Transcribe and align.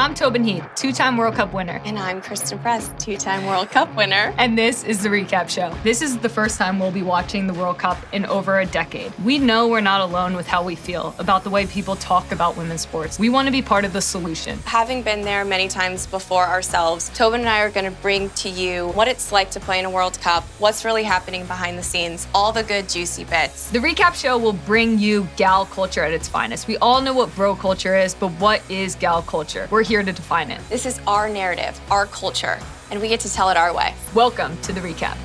I'm 0.00 0.14
Tobin 0.14 0.44
Heath, 0.44 0.66
two 0.76 0.92
time 0.92 1.18
World 1.18 1.34
Cup 1.34 1.52
winner. 1.52 1.78
And 1.84 1.98
I'm 1.98 2.22
Christen 2.22 2.58
Press, 2.60 2.90
two 2.98 3.18
time 3.18 3.44
World 3.44 3.68
Cup 3.68 3.94
winner. 3.94 4.32
And 4.38 4.56
this 4.56 4.82
is 4.82 5.02
the 5.02 5.10
recap 5.10 5.50
show. 5.50 5.76
This 5.82 6.00
is 6.00 6.16
the 6.16 6.28
first 6.30 6.56
time 6.56 6.78
we'll 6.78 6.90
be 6.90 7.02
watching 7.02 7.46
the 7.46 7.52
World 7.52 7.78
Cup 7.78 7.98
in 8.14 8.24
over 8.24 8.60
a 8.60 8.64
decade. 8.64 9.12
We 9.22 9.38
know 9.38 9.68
we're 9.68 9.82
not 9.82 10.00
alone 10.00 10.36
with 10.36 10.46
how 10.46 10.64
we 10.64 10.74
feel 10.74 11.14
about 11.18 11.44
the 11.44 11.50
way 11.50 11.66
people 11.66 11.96
talk 11.96 12.32
about 12.32 12.56
women's 12.56 12.80
sports. 12.80 13.18
We 13.18 13.28
want 13.28 13.44
to 13.48 13.52
be 13.52 13.60
part 13.60 13.84
of 13.84 13.92
the 13.92 14.00
solution. 14.00 14.58
Having 14.64 15.02
been 15.02 15.20
there 15.20 15.44
many 15.44 15.68
times 15.68 16.06
before 16.06 16.46
ourselves, 16.46 17.10
Tobin 17.10 17.40
and 17.40 17.48
I 17.50 17.60
are 17.60 17.70
going 17.70 17.84
to 17.84 18.00
bring 18.00 18.30
to 18.30 18.48
you 18.48 18.88
what 18.92 19.06
it's 19.06 19.32
like 19.32 19.50
to 19.50 19.60
play 19.60 19.80
in 19.80 19.84
a 19.84 19.90
World 19.90 20.18
Cup, 20.22 20.44
what's 20.60 20.82
really 20.82 21.04
happening 21.04 21.44
behind 21.44 21.76
the 21.76 21.82
scenes, 21.82 22.26
all 22.34 22.52
the 22.52 22.62
good, 22.62 22.88
juicy 22.88 23.24
bits. 23.24 23.68
The 23.68 23.80
recap 23.80 24.14
show 24.14 24.38
will 24.38 24.54
bring 24.54 24.98
you 24.98 25.28
gal 25.36 25.66
culture 25.66 26.02
at 26.02 26.14
its 26.14 26.26
finest. 26.26 26.68
We 26.68 26.78
all 26.78 27.02
know 27.02 27.12
what 27.12 27.34
bro 27.34 27.54
culture 27.54 27.98
is, 27.98 28.14
but 28.14 28.30
what 28.40 28.62
is 28.70 28.94
gal 28.94 29.20
culture? 29.20 29.68
We're 29.70 29.89
here 29.90 30.04
to 30.04 30.12
define 30.12 30.52
it. 30.52 30.60
This 30.68 30.86
is 30.86 31.00
our 31.04 31.28
narrative, 31.28 31.80
our 31.90 32.06
culture, 32.06 32.60
and 32.92 33.00
we 33.00 33.08
get 33.08 33.18
to 33.18 33.32
tell 33.32 33.50
it 33.50 33.56
our 33.56 33.74
way. 33.74 33.92
Welcome 34.14 34.56
to 34.60 34.72
the 34.72 34.80
recap. 34.80 35.18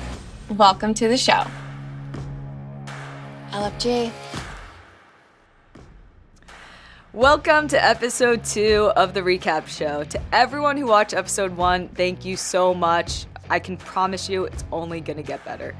Welcome 0.50 0.92
to 0.94 1.06
the 1.06 1.16
show. 1.16 1.44
LFG. 3.52 4.10
Welcome 7.12 7.68
to 7.68 7.84
episode 7.84 8.42
two 8.42 8.90
of 8.96 9.14
the 9.14 9.20
recap 9.20 9.68
show. 9.68 10.02
To 10.02 10.20
everyone 10.32 10.76
who 10.76 10.86
watched 10.86 11.14
episode 11.14 11.56
one, 11.56 11.88
thank 11.90 12.24
you 12.24 12.36
so 12.36 12.74
much. 12.74 13.26
I 13.48 13.60
can 13.60 13.76
promise 13.76 14.28
you 14.28 14.46
it's 14.46 14.64
only 14.72 15.00
going 15.00 15.18
to 15.18 15.22
get 15.22 15.44
better. 15.44 15.76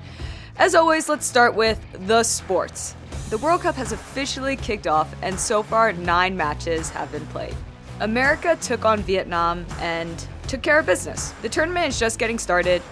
As 0.59 0.77
always, 0.77 1.09
let's 1.09 1.27
start 1.27 1.57
with 1.57 1.85
the 2.07 2.23
sports. 2.23 2.95
The 3.31 3.39
World 3.39 3.63
Cup 3.63 3.75
has 3.75 3.91
officially 3.91 4.55
kicked 4.55 4.87
off, 4.87 5.13
and 5.23 5.41
so 5.41 5.65
far, 5.65 5.93
nine 5.93 6.37
matches 6.37 6.91
have 6.91 7.11
been 7.11 7.27
played. 7.27 7.57
America 8.01 8.59
took 8.61 8.85
on 8.85 9.01
Vietnam 9.01 9.65
and 9.81 10.27
took 10.49 10.61
care 10.61 10.79
of 10.79 10.85
business. 10.85 11.33
The 11.41 11.49
tournament 11.49 11.89
is 11.89 11.99
just 11.99 12.19
getting 12.19 12.39
started, 12.39 12.83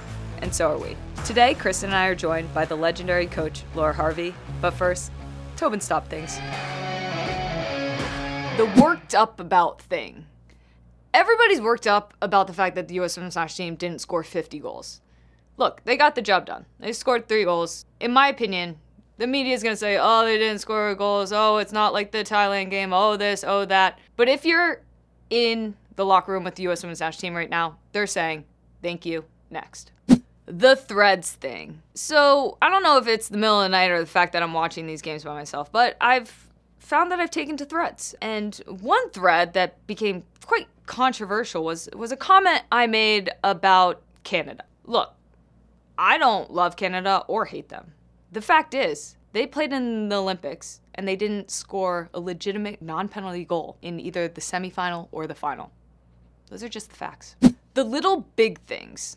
and 0.40 0.54
so 0.54 0.72
are 0.72 0.78
we. 0.78 0.96
Today, 1.26 1.54
Chris 1.54 1.82
and 1.82 1.94
I 1.94 2.06
are 2.06 2.14
joined 2.14 2.52
by 2.54 2.64
the 2.64 2.74
legendary 2.74 3.26
coach, 3.26 3.64
Laura 3.74 3.92
Harvey. 3.92 4.34
But 4.62 4.70
first, 4.70 5.12
Tobin 5.56 5.80
stop 5.80 6.08
things. 6.08 6.36
The 8.56 8.82
worked 8.82 9.14
up 9.14 9.40
about 9.40 9.82
thing. 9.82 10.24
Everybody's 11.12 11.60
worked 11.60 11.86
up 11.86 12.14
about 12.22 12.46
the 12.46 12.54
fact 12.54 12.74
that 12.76 12.88
the 12.88 12.94
U.S. 12.94 13.18
women's 13.18 13.36
national 13.36 13.66
team 13.66 13.74
didn't 13.74 14.00
score 14.00 14.22
50 14.22 14.58
goals. 14.58 15.02
Look, 15.58 15.82
they 15.84 15.98
got 15.98 16.14
the 16.14 16.22
job 16.22 16.46
done. 16.46 16.64
They 16.80 16.94
scored 16.94 17.28
three 17.28 17.44
goals. 17.44 17.84
In 18.00 18.10
my 18.10 18.28
opinion, 18.28 18.78
the 19.18 19.26
media 19.26 19.54
is 19.54 19.62
going 19.62 19.74
to 19.74 19.78
say, 19.78 19.98
oh, 20.00 20.24
they 20.24 20.38
didn't 20.38 20.60
score 20.60 20.94
goals. 20.94 21.30
Oh, 21.30 21.58
it's 21.58 21.72
not 21.72 21.92
like 21.92 22.10
the 22.10 22.18
Thailand 22.18 22.70
game. 22.70 22.92
Oh, 22.92 23.16
this, 23.16 23.44
oh, 23.46 23.64
that. 23.66 23.98
But 24.16 24.28
if 24.28 24.44
you're 24.44 24.80
in 25.30 25.74
the 25.96 26.04
locker 26.04 26.32
room 26.32 26.44
with 26.44 26.56
the 26.56 26.64
U.S. 26.64 26.82
women's 26.82 27.00
national 27.00 27.20
team 27.20 27.34
right 27.34 27.50
now, 27.50 27.78
they're 27.92 28.06
saying, 28.06 28.44
thank 28.82 29.06
you, 29.06 29.24
next. 29.50 29.90
The 30.46 30.76
threads 30.76 31.32
thing. 31.32 31.82
So 31.94 32.58
I 32.60 32.68
don't 32.68 32.82
know 32.82 32.98
if 32.98 33.06
it's 33.06 33.28
the 33.28 33.38
middle 33.38 33.60
of 33.60 33.64
the 33.64 33.70
night 33.70 33.90
or 33.90 34.00
the 34.00 34.06
fact 34.06 34.32
that 34.34 34.42
I'm 34.42 34.52
watching 34.52 34.86
these 34.86 35.02
games 35.02 35.24
by 35.24 35.34
myself, 35.34 35.72
but 35.72 35.96
I've 36.00 36.50
found 36.78 37.10
that 37.10 37.20
I've 37.20 37.30
taken 37.30 37.56
to 37.56 37.64
threads. 37.64 38.14
And 38.20 38.56
one 38.66 39.10
thread 39.10 39.54
that 39.54 39.86
became 39.86 40.24
quite 40.44 40.68
controversial 40.86 41.64
was 41.64 41.88
was 41.94 42.12
a 42.12 42.16
comment 42.16 42.62
I 42.70 42.86
made 42.86 43.30
about 43.42 44.02
Canada. 44.22 44.64
Look, 44.84 45.14
I 45.96 46.18
don't 46.18 46.52
love 46.52 46.76
Canada 46.76 47.24
or 47.26 47.46
hate 47.46 47.70
them. 47.70 47.94
The 48.32 48.42
fact 48.42 48.74
is, 48.74 49.16
they 49.34 49.48
played 49.48 49.72
in 49.72 50.08
the 50.08 50.16
Olympics 50.16 50.80
and 50.94 51.08
they 51.08 51.16
didn't 51.16 51.50
score 51.50 52.08
a 52.14 52.20
legitimate 52.20 52.80
non 52.80 53.08
penalty 53.08 53.44
goal 53.44 53.76
in 53.82 53.98
either 53.98 54.28
the 54.28 54.40
semifinal 54.40 55.08
or 55.10 55.26
the 55.26 55.34
final. 55.34 55.72
Those 56.48 56.62
are 56.62 56.68
just 56.68 56.90
the 56.90 56.96
facts. 56.96 57.34
The 57.74 57.82
little 57.82 58.28
big 58.36 58.60
things. 58.60 59.16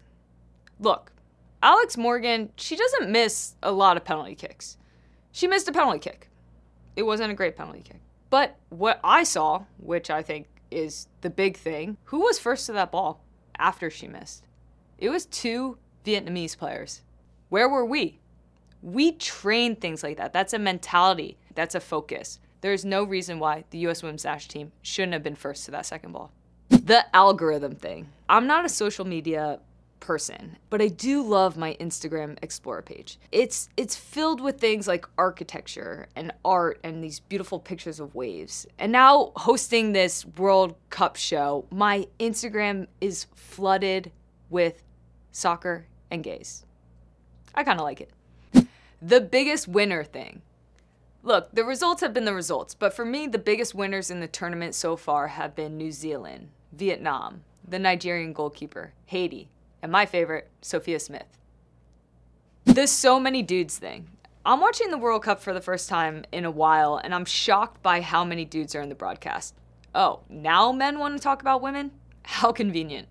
Look, 0.80 1.12
Alex 1.62 1.98
Morgan, 1.98 2.52
she 2.56 2.76
doesn't 2.76 3.12
miss 3.12 3.54
a 3.62 3.72
lot 3.72 3.96
of 3.96 4.04
penalty 4.04 4.34
kicks. 4.34 4.78
She 5.32 5.46
missed 5.46 5.68
a 5.68 5.72
penalty 5.72 6.00
kick. 6.00 6.30
It 6.96 7.04
wasn't 7.04 7.32
a 7.32 7.36
great 7.36 7.56
penalty 7.56 7.84
kick. 7.84 8.02
But 8.32 8.58
what 8.70 9.00
I 9.04 9.22
saw, 9.24 9.66
which 9.78 10.10
I 10.10 10.24
think 10.24 10.48
is 10.72 11.08
the 11.22 11.30
big 11.30 11.58
thing, 11.58 11.98
who 12.06 12.22
was 12.22 12.40
first 12.40 12.66
to 12.66 12.72
that 12.74 12.92
ball 12.92 13.24
after 13.60 13.92
she 13.92 14.08
missed? 14.08 14.48
It 14.98 15.12
was 15.12 15.28
two 15.28 15.78
Vietnamese 16.04 16.58
players. 16.58 17.04
Where 17.50 17.70
were 17.70 17.86
we? 17.86 18.20
We 18.82 19.14
train 19.14 19.76
things 19.76 20.04
like 20.04 20.18
that. 20.18 20.34
That's 20.34 20.54
a 20.54 20.60
mentality, 20.60 21.38
that's 21.56 21.76
a 21.76 21.80
focus. 21.80 22.40
There's 22.62 22.84
no 22.84 23.04
reason 23.04 23.40
why 23.40 23.66
the 23.70 23.80
US 23.88 24.02
women's 24.02 24.26
national 24.26 24.52
team 24.52 24.72
shouldn't 24.82 25.14
have 25.14 25.24
been 25.24 25.36
first 25.36 25.66
to 25.66 25.72
that 25.72 25.86
second 25.86 26.12
ball. 26.12 26.32
The 26.70 27.06
algorithm 27.16 27.76
thing. 27.76 28.10
I'm 28.28 28.48
not 28.48 28.66
a 28.66 28.70
social 28.70 29.06
media 29.06 29.60
person, 30.00 30.58
but 30.70 30.82
I 30.82 30.88
do 30.88 31.22
love 31.22 31.58
my 31.58 31.76
Instagram 31.80 32.38
Explorer 32.42 32.82
page. 32.82 33.20
It's 33.32 33.70
it's 33.78 33.96
filled 33.96 34.42
with 34.42 34.60
things 34.60 34.88
like 34.88 35.06
architecture 35.18 36.08
and 36.16 36.34
art 36.46 36.80
and 36.84 37.04
these 37.04 37.20
beautiful 37.20 37.60
pictures 37.60 38.00
of 38.00 38.16
waves. 38.16 38.66
And 38.80 38.92
now 38.92 39.32
hosting 39.36 39.94
this 39.94 40.26
World 40.26 40.76
Cup 40.90 41.16
show, 41.16 41.66
my 41.72 42.08
Instagram 42.20 42.88
is 43.02 43.28
flooded 43.36 44.12
with 44.50 44.84
soccer 45.32 45.88
and 46.10 46.24
gays. 46.24 46.66
I 47.54 47.64
kind 47.64 47.80
of 47.80 47.84
like 47.84 48.02
it. 48.02 48.12
The 49.02 49.22
biggest 49.22 49.68
winner 49.68 50.04
thing. 50.04 50.42
Look, 51.22 51.50
the 51.54 51.64
results 51.64 52.02
have 52.02 52.14
been 52.14 52.26
the 52.26 52.34
results, 52.34 52.74
but 52.74 52.94
for 52.94 53.06
me, 53.06 53.28
the 53.28 53.38
biggest 53.38 53.76
winners 53.76 54.10
in 54.10 54.22
the 54.22 54.28
tournament 54.28 54.74
so 54.74 54.96
far 54.96 55.28
have 55.28 55.56
been 55.56 55.78
New 55.78 55.92
Zealand, 55.92 56.50
Vietnam, 56.72 57.44
the 57.68 57.78
Nigerian 57.78 58.34
goalkeeper, 58.34 58.94
Haiti, 59.06 59.50
and 59.84 59.92
my 59.92 60.06
favorite, 60.06 60.50
Sophia 60.62 61.00
Smith. 61.00 61.38
The 62.66 62.88
so 62.88 63.20
many 63.20 63.44
dudes 63.44 63.78
thing. 63.78 64.10
I'm 64.46 64.62
watching 64.62 64.90
the 64.90 64.98
World 64.98 65.24
Cup 65.24 65.42
for 65.42 65.54
the 65.54 65.62
first 65.62 65.90
time 65.90 66.24
in 66.32 66.46
a 66.46 66.52
while, 66.52 66.98
and 66.98 67.14
I'm 67.14 67.26
shocked 67.26 67.84
by 67.84 68.02
how 68.02 68.24
many 68.24 68.46
dudes 68.46 68.74
are 68.74 68.82
in 68.82 68.90
the 68.90 68.96
broadcast. 68.96 69.54
Oh, 69.94 70.22
now 70.30 70.72
men 70.72 70.98
want 70.98 71.16
to 71.16 71.22
talk 71.22 71.42
about 71.42 71.62
women? 71.62 71.92
How 72.24 72.52
convenient. 72.52 73.10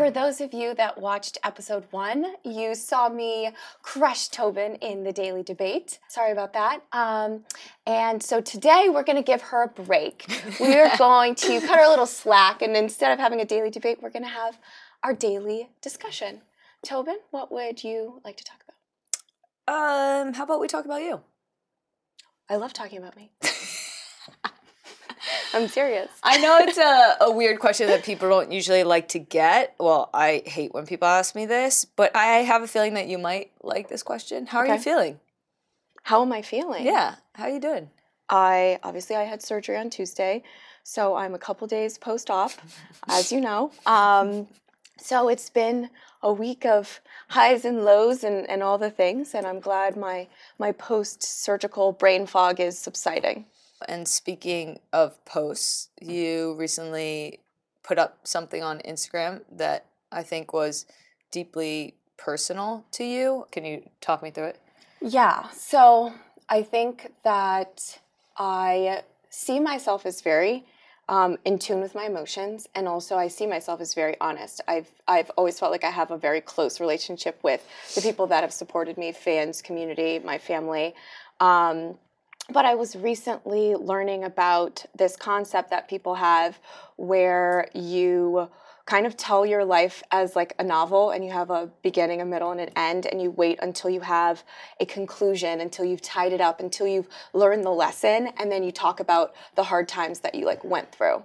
For 0.00 0.10
those 0.10 0.40
of 0.40 0.54
you 0.54 0.74
that 0.76 0.98
watched 0.98 1.36
episode 1.44 1.84
one, 1.90 2.24
you 2.42 2.74
saw 2.74 3.10
me 3.10 3.50
crush 3.82 4.28
Tobin 4.28 4.76
in 4.76 5.04
the 5.04 5.12
daily 5.12 5.42
debate. 5.42 5.98
Sorry 6.08 6.32
about 6.32 6.54
that. 6.54 6.80
Um, 6.90 7.44
and 7.86 8.22
so 8.22 8.40
today 8.40 8.86
we're 8.88 9.02
going 9.02 9.18
to 9.18 9.22
give 9.22 9.42
her 9.42 9.64
a 9.64 9.68
break. 9.68 10.24
We're 10.58 10.90
going 10.96 11.34
to 11.34 11.60
cut 11.60 11.76
her 11.76 11.84
a 11.84 11.90
little 11.90 12.06
slack, 12.06 12.62
and 12.62 12.74
instead 12.78 13.12
of 13.12 13.18
having 13.18 13.42
a 13.42 13.44
daily 13.44 13.68
debate, 13.68 13.98
we're 14.00 14.08
going 14.08 14.22
to 14.22 14.30
have 14.30 14.58
our 15.02 15.12
daily 15.12 15.68
discussion. 15.82 16.40
Tobin, 16.82 17.18
what 17.30 17.52
would 17.52 17.84
you 17.84 18.22
like 18.24 18.38
to 18.38 18.44
talk 18.44 18.62
about? 19.66 20.26
Um, 20.26 20.32
how 20.32 20.44
about 20.44 20.60
we 20.62 20.66
talk 20.66 20.86
about 20.86 21.02
you? 21.02 21.20
I 22.48 22.56
love 22.56 22.72
talking 22.72 22.96
about 22.96 23.16
me. 23.16 23.32
I'm 25.54 25.68
serious. 25.68 26.08
I 26.22 26.38
know 26.38 26.58
it's 26.58 26.78
a, 26.78 27.16
a 27.24 27.32
weird 27.32 27.58
question 27.58 27.88
that 27.88 28.04
people 28.04 28.28
don't 28.28 28.52
usually 28.52 28.84
like 28.84 29.08
to 29.08 29.18
get. 29.18 29.74
Well, 29.78 30.10
I 30.14 30.42
hate 30.46 30.72
when 30.72 30.86
people 30.86 31.08
ask 31.08 31.34
me 31.34 31.46
this, 31.46 31.84
but 31.84 32.14
I 32.14 32.38
have 32.42 32.62
a 32.62 32.68
feeling 32.68 32.94
that 32.94 33.08
you 33.08 33.18
might 33.18 33.50
like 33.62 33.88
this 33.88 34.02
question. 34.02 34.46
How 34.46 34.62
okay. 34.62 34.72
are 34.72 34.74
you 34.76 34.80
feeling? 34.80 35.20
How 36.02 36.22
am 36.22 36.32
I 36.32 36.42
feeling? 36.42 36.84
Yeah. 36.84 37.16
How 37.34 37.44
are 37.44 37.50
you 37.50 37.60
doing? 37.60 37.90
I 38.28 38.78
obviously 38.82 39.16
I 39.16 39.24
had 39.24 39.42
surgery 39.42 39.76
on 39.76 39.90
Tuesday, 39.90 40.42
so 40.84 41.16
I'm 41.16 41.34
a 41.34 41.38
couple 41.38 41.66
days 41.66 41.98
post 41.98 42.30
op, 42.30 42.52
as 43.08 43.32
you 43.32 43.40
know. 43.40 43.72
Um, 43.86 44.46
so 44.96 45.28
it's 45.28 45.50
been 45.50 45.90
a 46.22 46.32
week 46.32 46.64
of 46.64 47.00
highs 47.28 47.64
and 47.64 47.84
lows 47.84 48.22
and, 48.22 48.48
and 48.48 48.62
all 48.62 48.78
the 48.78 48.90
things, 48.90 49.34
and 49.34 49.46
I'm 49.46 49.58
glad 49.58 49.96
my 49.96 50.28
my 50.58 50.72
post 50.72 51.22
surgical 51.22 51.92
brain 51.92 52.26
fog 52.26 52.60
is 52.60 52.78
subsiding. 52.78 53.46
And 53.88 54.06
speaking 54.06 54.80
of 54.92 55.22
posts, 55.24 55.88
you 56.00 56.54
recently 56.58 57.40
put 57.82 57.98
up 57.98 58.18
something 58.24 58.62
on 58.62 58.78
Instagram 58.80 59.42
that 59.50 59.86
I 60.12 60.22
think 60.22 60.52
was 60.52 60.86
deeply 61.30 61.94
personal 62.16 62.84
to 62.92 63.04
you. 63.04 63.46
Can 63.50 63.64
you 63.64 63.88
talk 64.00 64.22
me 64.22 64.30
through 64.30 64.44
it? 64.44 64.60
Yeah. 65.00 65.48
So 65.50 66.12
I 66.48 66.62
think 66.62 67.12
that 67.24 67.98
I 68.36 69.02
see 69.30 69.60
myself 69.60 70.04
as 70.04 70.20
very 70.20 70.64
um, 71.08 71.38
in 71.44 71.58
tune 71.58 71.80
with 71.80 71.94
my 71.94 72.04
emotions, 72.04 72.68
and 72.74 72.86
also 72.86 73.16
I 73.16 73.26
see 73.26 73.44
myself 73.44 73.80
as 73.80 73.94
very 73.94 74.16
honest. 74.20 74.60
I've 74.68 74.90
I've 75.08 75.30
always 75.30 75.58
felt 75.58 75.72
like 75.72 75.82
I 75.82 75.90
have 75.90 76.12
a 76.12 76.16
very 76.16 76.40
close 76.40 76.78
relationship 76.78 77.40
with 77.42 77.66
the 77.96 78.00
people 78.00 78.28
that 78.28 78.42
have 78.42 78.52
supported 78.52 78.96
me, 78.96 79.10
fans, 79.10 79.60
community, 79.60 80.20
my 80.20 80.38
family. 80.38 80.94
Um, 81.40 81.98
but 82.52 82.64
I 82.64 82.74
was 82.74 82.96
recently 82.96 83.74
learning 83.74 84.24
about 84.24 84.84
this 84.96 85.16
concept 85.16 85.70
that 85.70 85.88
people 85.88 86.14
have 86.14 86.58
where 86.96 87.68
you 87.74 88.48
kind 88.86 89.06
of 89.06 89.16
tell 89.16 89.46
your 89.46 89.64
life 89.64 90.02
as 90.10 90.34
like 90.34 90.52
a 90.58 90.64
novel 90.64 91.10
and 91.10 91.24
you 91.24 91.30
have 91.30 91.50
a 91.50 91.70
beginning, 91.82 92.20
a 92.20 92.24
middle, 92.24 92.50
and 92.50 92.60
an 92.60 92.70
end, 92.74 93.06
and 93.06 93.22
you 93.22 93.30
wait 93.30 93.58
until 93.62 93.88
you 93.88 94.00
have 94.00 94.42
a 94.80 94.86
conclusion, 94.86 95.60
until 95.60 95.84
you've 95.84 96.02
tied 96.02 96.32
it 96.32 96.40
up, 96.40 96.58
until 96.58 96.88
you've 96.88 97.08
learned 97.32 97.64
the 97.64 97.70
lesson, 97.70 98.30
and 98.38 98.50
then 98.50 98.64
you 98.64 98.72
talk 98.72 98.98
about 98.98 99.32
the 99.54 99.62
hard 99.62 99.86
times 99.86 100.20
that 100.20 100.34
you 100.34 100.44
like 100.44 100.64
went 100.64 100.90
through. 100.90 101.22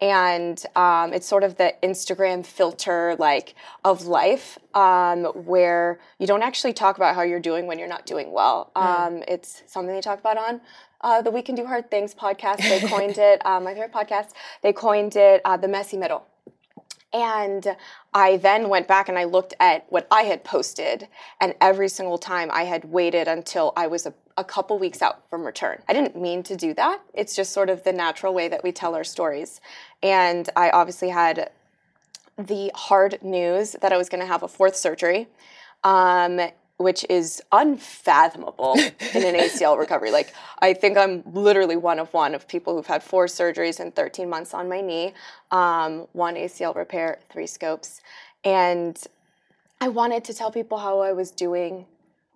And 0.00 0.62
um, 0.76 1.14
it's 1.14 1.26
sort 1.26 1.42
of 1.42 1.56
the 1.56 1.74
Instagram 1.82 2.44
filter 2.44 3.16
like 3.18 3.54
of 3.84 4.06
life, 4.06 4.58
um, 4.74 5.24
where 5.24 5.98
you 6.18 6.26
don't 6.26 6.42
actually 6.42 6.74
talk 6.74 6.96
about 6.96 7.14
how 7.14 7.22
you're 7.22 7.40
doing 7.40 7.66
when 7.66 7.78
you're 7.78 7.88
not 7.88 8.04
doing 8.04 8.32
well. 8.32 8.70
Um, 8.76 9.22
It's 9.26 9.62
something 9.66 9.94
they 9.94 10.02
talk 10.02 10.18
about 10.18 10.36
on 10.36 10.60
uh, 11.00 11.22
the 11.22 11.30
We 11.30 11.40
Can 11.42 11.54
Do 11.54 11.66
Hard 11.66 11.90
Things 11.90 12.14
podcast. 12.14 12.58
They 12.58 12.86
coined 12.86 13.16
it, 13.30 13.44
uh, 13.46 13.60
my 13.60 13.72
favorite 13.72 13.92
podcast. 13.92 14.32
They 14.62 14.72
coined 14.72 15.16
it 15.16 15.40
uh, 15.44 15.56
the 15.56 15.68
messy 15.68 15.96
middle. 15.96 16.26
And 17.16 17.74
I 18.12 18.36
then 18.36 18.68
went 18.68 18.86
back 18.86 19.08
and 19.08 19.18
I 19.18 19.24
looked 19.24 19.54
at 19.58 19.86
what 19.88 20.06
I 20.10 20.24
had 20.24 20.44
posted, 20.44 21.08
and 21.40 21.54
every 21.62 21.88
single 21.88 22.18
time 22.18 22.50
I 22.52 22.64
had 22.64 22.84
waited 22.84 23.26
until 23.26 23.72
I 23.74 23.86
was 23.86 24.04
a, 24.04 24.12
a, 24.36 24.44
couple 24.44 24.78
weeks 24.78 25.00
out 25.00 25.22
from 25.30 25.42
return. 25.42 25.80
I 25.88 25.94
didn't 25.94 26.20
mean 26.20 26.42
to 26.42 26.54
do 26.54 26.74
that. 26.74 27.00
It's 27.14 27.34
just 27.34 27.54
sort 27.54 27.70
of 27.70 27.84
the 27.84 27.92
natural 27.94 28.34
way 28.34 28.48
that 28.48 28.62
we 28.62 28.70
tell 28.70 28.94
our 28.94 29.02
stories. 29.02 29.62
And 30.02 30.50
I 30.56 30.68
obviously 30.68 31.08
had 31.08 31.50
the 32.36 32.70
hard 32.74 33.22
news 33.22 33.72
that 33.80 33.94
I 33.94 33.96
was 33.96 34.10
going 34.10 34.20
to 34.20 34.26
have 34.26 34.42
a 34.42 34.48
fourth 34.48 34.76
surgery. 34.76 35.26
Um, 35.84 36.38
which 36.78 37.06
is 37.08 37.42
unfathomable 37.52 38.74
in 38.74 39.24
an 39.24 39.34
ACL 39.34 39.78
recovery. 39.78 40.10
Like, 40.10 40.34
I 40.58 40.74
think 40.74 40.98
I'm 40.98 41.22
literally 41.24 41.76
one 41.76 41.98
of 41.98 42.12
one 42.12 42.34
of 42.34 42.46
people 42.46 42.74
who've 42.74 42.86
had 42.86 43.02
four 43.02 43.26
surgeries 43.26 43.80
in 43.80 43.92
13 43.92 44.28
months 44.28 44.52
on 44.52 44.68
my 44.68 44.80
knee, 44.80 45.14
um, 45.50 46.06
one 46.12 46.34
ACL 46.34 46.74
repair, 46.74 47.18
three 47.30 47.46
scopes. 47.46 48.02
And 48.44 49.02
I 49.80 49.88
wanted 49.88 50.24
to 50.24 50.34
tell 50.34 50.50
people 50.50 50.78
how 50.78 51.00
I 51.00 51.12
was 51.12 51.30
doing 51.30 51.86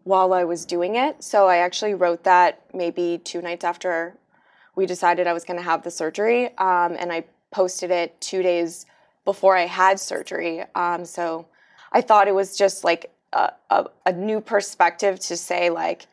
while 0.04 0.32
I 0.32 0.44
was 0.44 0.64
doing 0.64 0.96
it. 0.96 1.22
So 1.22 1.46
I 1.46 1.58
actually 1.58 1.94
wrote 1.94 2.24
that 2.24 2.62
maybe 2.72 3.20
two 3.22 3.42
nights 3.42 3.64
after 3.64 4.16
we 4.74 4.86
decided 4.86 5.26
I 5.26 5.34
was 5.34 5.44
going 5.44 5.58
to 5.58 5.64
have 5.64 5.82
the 5.82 5.90
surgery. 5.90 6.46
Um, 6.56 6.96
and 6.98 7.12
I 7.12 7.24
posted 7.50 7.90
it 7.90 8.18
two 8.20 8.42
days 8.42 8.86
before 9.24 9.56
I 9.56 9.66
had 9.66 10.00
surgery. 10.00 10.64
Um, 10.74 11.04
so 11.04 11.46
I 11.92 12.00
thought 12.00 12.28
it 12.28 12.34
was 12.34 12.56
just 12.56 12.84
like 12.84 13.10
a, 13.32 13.52
a, 13.70 13.86
a 14.06 14.12
new 14.12 14.40
perspective 14.40 15.18
to 15.20 15.36
say 15.36 15.70
like 15.70 16.06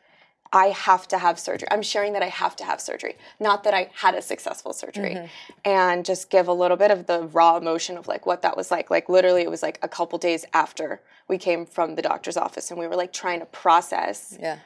I 0.52 0.68
have 0.68 1.06
to 1.08 1.18
have 1.18 1.38
surgery. 1.38 1.68
I'm 1.70 1.82
sharing 1.82 2.14
that 2.14 2.22
I 2.22 2.28
have 2.28 2.56
to 2.56 2.64
have 2.64 2.80
surgery, 2.80 3.16
not 3.38 3.64
that 3.64 3.74
I 3.74 3.90
had 3.94 4.14
a 4.14 4.22
successful 4.22 4.72
surgery. 4.72 5.10
Mm-hmm. 5.10 5.26
And 5.64 6.04
just 6.04 6.30
give 6.30 6.48
a 6.48 6.52
little 6.52 6.76
bit 6.76 6.90
of 6.90 7.06
the 7.06 7.24
raw 7.24 7.58
emotion 7.58 7.98
of 7.98 8.08
like 8.08 8.24
what 8.24 8.42
that 8.42 8.56
was 8.56 8.70
like. 8.70 8.90
Like 8.90 9.08
literally 9.08 9.42
it 9.42 9.50
was 9.50 9.62
like 9.62 9.78
a 9.82 9.88
couple 9.88 10.18
days 10.18 10.46
after 10.54 11.00
we 11.28 11.36
came 11.36 11.66
from 11.66 11.96
the 11.96 12.02
doctor's 12.02 12.38
office 12.38 12.70
and 12.70 12.80
we 12.80 12.86
were 12.86 12.96
like 12.96 13.12
trying 13.12 13.40
to 13.40 13.46
process 13.46 14.38
yeah. 14.40 14.58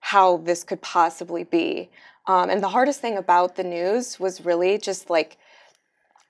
how 0.00 0.36
this 0.36 0.62
could 0.62 0.80
possibly 0.80 1.42
be. 1.42 1.90
Um, 2.26 2.48
and 2.48 2.62
the 2.62 2.68
hardest 2.68 3.00
thing 3.00 3.16
about 3.16 3.56
the 3.56 3.64
news 3.64 4.20
was 4.20 4.44
really 4.44 4.78
just 4.78 5.10
like 5.10 5.36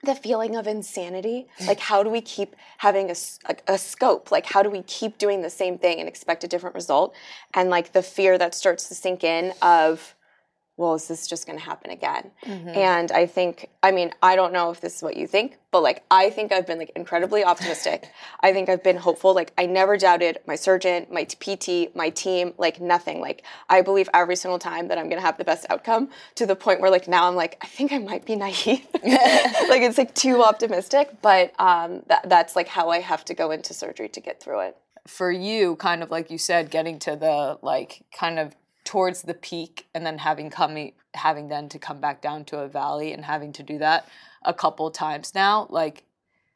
the 0.04 0.14
feeling 0.14 0.56
of 0.56 0.66
insanity 0.66 1.48
like 1.66 1.80
how 1.80 2.02
do 2.02 2.10
we 2.10 2.20
keep 2.20 2.54
having 2.78 3.10
a, 3.10 3.14
a, 3.46 3.74
a, 3.74 3.78
scope? 3.78 4.30
Like 4.30 4.46
how 4.46 4.62
do 4.62 4.70
we 4.70 4.82
keep 4.82 5.18
doing 5.18 5.42
the 5.42 5.50
same 5.50 5.78
thing 5.78 5.98
and 6.00 6.08
expect 6.08 6.44
a 6.44 6.48
different 6.48 6.74
result? 6.74 7.14
And 7.54 7.70
like 7.70 7.92
the 7.92 8.02
fear 8.02 8.38
that 8.38 8.54
starts 8.54 8.88
to 8.88 8.94
sink 8.94 9.24
in 9.24 9.52
of 9.62 10.14
well, 10.76 10.94
is 10.94 11.06
this 11.06 11.28
just 11.28 11.46
going 11.46 11.56
to 11.58 11.64
happen 11.64 11.90
again? 11.90 12.32
Mm-hmm. 12.44 12.68
And 12.70 13.12
I 13.12 13.26
think, 13.26 13.70
I 13.82 13.92
mean, 13.92 14.12
I 14.22 14.34
don't 14.34 14.52
know 14.52 14.70
if 14.70 14.80
this 14.80 14.96
is 14.96 15.02
what 15.02 15.16
you 15.16 15.28
think, 15.28 15.58
but 15.70 15.84
like, 15.84 16.02
I 16.10 16.30
think 16.30 16.50
I've 16.50 16.66
been 16.66 16.78
like 16.78 16.90
incredibly 16.96 17.44
optimistic. 17.44 18.10
I 18.40 18.52
think 18.52 18.68
I've 18.68 18.82
been 18.82 18.96
hopeful. 18.96 19.34
Like, 19.34 19.52
I 19.56 19.66
never 19.66 19.96
doubted 19.96 20.38
my 20.48 20.56
surgeon, 20.56 21.06
my 21.10 21.24
PT, 21.24 21.94
my 21.94 22.10
team, 22.10 22.54
like 22.58 22.80
nothing. 22.80 23.20
Like, 23.20 23.44
I 23.68 23.82
believe 23.82 24.08
every 24.12 24.34
single 24.34 24.58
time 24.58 24.88
that 24.88 24.98
I'm 24.98 25.08
going 25.08 25.20
to 25.20 25.26
have 25.26 25.38
the 25.38 25.44
best 25.44 25.64
outcome 25.70 26.10
to 26.34 26.46
the 26.46 26.56
point 26.56 26.80
where 26.80 26.90
like 26.90 27.06
now 27.06 27.28
I'm 27.28 27.36
like, 27.36 27.56
I 27.62 27.66
think 27.66 27.92
I 27.92 27.98
might 27.98 28.24
be 28.24 28.34
naive. 28.34 28.84
like, 28.94 29.82
it's 29.82 29.98
like 29.98 30.12
too 30.14 30.42
optimistic, 30.42 31.22
but 31.22 31.52
um, 31.60 32.02
that, 32.08 32.28
that's 32.28 32.56
like 32.56 32.66
how 32.66 32.88
I 32.88 32.98
have 32.98 33.24
to 33.26 33.34
go 33.34 33.52
into 33.52 33.74
surgery 33.74 34.08
to 34.08 34.20
get 34.20 34.42
through 34.42 34.60
it. 34.60 34.76
For 35.06 35.30
you, 35.30 35.76
kind 35.76 36.02
of 36.02 36.10
like 36.10 36.30
you 36.30 36.38
said, 36.38 36.70
getting 36.70 36.98
to 37.00 37.14
the 37.14 37.58
like 37.62 38.04
kind 38.18 38.38
of 38.38 38.56
towards 38.84 39.22
the 39.22 39.34
peak 39.34 39.88
and 39.94 40.04
then 40.04 40.18
having 40.18 40.50
coming 40.50 40.92
having 41.14 41.48
then 41.48 41.68
to 41.68 41.78
come 41.78 42.00
back 42.00 42.20
down 42.20 42.44
to 42.44 42.58
a 42.58 42.68
valley 42.68 43.12
and 43.12 43.24
having 43.24 43.52
to 43.52 43.62
do 43.62 43.78
that 43.78 44.06
a 44.44 44.52
couple 44.52 44.90
times 44.90 45.34
now 45.34 45.66
like 45.70 46.04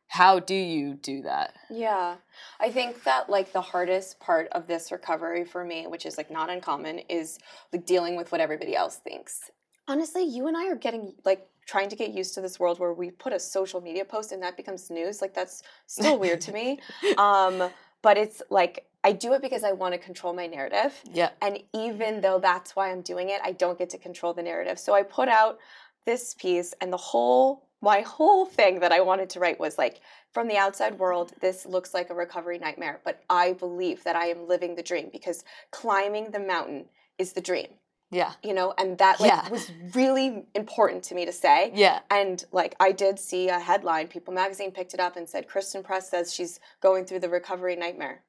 how 0.09 0.39
do 0.39 0.55
you 0.55 0.95
do 0.95 1.21
that? 1.23 1.55
Yeah. 1.69 2.17
I 2.59 2.71
think 2.71 3.05
that 3.05 3.29
like 3.29 3.53
the 3.53 3.61
hardest 3.61 4.19
part 4.19 4.49
of 4.53 4.67
this 4.67 4.91
recovery 4.91 5.45
for 5.45 5.65
me 5.65 5.87
which 5.87 6.07
is 6.07 6.17
like 6.17 6.31
not 6.31 6.51
uncommon 6.51 7.01
is 7.11 7.39
like 7.73 7.87
dealing 7.87 8.17
with 8.17 8.33
what 8.33 8.41
everybody 8.41 8.75
else 8.75 8.97
thinks. 8.97 9.51
Honestly 9.87 10.25
you 10.25 10.47
and 10.49 10.57
i 10.57 10.67
are 10.69 10.77
getting 10.77 11.15
like 11.25 11.47
trying 11.67 11.91
to 11.91 11.97
get 11.97 12.15
used 12.15 12.33
to 12.35 12.41
this 12.41 12.59
world 12.59 12.79
where 12.81 12.95
we 12.95 13.11
put 13.11 13.35
a 13.35 13.39
social 13.39 13.83
media 13.83 14.03
post 14.03 14.33
and 14.33 14.43
that 14.43 14.57
becomes 14.57 14.91
news. 14.91 15.21
Like 15.21 15.35
that's 15.35 15.63
still 15.87 16.19
weird 16.19 16.41
to 16.43 16.53
me. 16.53 16.81
Um 17.19 17.71
but 18.01 18.17
it's 18.17 18.43
like 18.49 18.87
I 19.09 19.13
do 19.13 19.33
it 19.33 19.41
because 19.41 19.65
I 19.65 19.73
want 19.73 19.95
to 19.95 19.99
control 19.99 20.35
my 20.35 20.47
narrative. 20.47 21.01
Yeah. 21.11 21.31
And 21.41 21.63
even 21.75 22.21
though 22.21 22.39
that's 22.39 22.77
why 22.77 22.91
I'm 22.91 23.01
doing 23.01 23.31
it, 23.31 23.41
I 23.43 23.53
don't 23.53 23.79
get 23.79 23.89
to 23.91 23.99
control 23.99 24.35
the 24.35 24.43
narrative. 24.43 24.79
So 24.79 24.95
I 24.95 25.03
put 25.03 25.29
out 25.31 25.59
this 26.05 26.35
piece 26.35 26.75
and 26.81 26.93
the 26.93 26.99
whole 26.99 27.65
my 27.81 28.01
whole 28.01 28.45
thing 28.45 28.81
that 28.81 28.93
I 28.93 29.01
wanted 29.01 29.31
to 29.31 29.41
write 29.41 29.61
was 29.61 29.79
like 29.79 30.01
from 30.33 30.49
the 30.49 30.57
outside 30.57 30.99
world 30.99 31.33
this 31.41 31.65
looks 31.65 31.95
like 31.95 32.11
a 32.11 32.15
recovery 32.15 32.59
nightmare, 32.59 33.01
but 33.05 33.23
I 33.31 33.53
believe 33.53 34.05
that 34.05 34.17
I 34.17 34.27
am 34.27 34.47
living 34.47 34.75
the 34.75 34.83
dream 34.83 35.09
because 35.11 35.45
climbing 35.71 36.33
the 36.33 36.41
mountain 36.41 36.87
is 37.19 37.33
the 37.33 37.41
dream. 37.41 37.69
Yeah. 38.11 38.33
You 38.43 38.53
know, 38.53 38.75
and 38.77 38.99
that 38.99 39.21
like 39.21 39.31
yeah. 39.31 39.49
was 39.49 39.71
really 39.95 40.45
important 40.55 41.03
to 41.05 41.15
me 41.15 41.25
to 41.25 41.33
say. 41.33 41.71
Yeah. 41.75 42.01
And 42.11 42.45
like 42.53 42.75
I 42.81 42.93
did 42.93 43.19
see 43.19 43.49
a 43.49 43.59
headline, 43.59 44.09
People 44.09 44.35
magazine 44.35 44.73
picked 44.73 44.93
it 44.93 45.01
up 45.01 45.17
and 45.17 45.29
said 45.29 45.49
Christen 45.49 45.83
Press 45.83 46.11
says 46.11 46.35
she's 46.35 46.61
going 46.83 47.05
through 47.05 47.21
the 47.21 47.31
recovery 47.31 47.77
nightmare. 47.77 48.23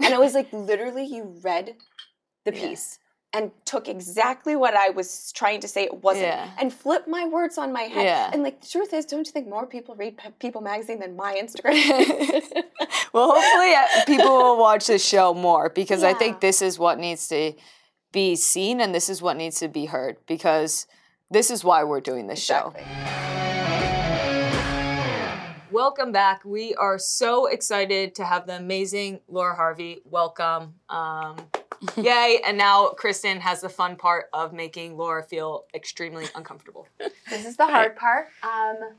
And 0.00 0.12
it 0.12 0.18
was 0.18 0.34
like 0.34 0.52
literally 0.52 1.04
you 1.04 1.36
read 1.42 1.76
the 2.44 2.52
piece 2.52 2.98
yeah. 3.34 3.40
and 3.40 3.50
took 3.64 3.88
exactly 3.88 4.56
what 4.56 4.74
I 4.74 4.90
was 4.90 5.32
trying 5.32 5.60
to 5.60 5.68
say 5.68 5.84
it 5.84 6.02
wasn't 6.02 6.26
yeah. 6.26 6.50
and 6.58 6.72
flipped 6.72 7.08
my 7.08 7.26
words 7.26 7.58
on 7.58 7.72
my 7.72 7.82
head. 7.82 8.04
Yeah. 8.04 8.30
And 8.32 8.42
like 8.42 8.60
the 8.60 8.68
truth 8.68 8.92
is, 8.92 9.04
don't 9.04 9.26
you 9.26 9.32
think 9.32 9.48
more 9.48 9.66
people 9.66 9.94
read 9.94 10.18
People 10.38 10.60
magazine 10.60 11.00
than 11.00 11.16
my 11.16 11.34
Instagram? 11.34 11.74
well, 13.12 13.32
hopefully 13.34 13.74
uh, 13.74 14.04
people 14.06 14.36
will 14.36 14.58
watch 14.58 14.86
this 14.86 15.04
show 15.04 15.34
more 15.34 15.70
because 15.70 16.02
I 16.02 16.14
think 16.14 16.40
this 16.40 16.62
is 16.62 16.78
what 16.78 16.98
needs 16.98 17.28
to 17.28 17.52
be 18.12 18.36
seen 18.36 18.80
and 18.80 18.94
this 18.94 19.08
is 19.10 19.20
what 19.20 19.36
needs 19.36 19.58
to 19.60 19.68
be 19.68 19.86
heard 19.86 20.16
because 20.26 20.86
this 21.30 21.50
is 21.50 21.64
why 21.64 21.84
we're 21.84 22.00
doing 22.00 22.28
this 22.28 22.40
exactly. 22.40 22.82
show. 22.82 23.15
Welcome 25.76 26.10
back. 26.10 26.42
We 26.42 26.74
are 26.76 26.98
so 26.98 27.48
excited 27.48 28.14
to 28.14 28.24
have 28.24 28.46
the 28.46 28.56
amazing 28.56 29.20
Laura 29.28 29.54
Harvey. 29.54 30.00
Welcome. 30.06 30.72
Um, 30.88 31.36
yay. 31.98 32.40
And 32.46 32.56
now 32.56 32.86
Christen 32.96 33.40
has 33.40 33.60
the 33.60 33.68
fun 33.68 33.96
part 33.96 34.30
of 34.32 34.54
making 34.54 34.96
Laura 34.96 35.22
feel 35.22 35.66
extremely 35.74 36.28
uncomfortable. 36.34 36.88
This 37.28 37.44
is 37.44 37.58
the 37.58 37.66
hard 37.66 37.94
part. 37.94 38.28
Um, 38.42 38.94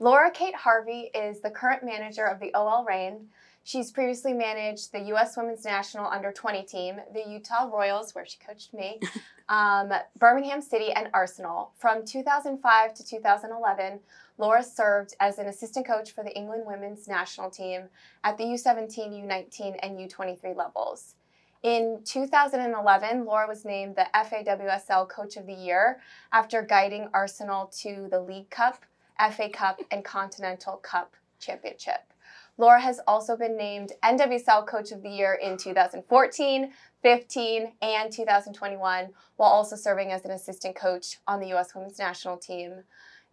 Laura 0.00 0.32
Kate 0.32 0.56
Harvey 0.56 1.12
is 1.14 1.42
the 1.42 1.50
current 1.50 1.84
manager 1.84 2.24
of 2.24 2.40
the 2.40 2.52
OL 2.54 2.84
Reign. 2.84 3.28
She's 3.62 3.92
previously 3.92 4.32
managed 4.32 4.90
the 4.90 5.02
U.S. 5.02 5.36
Women's 5.36 5.64
National 5.64 6.06
Under 6.06 6.32
20 6.32 6.64
team, 6.64 6.96
the 7.14 7.22
Utah 7.24 7.70
Royals, 7.72 8.16
where 8.16 8.26
she 8.26 8.38
coached 8.44 8.74
me, 8.74 8.98
um, 9.48 9.92
Birmingham 10.18 10.60
City, 10.60 10.90
and 10.90 11.08
Arsenal. 11.14 11.70
From 11.78 12.04
2005 12.04 12.94
to 12.94 13.04
2011, 13.04 14.00
Laura 14.38 14.62
served 14.62 15.14
as 15.20 15.38
an 15.38 15.46
assistant 15.46 15.86
coach 15.86 16.12
for 16.12 16.22
the 16.22 16.36
England 16.36 16.64
women's 16.66 17.08
national 17.08 17.50
team 17.50 17.88
at 18.22 18.36
the 18.36 18.44
U17, 18.44 19.24
U19, 19.24 19.78
and 19.82 19.98
U23 19.98 20.54
levels. 20.56 21.14
In 21.62 22.00
2011, 22.04 23.24
Laura 23.24 23.48
was 23.48 23.64
named 23.64 23.96
the 23.96 24.06
FAWSL 24.14 25.08
Coach 25.08 25.36
of 25.36 25.46
the 25.46 25.54
Year 25.54 26.00
after 26.32 26.62
guiding 26.62 27.08
Arsenal 27.12 27.66
to 27.78 28.08
the 28.10 28.20
League 28.20 28.50
Cup, 28.50 28.84
FA 29.32 29.48
Cup, 29.48 29.80
and 29.90 30.04
Continental 30.04 30.76
Cup 30.76 31.14
championship. 31.40 32.12
Laura 32.58 32.80
has 32.80 33.00
also 33.06 33.36
been 33.36 33.56
named 33.56 33.92
NWSL 34.02 34.66
Coach 34.66 34.90
of 34.92 35.02
the 35.02 35.10
Year 35.10 35.34
in 35.34 35.56
2014, 35.56 36.72
15, 37.02 37.72
and 37.82 38.12
2021, 38.12 39.08
while 39.36 39.50
also 39.50 39.76
serving 39.76 40.12
as 40.12 40.24
an 40.24 40.30
assistant 40.30 40.74
coach 40.74 41.18
on 41.26 41.40
the 41.40 41.48
U.S. 41.48 41.74
women's 41.74 41.98
national 41.98 42.38
team. 42.38 42.84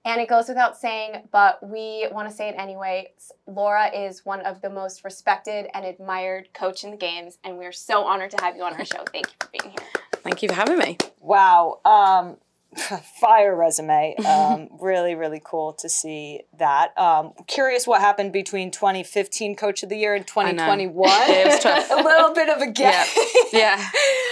And 0.06 0.20
it 0.20 0.28
goes 0.28 0.50
without 0.50 0.78
saying, 0.78 1.30
but 1.32 1.66
we 1.66 2.08
want 2.12 2.30
to 2.30 2.36
say 2.36 2.50
it 2.50 2.56
anyway. 2.58 3.12
Laura 3.48 3.88
is 3.88 4.26
one 4.26 4.42
of 4.42 4.62
the 4.62 4.70
most 4.70 5.06
respected 5.06 5.68
and 5.74 5.86
admired 5.86 6.50
coach 6.54 6.84
in 6.84 6.92
the 6.92 6.98
games, 6.98 7.38
and 7.44 7.58
we're 7.58 7.72
so 7.72 8.04
honored 8.04 8.32
to 8.32 8.44
have 8.44 8.58
you 8.58 8.64
on 8.64 8.74
our 8.74 8.84
show. 8.84 9.04
Thank 9.14 9.28
you 9.28 9.34
for 9.40 9.50
being 9.58 9.72
here. 9.72 9.88
Thank 10.24 10.44
you 10.44 10.50
for 10.50 10.56
having 10.56 10.78
me. 10.78 10.98
Wow. 11.22 11.80
Um, 11.86 12.38
fire 13.22 13.56
resume. 13.56 14.16
Um, 14.26 14.70
really, 14.80 15.16
really 15.16 15.42
cool 15.44 15.74
to 15.74 15.90
see 15.90 16.42
that. 16.58 16.98
Um, 16.98 17.34
curious 17.48 17.86
what 17.88 18.02
happened 18.02 18.34
between 18.34 18.72
2015 18.72 19.56
Coach 19.56 19.84
of 19.84 19.90
the 19.90 19.98
Year 19.98 20.16
and 20.16 20.26
2021. 20.26 20.90
it 21.30 21.48
was 21.48 21.60
tough. 21.60 21.88
a 21.92 21.96
little 21.96 22.34
bit 22.34 22.50
of 22.50 22.62
a 22.62 22.68
gap. 22.72 23.08
Yeah, 23.52 23.60
yeah. 23.60 23.90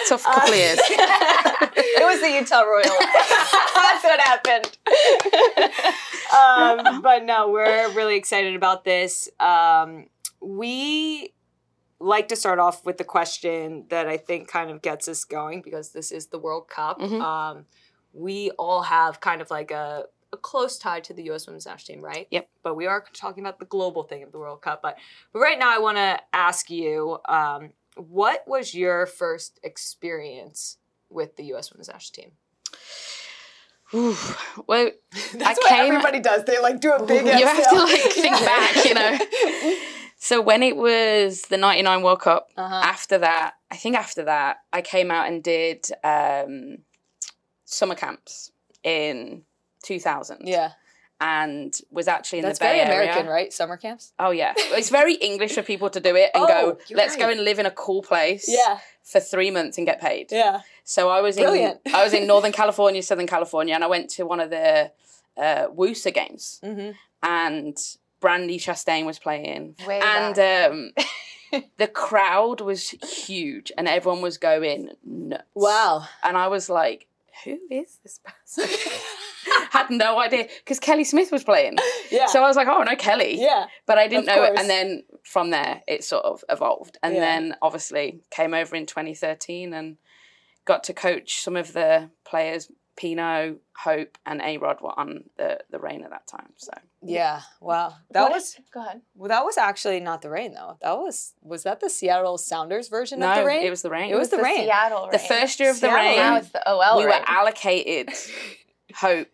Tough 0.08 0.24
couple 0.24 0.50
of 0.50 0.56
years. 0.56 0.80
it 0.82 2.06
was 2.06 2.22
the 2.22 2.30
Utah 2.32 2.62
Royals. 2.62 2.88
That's 3.76 4.04
what 4.04 4.20
happened. 4.22 4.78
um, 6.34 7.02
but 7.02 7.24
no, 7.26 7.50
we're 7.50 7.92
really 7.94 8.16
excited 8.16 8.56
about 8.56 8.84
this. 8.84 9.30
Um, 9.40 10.08
we 10.42 11.34
like 12.00 12.28
to 12.30 12.36
start 12.36 12.60
off 12.60 12.86
with 12.86 12.98
the 12.98 13.04
question 13.04 13.86
that 13.90 14.08
I 14.08 14.18
think 14.18 14.48
kind 14.48 14.72
of 14.72 14.82
gets 14.82 15.08
us 15.08 15.24
going 15.24 15.62
because 15.62 15.92
this 15.92 16.12
is 16.12 16.28
the 16.28 16.40
World 16.40 16.68
Cup. 16.68 17.00
Mhm. 17.00 17.22
Um, 17.22 17.66
we 18.14 18.52
all 18.52 18.84
have 18.84 19.20
kind 19.22 19.42
of 19.42 19.50
like 19.52 19.72
a, 19.72 20.06
a 20.34 20.38
close 20.38 20.78
tie 20.78 21.00
to 21.02 21.14
the 21.14 21.24
U.S. 21.24 21.48
Women's 21.48 21.66
National 21.66 21.96
Team, 21.96 22.04
right? 22.04 22.28
Yep. 22.32 22.50
But 22.64 22.76
we 22.76 22.88
are 22.88 23.04
talking 23.14 23.44
about 23.44 23.60
the 23.60 23.66
global 23.66 24.04
thing 24.04 24.24
of 24.24 24.32
the 24.32 24.40
World 24.40 24.62
Cup. 24.62 24.82
But 24.82 24.98
but 25.34 25.40
right 25.40 25.58
now, 25.60 25.74
I 25.76 25.80
want 25.80 25.98
to 25.98 26.20
ask 26.34 26.70
you, 26.70 27.20
um, 27.28 27.72
what 27.98 28.44
was 28.48 28.74
your 28.74 29.06
first 29.06 29.60
experience 29.64 30.78
with 31.10 31.36
the 31.36 31.44
U.S. 31.46 31.72
Women's 31.74 31.90
National 31.90 32.24
Team? 32.24 32.32
Ooh, 33.94 34.16
well, 34.68 34.90
That's 35.34 35.60
I 35.60 35.62
what 35.62 35.70
came- 35.70 35.86
everybody 35.94 36.20
does. 36.22 36.46
They 36.46 36.60
like 36.62 36.80
do 36.80 36.94
a 36.94 37.06
big. 37.06 37.26
you 37.40 37.46
have 37.46 37.70
to 37.70 37.76
like 37.80 38.02
think 38.14 38.40
back, 38.40 38.86
you 38.86 38.94
know. 38.94 39.18
So 40.18 40.40
when 40.40 40.64
it 40.64 40.78
was 40.78 41.42
the 41.44 41.58
'99 41.58 42.02
World 42.04 42.22
Cup, 42.22 42.48
Uh-huh. 42.56 42.74
after 42.74 43.18
that, 43.18 43.56
I 43.70 43.76
think 43.76 43.98
after 43.98 44.24
that, 44.26 44.58
I 44.72 44.82
came 44.82 45.12
out 45.12 45.28
and 45.28 45.44
did 45.44 45.88
um, 46.04 46.78
summer 47.72 47.96
camps 47.96 48.52
in 48.84 49.44
2000. 49.84 50.42
Yeah. 50.46 50.72
and 51.20 51.72
was 51.92 52.08
actually 52.08 52.40
in 52.40 52.46
That's 52.46 52.60
the 52.60 52.66
Bay 52.66 52.78
very 52.78 52.80
Area. 52.82 53.12
American, 53.12 53.28
right? 53.32 53.54
Summer 53.54 53.78
camps. 53.78 54.12
Oh 54.20 54.32
yeah, 54.32 54.54
it's 54.58 54.90
very 54.90 55.16
English 55.16 55.54
for 55.54 55.62
people 55.62 55.90
to 55.92 56.00
do 56.00 56.16
it 56.16 56.32
and 56.34 56.44
Oh, 56.48 56.48
go. 56.48 56.78
Let's 56.96 57.16
go 57.16 57.30
and 57.30 57.44
live 57.44 57.60
in 57.60 57.66
a 57.68 57.72
cool 57.72 58.02
place. 58.02 58.46
Yeah. 58.48 58.80
For 59.04 59.20
three 59.20 59.52
months 59.52 59.78
and 59.78 59.86
get 59.86 60.00
paid. 60.02 60.32
Yeah. 60.32 60.62
So 60.84 61.10
I 61.10 61.22
was 61.22 61.36
Brilliant. 61.38 61.80
in 61.86 61.94
I 62.00 62.04
was 62.04 62.14
in 62.14 62.26
Northern 62.28 62.52
California, 62.52 63.02
Southern 63.04 63.28
California, 63.28 63.74
and 63.76 63.84
I 63.84 63.88
went 63.88 64.10
to 64.12 64.24
one 64.26 64.40
of 64.40 64.50
the 64.50 64.92
uh, 65.38 65.68
WUSA 65.82 66.12
games, 66.14 66.60
Mm-hmm. 66.64 66.92
and 67.24 67.78
Brandi 68.22 68.58
Chastain 68.66 69.06
was 69.06 69.18
playing, 69.20 69.76
Way 69.88 70.00
and 70.04 70.36
um, 70.40 70.92
the 71.78 71.88
crowd 71.88 72.62
was 72.62 72.90
huge, 73.26 73.72
and 73.78 73.88
everyone 73.88 74.22
was 74.22 74.38
going 74.38 74.90
nuts. 75.04 75.44
Wow. 75.56 76.06
And 76.24 76.36
I 76.38 76.48
was 76.48 76.70
like, 76.70 77.08
"Who 77.46 77.60
is 77.70 78.00
this 78.04 78.20
person?" 78.24 78.70
Had 79.72 79.90
no 79.90 80.20
idea 80.20 80.48
because 80.60 80.80
Kelly 80.80 81.04
Smith 81.04 81.32
was 81.32 81.44
playing. 81.44 81.78
Yeah. 82.12 82.28
So 82.28 82.44
I 82.44 82.48
was 82.48 82.56
like, 82.56 82.68
"Oh 82.68 82.84
no, 82.84 82.96
Kelly." 82.96 83.40
yeah. 83.40 83.66
But 83.88 83.98
I 83.98 84.08
didn't 84.08 84.26
know 84.28 84.44
it. 84.44 84.60
And 84.60 84.70
then 84.70 85.04
from 85.24 85.50
there, 85.50 85.82
it 85.88 86.04
sort 86.04 86.26
of 86.26 86.44
evolved. 86.50 86.98
And 87.02 87.16
Yeah. 87.16 87.22
then 87.22 87.56
obviously 87.62 88.22
came 88.30 88.54
over 88.54 88.76
in 88.76 88.86
2013 88.86 89.74
and 89.74 89.98
got 90.66 90.84
to 90.86 90.94
coach 90.94 91.42
some 91.42 91.56
of 91.56 91.74
the 91.74 92.12
players. 92.24 92.70
Pinoe, 93.02 93.56
Hope, 93.78 94.18
and 94.26 94.42
A 94.42 94.58
Rod 94.58 94.80
were 94.82 94.98
on 95.00 95.24
the, 95.38 95.60
the 95.72 95.80
reign 95.80 96.04
at 96.04 96.12
that 96.12 96.28
time. 96.28 96.54
So 96.58 96.72
Yeah. 97.02 97.42
Wow. 97.60 97.96
That 98.12 98.24
What- 98.24 98.32
was 98.34 98.58
Go 98.74 98.82
ahead. 98.82 99.02
well, 99.16 99.30
that 99.30 99.44
was 99.44 99.58
actually 99.58 100.00
not 100.02 100.22
the 100.22 100.30
Reign 100.30 100.54
though. 100.54 100.78
That 100.82 100.98
was 100.98 101.34
was 101.42 101.64
that 101.64 101.80
the 101.80 101.90
Seattle 101.90 102.38
Sounders 102.38 102.90
version 102.90 103.20
no, 103.20 103.30
of 103.32 103.38
the 103.38 103.46
Reign? 103.46 103.66
it 103.66 103.70
was 103.72 103.82
the 103.82 103.90
Reign. 103.90 104.12
It 104.12 104.16
was 104.18 104.30
the 104.30 104.38
Reign. 104.42 104.66
Seattle 104.66 105.04
Reign. 105.04 105.12
the 105.14 105.20
first 105.20 105.60
year 105.60 105.70
of 105.72 105.78
the 105.78 105.88
Seattle 105.88 105.98
Reign. 106.06 106.16
Now 106.18 106.36
it's 106.38 106.50
the 106.50 106.70
OL 106.70 106.98
we 107.00 107.06
Reign. 107.06 107.20
were 107.20 107.26
allocated 107.28 108.10
Hope, 108.96 109.30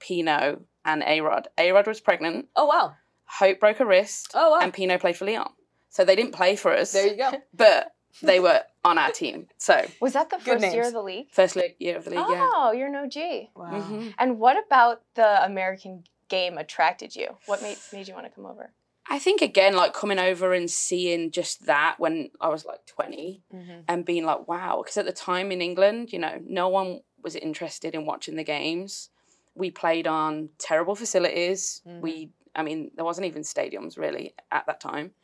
Pinoe, 0.00 0.60
and 0.84 1.02
A 1.06 1.20
Rod. 1.20 1.48
A 1.58 1.72
Rod 1.72 1.86
was 1.86 2.00
pregnant. 2.00 2.46
Oh 2.54 2.66
wow. 2.66 2.94
Hope 3.24 3.60
broke 3.60 3.80
a 3.80 3.86
wrist. 3.86 4.30
Oh 4.34 4.52
wow. 4.52 4.60
And 4.60 4.72
Pinoe 4.72 4.98
played 4.98 5.16
for 5.16 5.24
Lyon. 5.26 5.48
So 5.90 6.04
they 6.04 6.14
didn't 6.16 6.32
play 6.32 6.54
for 6.56 6.72
us. 6.74 6.92
there 6.92 7.06
you 7.08 7.16
go. 7.16 7.32
But 7.54 7.92
they 8.22 8.40
were 8.40 8.62
on 8.84 8.98
our 8.98 9.10
team. 9.10 9.48
So 9.58 9.86
was 10.00 10.12
that 10.14 10.30
the 10.30 10.38
first 10.38 10.64
year 10.72 10.86
of 10.86 10.92
the 10.92 11.02
league? 11.02 11.30
first 11.30 11.56
le- 11.56 11.74
year 11.78 11.96
of 11.96 12.04
the 12.04 12.10
league, 12.10 12.26
yeah. 12.28 12.50
Oh, 12.54 12.72
you're 12.72 12.88
an 12.88 12.96
OG. 12.96 13.50
Wow. 13.54 13.70
Mhm. 13.72 14.14
And 14.18 14.38
what 14.38 14.56
about 14.64 15.02
the 15.14 15.44
American 15.44 16.04
game 16.28 16.58
attracted 16.58 17.14
you? 17.16 17.36
What 17.46 17.62
made 17.62 17.78
made 17.92 18.08
you 18.08 18.14
want 18.14 18.26
to 18.26 18.32
come 18.32 18.46
over? 18.46 18.72
I 19.10 19.18
think 19.18 19.40
again, 19.40 19.74
like 19.74 19.94
coming 19.94 20.18
over 20.18 20.52
and 20.52 20.70
seeing 20.70 21.30
just 21.30 21.64
that 21.64 21.94
when 21.98 22.30
I 22.42 22.48
was 22.48 22.66
like 22.66 22.84
20 22.84 23.42
Mhm. 23.54 23.84
and 23.88 24.04
being 24.04 24.26
like, 24.26 24.46
wow, 24.46 24.82
because 24.82 24.98
at 24.98 25.06
the 25.06 25.12
time 25.12 25.50
in 25.50 25.62
England, 25.62 26.12
you 26.12 26.18
know, 26.18 26.38
no 26.44 26.68
one 26.68 27.00
was 27.22 27.34
interested 27.34 27.94
in 27.94 28.04
watching 28.04 28.36
the 28.36 28.44
games. 28.44 29.08
We 29.54 29.70
played 29.70 30.06
on 30.06 30.50
terrible 30.58 30.94
facilities. 30.94 31.80
Mhm. 31.86 32.00
We, 32.02 32.30
I 32.54 32.62
mean, 32.62 32.90
there 32.96 33.04
wasn't 33.04 33.26
even 33.26 33.42
stadiums 33.42 33.96
really 33.96 34.34
at 34.52 34.66
that 34.66 34.80
time. 34.80 35.14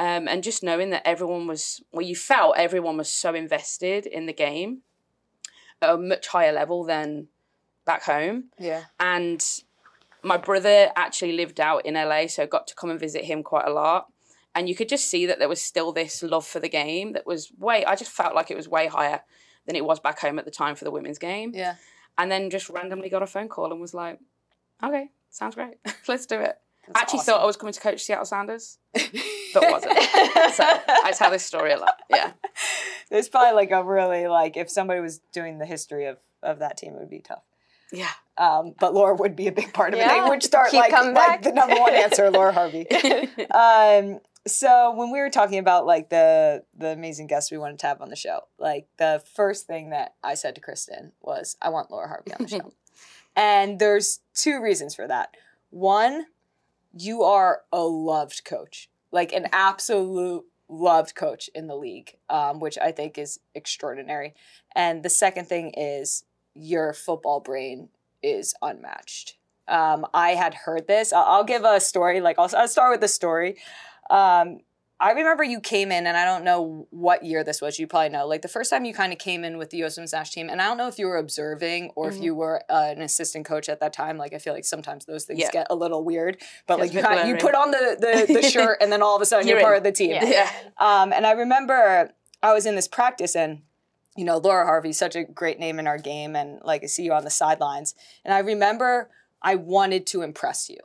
Um, 0.00 0.26
and 0.28 0.42
just 0.42 0.62
knowing 0.62 0.90
that 0.90 1.06
everyone 1.06 1.46
was, 1.46 1.82
well, 1.92 2.00
you 2.04 2.16
felt 2.16 2.56
everyone 2.56 2.96
was 2.96 3.08
so 3.12 3.34
invested 3.34 4.06
in 4.06 4.24
the 4.26 4.32
game 4.32 4.80
at 5.82 5.90
a 5.90 5.96
much 5.98 6.28
higher 6.28 6.52
level 6.52 6.84
than 6.84 7.28
back 7.84 8.02
home 8.04 8.44
Yeah. 8.58 8.84
and 8.98 9.44
my 10.22 10.36
brother 10.36 10.90
actually 10.96 11.32
lived 11.32 11.60
out 11.60 11.84
in 11.86 11.94
LA, 11.94 12.26
so 12.28 12.42
I 12.42 12.46
got 12.46 12.66
to 12.68 12.74
come 12.74 12.90
and 12.90 13.00
visit 13.00 13.24
him 13.24 13.42
quite 13.42 13.66
a 13.66 13.72
lot. 13.72 14.06
And 14.54 14.68
you 14.68 14.74
could 14.74 14.88
just 14.88 15.06
see 15.08 15.24
that 15.26 15.38
there 15.38 15.48
was 15.48 15.62
still 15.62 15.92
this 15.92 16.22
love 16.22 16.46
for 16.46 16.60
the 16.60 16.68
game 16.68 17.12
that 17.12 17.26
was 17.26 17.50
way, 17.58 17.84
I 17.84 17.94
just 17.96 18.10
felt 18.10 18.34
like 18.34 18.50
it 18.50 18.56
was 18.56 18.68
way 18.68 18.86
higher 18.86 19.20
than 19.66 19.76
it 19.76 19.84
was 19.84 20.00
back 20.00 20.18
home 20.20 20.38
at 20.38 20.44
the 20.44 20.50
time 20.50 20.74
for 20.76 20.84
the 20.84 20.90
women's 20.90 21.18
game. 21.18 21.52
Yeah. 21.54 21.76
And 22.18 22.30
then 22.30 22.50
just 22.50 22.68
randomly 22.68 23.08
got 23.08 23.22
a 23.22 23.26
phone 23.26 23.48
call 23.48 23.70
and 23.72 23.80
was 23.80 23.94
like, 23.94 24.18
okay, 24.82 25.10
sounds 25.30 25.54
great. 25.54 25.74
Let's 26.08 26.26
do 26.26 26.40
it. 26.40 26.58
That's 26.86 27.02
actually 27.02 27.18
awesome. 27.20 27.34
thought 27.34 27.42
I 27.42 27.46
was 27.46 27.56
coming 27.56 27.72
to 27.72 27.80
coach 27.80 28.02
Seattle 28.02 28.24
Sounders, 28.24 28.78
but 28.92 29.70
wasn't. 29.70 29.92
so 30.54 30.64
I 30.64 31.12
tell 31.16 31.30
this 31.30 31.44
story 31.44 31.72
a 31.72 31.78
lot. 31.78 32.00
Yeah. 32.08 32.32
There's 33.10 33.28
probably 33.28 33.54
like 33.54 33.70
a 33.70 33.84
really 33.84 34.28
like 34.28 34.56
if 34.56 34.70
somebody 34.70 35.00
was 35.00 35.20
doing 35.32 35.58
the 35.58 35.66
history 35.66 36.06
of 36.06 36.18
of 36.42 36.58
that 36.60 36.76
team, 36.76 36.94
it 36.94 36.98
would 36.98 37.10
be 37.10 37.20
tough. 37.20 37.42
Yeah. 37.92 38.10
Um, 38.36 38.74
but 38.78 38.94
Laura 38.94 39.14
would 39.14 39.36
be 39.36 39.48
a 39.48 39.52
big 39.52 39.72
part 39.72 39.92
of 39.92 40.00
it. 40.00 40.08
They 40.08 40.20
would 40.28 40.42
start 40.42 40.72
like, 40.72 40.92
like 40.92 41.42
the 41.42 41.52
number 41.52 41.76
one 41.76 41.94
answer, 41.94 42.30
Laura 42.30 42.52
Harvey. 42.52 42.86
um, 43.50 44.20
so 44.46 44.94
when 44.94 45.10
we 45.10 45.18
were 45.18 45.30
talking 45.30 45.58
about 45.58 45.86
like 45.86 46.08
the 46.08 46.64
the 46.76 46.88
amazing 46.88 47.26
guests 47.26 47.50
we 47.50 47.58
wanted 47.58 47.78
to 47.80 47.86
have 47.86 48.00
on 48.00 48.08
the 48.08 48.16
show, 48.16 48.40
like 48.58 48.86
the 48.96 49.22
first 49.34 49.66
thing 49.66 49.90
that 49.90 50.14
I 50.22 50.34
said 50.34 50.54
to 50.54 50.60
Christen 50.60 51.12
was, 51.20 51.56
"I 51.60 51.68
want 51.68 51.90
Laura 51.90 52.08
Harvey 52.08 52.32
on 52.32 52.44
the 52.44 52.48
show," 52.48 52.72
and 53.36 53.78
there's 53.78 54.20
two 54.34 54.62
reasons 54.62 54.94
for 54.94 55.06
that. 55.06 55.36
One, 55.68 56.26
you 56.92 57.22
are 57.22 57.62
a 57.72 57.82
loved 57.82 58.44
coach, 58.44 58.90
like 59.12 59.32
an 59.32 59.46
absolute 59.52 60.44
loved 60.68 61.14
coach 61.14 61.50
in 61.54 61.66
the 61.66 61.76
league, 61.76 62.16
um, 62.28 62.60
which 62.60 62.78
I 62.78 62.92
think 62.92 63.18
is 63.18 63.40
extraordinary. 63.54 64.34
And 64.74 65.02
the 65.02 65.10
second 65.10 65.46
thing 65.46 65.72
is 65.76 66.24
your 66.54 66.92
football 66.92 67.40
brain 67.40 67.88
is 68.22 68.54
unmatched. 68.62 69.36
Um, 69.68 70.06
I 70.12 70.30
had 70.30 70.54
heard 70.54 70.86
this. 70.86 71.12
I'll, 71.12 71.24
I'll 71.24 71.44
give 71.44 71.64
a 71.64 71.80
story. 71.80 72.20
Like 72.20 72.38
I'll, 72.38 72.50
I'll 72.56 72.68
start 72.68 72.92
with 72.92 73.00
the 73.00 73.08
story. 73.08 73.56
Um, 74.10 74.60
I 75.00 75.12
remember 75.12 75.42
you 75.42 75.60
came 75.60 75.90
in, 75.90 76.06
and 76.06 76.16
I 76.16 76.24
don't 76.24 76.44
know 76.44 76.86
what 76.90 77.24
year 77.24 77.42
this 77.42 77.60
was. 77.62 77.78
You 77.78 77.86
probably 77.86 78.10
know. 78.10 78.26
Like 78.26 78.42
the 78.42 78.48
first 78.48 78.70
time 78.70 78.84
you 78.84 78.92
kind 78.92 79.12
of 79.12 79.18
came 79.18 79.44
in 79.44 79.56
with 79.58 79.70
the 79.70 79.78
U.S. 79.78 79.96
Women's 79.96 80.12
National 80.12 80.32
Team, 80.44 80.50
and 80.50 80.60
I 80.60 80.66
don't 80.66 80.76
know 80.76 80.88
if 80.88 80.98
you 80.98 81.06
were 81.06 81.16
observing 81.16 81.90
or 81.96 82.08
if 82.10 82.16
Mhm. 82.16 82.22
you 82.22 82.34
were 82.34 82.62
uh, 82.68 82.92
an 82.94 83.00
assistant 83.02 83.46
coach 83.46 83.68
at 83.68 83.80
that 83.80 83.92
time. 83.94 84.18
Like 84.18 84.34
I 84.34 84.38
feel 84.38 84.52
like 84.52 84.64
sometimes 84.66 85.06
those 85.06 85.24
things 85.24 85.40
Yeah. 85.40 85.50
get 85.50 85.66
a 85.70 85.74
little 85.74 86.04
weird. 86.04 86.36
But 86.66 86.78
like 86.78 86.92
you, 86.92 87.00
a 87.00 87.02
bit 87.02 87.08
kind 87.08 87.28
you 87.28 87.36
put 87.36 87.54
on 87.54 87.70
the 87.70 87.96
the, 88.28 88.32
the 88.40 88.42
shirt, 88.42 88.78
and 88.80 88.92
then 88.92 89.02
all 89.02 89.16
of 89.16 89.22
a 89.22 89.26
sudden 89.26 89.48
you're, 89.48 89.58
You're 89.58 89.66
part 89.66 89.78
of 89.78 89.84
the 89.84 89.92
team. 89.92 90.10
Yeah. 90.10 90.24
Yeah. 90.24 90.50
Um, 90.78 91.12
and 91.12 91.26
I 91.26 91.32
remember 91.32 92.10
I 92.42 92.52
was 92.52 92.66
in 92.66 92.74
this 92.76 92.88
practice 92.88 93.34
and 93.34 93.62
you 94.16 94.24
know, 94.24 94.38
Laura 94.38 94.66
Harvey, 94.66 94.92
such 94.92 95.16
a 95.16 95.24
great 95.24 95.58
name 95.58 95.78
in 95.78 95.86
our 95.86 95.96
game 95.96 96.34
and 96.36 96.60
like 96.62 96.82
I 96.82 96.86
see 96.86 97.04
you 97.04 97.12
on 97.14 97.24
the 97.24 97.30
sidelines. 97.30 97.94
And 98.24 98.34
I 98.34 98.40
remember 98.40 99.08
I 99.40 99.54
wanted 99.54 100.06
to 100.08 100.20
impress 100.22 100.68
you. 100.68 100.78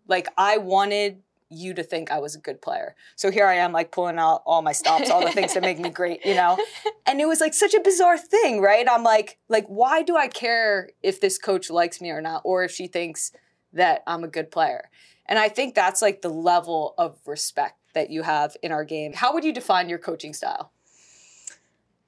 like 0.06 0.28
I 0.36 0.58
wanted 0.58 1.22
you 1.50 1.74
to 1.74 1.82
think 1.82 2.10
I 2.10 2.18
was 2.18 2.34
a 2.34 2.38
good 2.38 2.60
player. 2.60 2.94
So 3.16 3.30
here 3.30 3.46
I 3.46 3.54
am 3.54 3.72
like 3.72 3.90
pulling 3.90 4.18
out 4.18 4.42
all 4.44 4.62
my 4.62 4.72
stops, 4.72 5.10
all 5.10 5.24
the 5.24 5.32
things 5.32 5.54
that 5.54 5.62
make 5.62 5.78
me 5.78 5.90
great, 5.90 6.24
you 6.24 6.34
know. 6.34 6.58
And 7.06 7.22
it 7.22 7.26
was 7.26 7.40
like 7.40 7.54
such 7.54 7.72
a 7.72 7.80
bizarre 7.80 8.18
thing, 8.18 8.60
right? 8.60 8.86
I'm 8.86 9.02
like 9.02 9.38
like 9.48 9.66
why 9.66 10.02
do 10.02 10.14
I 10.14 10.28
care 10.28 10.90
if 11.02 11.22
this 11.22 11.38
coach 11.38 11.70
likes 11.70 12.02
me 12.02 12.10
or 12.10 12.20
not 12.20 12.42
or 12.44 12.64
if 12.64 12.70
she 12.70 12.86
thinks 12.86 13.32
that 13.72 14.02
I'm 14.06 14.24
a 14.24 14.28
good 14.28 14.50
player? 14.50 14.90
And 15.24 15.38
I 15.38 15.48
think 15.48 15.74
that's 15.74 16.02
like 16.02 16.20
the 16.20 16.28
level 16.28 16.94
of 16.98 17.18
respect 17.26 17.78
that 17.94 18.10
you 18.10 18.24
have 18.24 18.58
in 18.62 18.72
our 18.72 18.84
game. 18.84 19.14
How 19.14 19.32
would 19.32 19.42
you 19.42 19.54
define 19.54 19.88
your 19.88 19.98
coaching 19.98 20.34
style? 20.34 20.70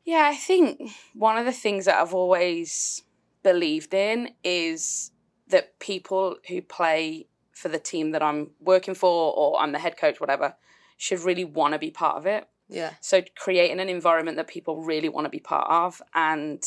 Yeah, 0.04 0.28
I 0.30 0.36
think 0.36 0.90
one 1.14 1.38
of 1.38 1.46
the 1.46 1.52
things 1.52 1.86
that 1.86 1.96
I've 1.96 2.14
always 2.14 3.02
believed 3.42 3.94
in 3.94 4.30
is 4.44 5.12
that 5.48 5.78
people 5.78 6.36
who 6.48 6.60
play 6.62 7.26
for 7.60 7.68
the 7.68 7.78
team 7.78 8.12
that 8.12 8.22
I'm 8.22 8.50
working 8.60 8.94
for 8.94 9.34
or 9.34 9.60
I'm 9.60 9.72
the 9.72 9.78
head 9.78 9.96
coach, 9.96 10.20
whatever, 10.20 10.54
should 10.96 11.20
really 11.20 11.44
want 11.44 11.74
to 11.74 11.78
be 11.78 11.90
part 11.90 12.16
of 12.16 12.26
it. 12.26 12.48
Yeah. 12.68 12.94
So 13.00 13.22
creating 13.36 13.80
an 13.80 13.88
environment 13.88 14.36
that 14.36 14.48
people 14.48 14.82
really 14.82 15.08
want 15.08 15.26
to 15.26 15.30
be 15.30 15.40
part 15.40 15.66
of 15.68 16.00
and 16.14 16.62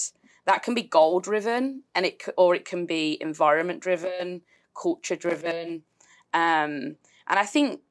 that 0.46 0.64
can 0.64 0.74
be 0.74 0.84
goal 0.84 1.20
driven 1.20 1.84
and 1.96 2.06
it 2.06 2.22
or 2.38 2.54
it 2.54 2.66
can 2.66 2.86
be 2.86 3.18
environment 3.22 3.82
driven, 3.82 4.42
culture 4.80 5.16
driven. 5.16 5.84
Um, 6.34 6.98
and 7.28 7.40
I 7.40 7.46
think 7.46 7.82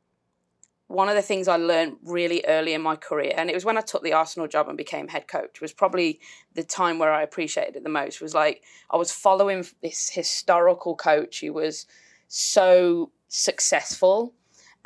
one 0.89 1.09
of 1.09 1.15
the 1.15 1.23
things 1.23 1.49
I 1.49 1.57
learned 1.57 1.97
really 2.05 2.45
early 2.47 2.75
in 2.75 2.83
my 2.83 2.97
career, 2.97 3.33
and 3.35 3.49
it 3.49 3.55
was 3.55 3.65
when 3.65 3.79
I 3.79 3.81
took 3.81 4.03
the 4.03 4.13
Arsenal 4.13 4.47
job 4.47 4.69
and 4.69 4.77
became 4.77 5.09
head 5.09 5.27
coach, 5.27 5.63
was 5.63 5.73
probably 5.73 6.21
the 6.55 6.63
time 6.63 6.99
where 6.99 7.13
I 7.13 7.23
appreciated 7.23 7.77
it 7.77 7.83
the 7.83 7.89
most. 7.89 8.21
Was 8.21 8.35
like 8.35 8.63
I 8.91 8.99
was 8.99 9.11
following 9.11 9.65
this 9.81 10.11
historical 10.11 10.95
coach 10.95 11.41
who 11.41 11.55
was 11.55 11.87
so 12.35 13.11
successful, 13.29 14.33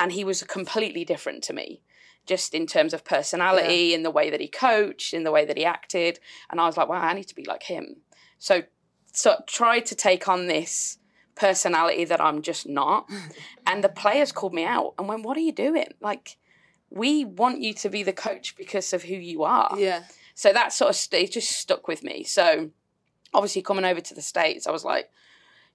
and 0.01 0.11
he 0.11 0.25
was 0.25 0.43
completely 0.43 1.05
different 1.05 1.45
to 1.45 1.53
me, 1.53 1.81
just 2.27 2.55
in 2.55 2.67
terms 2.67 2.93
of 2.93 3.05
personality, 3.05 3.95
in 3.95 4.03
the 4.03 4.11
way 4.11 4.31
that 4.31 4.41
he 4.41 4.49
coached, 4.49 5.15
in 5.15 5.23
the 5.23 5.31
way 5.31 5.45
that 5.45 5.57
he 5.57 5.65
acted, 5.65 6.19
and 6.51 6.61
I 6.61 6.67
was 6.67 6.77
like, 6.77 6.89
wow, 6.89 7.01
I 7.01 7.15
need 7.15 7.29
to 7.29 7.37
be 7.37 7.45
like 7.45 7.63
him. 7.63 7.99
So, 8.41 8.65
so 9.13 9.37
tried 9.47 9.87
to 9.87 9.95
take 9.95 10.27
on 10.27 10.49
this 10.49 10.99
personality 11.37 12.05
that 12.05 12.21
I'm 12.21 12.43
just 12.43 12.69
not. 12.69 13.09
And 13.69 13.83
the 13.83 13.89
players 13.89 14.31
called 14.31 14.55
me 14.55 14.65
out 14.65 14.95
and 14.97 15.09
went, 15.09 15.25
What 15.25 15.37
are 15.37 15.41
you 15.41 15.53
doing? 15.53 15.89
Like, 16.01 16.37
we 16.89 17.25
want 17.25 17.63
you 17.63 17.75
to 17.75 17.89
be 17.89 18.05
the 18.05 18.13
coach 18.13 18.55
because 18.57 18.93
of 18.93 19.03
who 19.03 19.17
you 19.17 19.43
are. 19.43 19.75
Yeah. 19.77 20.05
So 20.37 20.53
that 20.53 20.73
sort 20.73 20.91
of 20.91 20.97
st- 20.97 21.25
it 21.25 21.33
just 21.33 21.51
stuck 21.51 21.89
with 21.89 22.05
me. 22.05 22.23
So 22.23 22.71
obviously 23.35 23.63
coming 23.63 23.85
over 23.85 24.01
to 24.01 24.15
the 24.15 24.23
States, 24.23 24.69
I 24.69 24.71
was 24.71 24.85
like, 24.85 25.11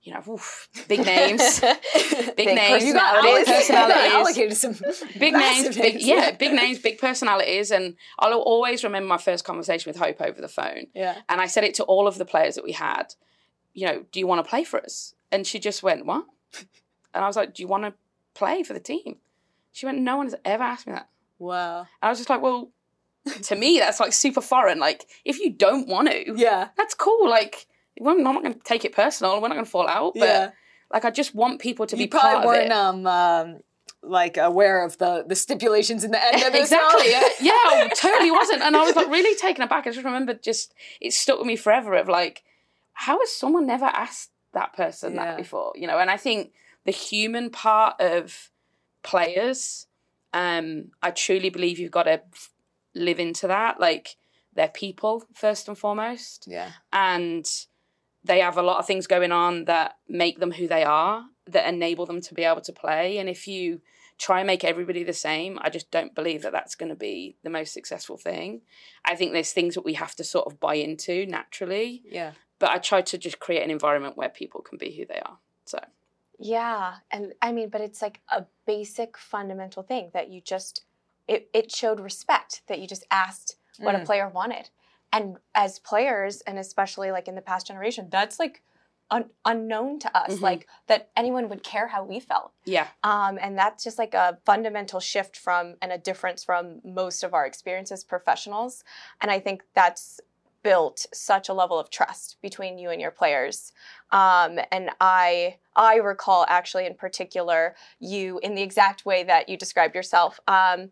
you 0.03 0.13
know, 0.13 0.23
oof, 0.33 0.67
big 0.87 1.05
names, 1.05 1.59
big, 2.35 2.47
names, 2.47 2.83
You 2.83 2.93
got 2.93 3.21
big 3.21 3.45
personalities 3.45 4.11
allocated 4.13 4.57
some 4.57 4.73
big 5.19 5.33
names, 5.33 5.75
big, 5.77 6.01
yeah, 6.01 6.31
big 6.31 6.53
names, 6.53 6.79
big 6.79 6.97
personalities, 6.97 7.69
and 7.69 7.95
I'll 8.17 8.33
always 8.39 8.83
remember 8.83 9.07
my 9.07 9.17
first 9.19 9.45
conversation 9.45 9.89
with 9.89 9.99
Hope 9.99 10.19
over 10.21 10.41
the 10.41 10.47
phone. 10.47 10.87
Yeah. 10.95 11.17
And 11.29 11.39
I 11.39 11.45
said 11.45 11.63
it 11.63 11.75
to 11.75 11.83
all 11.83 12.07
of 12.07 12.17
the 12.17 12.25
players 12.25 12.55
that 12.55 12.63
we 12.63 12.71
had, 12.71 13.13
you 13.73 13.85
know, 13.85 14.03
do 14.11 14.19
you 14.19 14.25
want 14.25 14.43
to 14.43 14.49
play 14.49 14.63
for 14.63 14.81
us? 14.81 15.13
And 15.31 15.45
she 15.45 15.59
just 15.59 15.83
went, 15.83 16.05
what? 16.05 16.25
And 17.13 17.23
I 17.23 17.27
was 17.27 17.35
like, 17.35 17.53
do 17.53 17.61
you 17.61 17.67
want 17.67 17.83
to 17.83 17.93
play 18.33 18.63
for 18.63 18.73
the 18.73 18.79
team? 18.79 19.17
She 19.71 19.85
went, 19.85 19.99
no 19.99 20.17
one 20.17 20.25
has 20.25 20.35
ever 20.43 20.63
asked 20.63 20.87
me 20.87 20.93
that. 20.93 21.09
Wow. 21.39 21.79
And 21.81 21.87
I 22.01 22.09
was 22.09 22.17
just 22.17 22.29
like, 22.29 22.41
well, 22.41 22.71
to 23.43 23.55
me, 23.55 23.79
that's 23.79 23.99
like 23.99 24.13
super 24.13 24.41
foreign. 24.41 24.79
Like, 24.79 25.05
if 25.25 25.39
you 25.39 25.51
don't 25.51 25.87
want 25.87 26.09
to, 26.09 26.33
Yeah. 26.35 26.69
that's 26.75 26.93
cool. 26.95 27.29
Like, 27.29 27.67
I'm 27.99 28.23
not 28.23 28.41
going 28.43 28.53
to 28.53 28.59
take 28.59 28.85
it 28.85 28.93
personal. 28.93 29.33
We're 29.41 29.47
not 29.49 29.55
going 29.55 29.65
to 29.65 29.71
fall 29.71 29.87
out. 29.87 30.13
But 30.15 30.27
Yeah. 30.27 30.51
like, 30.93 31.05
I 31.05 31.11
just 31.11 31.33
want 31.35 31.59
people 31.59 31.85
to 31.87 31.95
you 31.97 32.03
be 32.05 32.07
part 32.07 32.43
probably 32.43 32.43
of 32.43 32.45
weren't 32.45 32.71
it. 32.71 32.71
um, 32.71 33.07
um 33.07 33.59
like 34.03 34.35
aware 34.37 34.83
of 34.83 34.97
the 34.97 35.23
the 35.27 35.35
stipulations 35.35 36.03
in 36.03 36.09
the 36.09 36.23
end 36.23 36.41
of 36.43 36.55
exactly. 36.55 37.11
Yeah, 37.11 37.21
yeah, 37.41 37.51
I 37.53 37.89
totally 37.95 38.31
wasn't. 38.39 38.63
And 38.63 38.75
I 38.75 38.83
was 38.83 38.95
like 38.95 39.09
really 39.09 39.35
taken 39.35 39.63
aback. 39.63 39.85
I 39.85 39.91
just 39.91 40.03
remember 40.03 40.33
just 40.33 40.73
it 40.99 41.13
stuck 41.13 41.37
with 41.37 41.45
me 41.47 41.55
forever 41.55 41.93
of 41.93 42.07
like, 42.09 42.43
how 42.93 43.19
has 43.19 43.31
someone 43.31 43.67
never 43.67 43.85
asked 43.85 44.31
that 44.53 44.73
person 44.73 45.13
Yeah. 45.15 45.25
that 45.25 45.37
before? 45.37 45.73
You 45.75 45.85
know, 45.87 45.99
and 45.99 46.09
I 46.09 46.17
think 46.17 46.51
the 46.85 46.91
human 46.91 47.51
part 47.51 48.01
of 48.01 48.49
players, 49.03 49.87
um, 50.33 50.91
I 51.03 51.11
truly 51.11 51.49
believe 51.49 51.77
you've 51.79 51.91
got 51.91 52.03
to 52.03 52.21
live 52.95 53.19
into 53.19 53.47
that. 53.47 53.79
Like 53.79 54.15
they're 54.55 54.67
people 54.67 55.23
first 55.33 55.67
and 55.67 55.77
foremost 55.77 56.45
Yeah. 56.47 56.71
and 56.91 57.45
they 58.23 58.39
have 58.39 58.57
a 58.57 58.61
lot 58.61 58.77
of 58.79 58.85
things 58.87 59.07
going 59.07 59.31
on 59.31 59.65
that 59.65 59.97
make 60.07 60.39
them 60.39 60.51
who 60.51 60.67
they 60.67 60.83
are 60.83 61.25
that 61.47 61.67
enable 61.67 62.05
them 62.05 62.21
to 62.21 62.33
be 62.33 62.43
able 62.43 62.61
to 62.61 62.71
play 62.73 63.17
and 63.17 63.27
if 63.29 63.47
you 63.47 63.81
try 64.17 64.39
and 64.39 64.47
make 64.47 64.63
everybody 64.63 65.03
the 65.03 65.13
same 65.13 65.57
i 65.61 65.69
just 65.69 65.89
don't 65.91 66.13
believe 66.15 66.41
that 66.43 66.51
that's 66.51 66.75
going 66.75 66.89
to 66.89 66.95
be 66.95 67.35
the 67.43 67.49
most 67.49 67.73
successful 67.73 68.17
thing 68.17 68.61
i 69.05 69.15
think 69.15 69.31
there's 69.33 69.51
things 69.51 69.73
that 69.75 69.85
we 69.85 69.95
have 69.95 70.15
to 70.15 70.23
sort 70.23 70.45
of 70.45 70.59
buy 70.59 70.75
into 70.75 71.25
naturally 71.25 72.03
Yeah. 72.05 72.31
but 72.59 72.69
i 72.69 72.77
try 72.77 73.01
to 73.01 73.17
just 73.17 73.39
create 73.39 73.63
an 73.63 73.71
environment 73.71 74.15
where 74.17 74.29
people 74.29 74.61
can 74.61 74.77
be 74.77 74.91
who 74.95 75.05
they 75.05 75.19
are 75.19 75.37
so 75.65 75.79
Yeah, 76.39 76.95
and 77.11 77.33
I 77.41 77.51
mean, 77.51 77.69
but 77.69 77.81
it's 77.81 78.01
like 78.01 78.19
a 78.29 78.45
basic 78.65 79.15
fundamental 79.15 79.83
thing 79.83 80.09
that 80.13 80.29
you 80.29 80.41
just 80.41 80.83
it 81.27 81.49
it 81.53 81.71
showed 81.71 81.99
respect 81.99 82.61
that 82.67 82.79
you 82.79 82.87
just 82.87 83.05
asked 83.11 83.57
what 83.79 83.95
a 83.95 83.99
Mm. 83.99 84.05
player 84.05 84.27
wanted. 84.27 84.69
And 85.11 85.37
as 85.55 85.79
players 85.79 86.41
and 86.41 86.57
especially 86.57 87.11
like 87.11 87.27
in 87.27 87.35
the 87.35 87.41
past 87.41 87.67
generation, 87.67 88.07
that's 88.09 88.39
like 88.39 88.63
un- 89.09 89.29
unknown 89.45 89.99
to 89.99 90.17
us 90.17 90.37
Mhm. 90.37 90.41
like 90.41 90.67
that 90.87 91.09
anyone 91.17 91.49
would 91.49 91.63
care 91.63 91.87
how 91.87 92.03
we 92.03 92.19
felt. 92.19 92.53
yeah 92.65 92.87
Um, 93.03 93.37
and 93.41 93.57
that's 93.57 93.83
just 93.83 93.97
like 93.97 94.13
a 94.13 94.39
fundamental 94.45 94.99
shift 95.01 95.35
from 95.35 95.75
and 95.81 95.91
a 95.91 95.97
difference 95.97 96.43
from 96.45 96.79
most 96.83 97.23
of 97.23 97.33
our 97.33 97.45
experiences 97.45 98.03
professionals. 98.05 98.83
And 99.19 99.29
I 99.29 99.39
think 99.39 99.63
that's 99.73 100.21
built 100.63 101.07
such 101.11 101.49
a 101.49 101.53
level 101.53 101.79
of 101.79 101.89
trust 101.89 102.37
between 102.41 102.77
you 102.77 102.91
and 102.91 103.01
your 103.01 103.09
players. 103.11 103.73
Um, 104.11 104.59
and 104.71 104.91
I 105.01 105.57
I 105.75 105.95
recall 105.95 106.45
actually 106.47 106.85
in 106.85 106.93
particular 106.95 107.75
you 107.99 108.39
in 108.43 108.55
the 108.55 108.61
exact 108.61 109.05
way 109.05 109.23
that 109.23 109.49
you 109.49 109.57
described 109.57 109.95
yourself. 109.95 110.39
Um, 110.47 110.91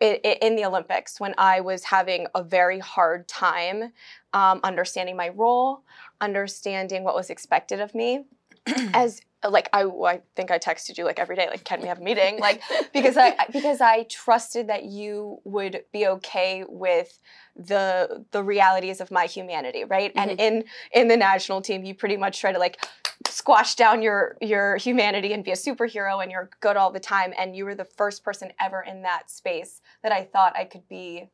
in 0.00 0.56
the 0.56 0.64
Olympics, 0.64 1.18
when 1.18 1.34
I 1.38 1.60
was 1.60 1.84
having 1.84 2.26
a 2.34 2.42
very 2.42 2.78
hard 2.78 3.26
time 3.26 3.92
um, 4.32 4.60
understanding 4.62 5.16
my 5.16 5.30
role, 5.30 5.82
understanding 6.20 7.04
what 7.04 7.14
was 7.14 7.30
expected 7.30 7.80
of 7.80 7.94
me, 7.94 8.24
as 8.94 9.20
like 9.48 9.68
I, 9.72 9.84
I 9.84 10.20
think 10.34 10.50
I 10.50 10.58
texted 10.58 10.98
you 10.98 11.04
like 11.04 11.18
every 11.18 11.36
day 11.36 11.46
like 11.48 11.64
can 11.64 11.80
we 11.80 11.88
have 11.88 11.98
a 12.00 12.02
meeting? 12.02 12.38
Like 12.48 12.62
because 12.92 13.16
I 13.16 13.36
because 13.52 13.80
I 13.80 14.04
trusted 14.04 14.68
that 14.68 14.84
you 14.84 15.40
would 15.44 15.84
be 15.92 16.06
okay 16.06 16.64
with 16.68 17.18
the 17.56 18.24
the 18.32 18.42
realities 18.42 19.00
of 19.00 19.10
my 19.10 19.26
humanity 19.26 19.84
right? 19.84 20.12
And 20.16 20.32
in 20.32 20.64
in 20.92 21.08
the 21.08 21.16
national 21.16 21.60
team 21.62 21.84
you 21.84 21.94
pretty 21.94 22.16
much 22.16 22.40
try 22.40 22.52
to 22.52 22.58
like 22.58 22.84
squash 23.28 23.74
down 23.74 24.02
your 24.02 24.36
your 24.40 24.76
humanity 24.76 25.32
and 25.32 25.44
be 25.44 25.50
a 25.50 25.54
superhero 25.56 26.22
and 26.22 26.30
you're 26.32 26.50
good 26.60 26.76
all 26.76 26.90
the 26.90 27.00
time 27.00 27.32
and 27.38 27.54
you 27.54 27.64
were 27.64 27.74
the 27.74 27.84
first 27.84 28.24
person 28.24 28.52
ever 28.60 28.82
in 28.82 29.02
that 29.02 29.30
space 29.30 29.80
that 30.02 30.12
I 30.12 30.24
thought 30.24 30.56
I 30.56 30.64
could 30.64 30.88
be 30.88 31.30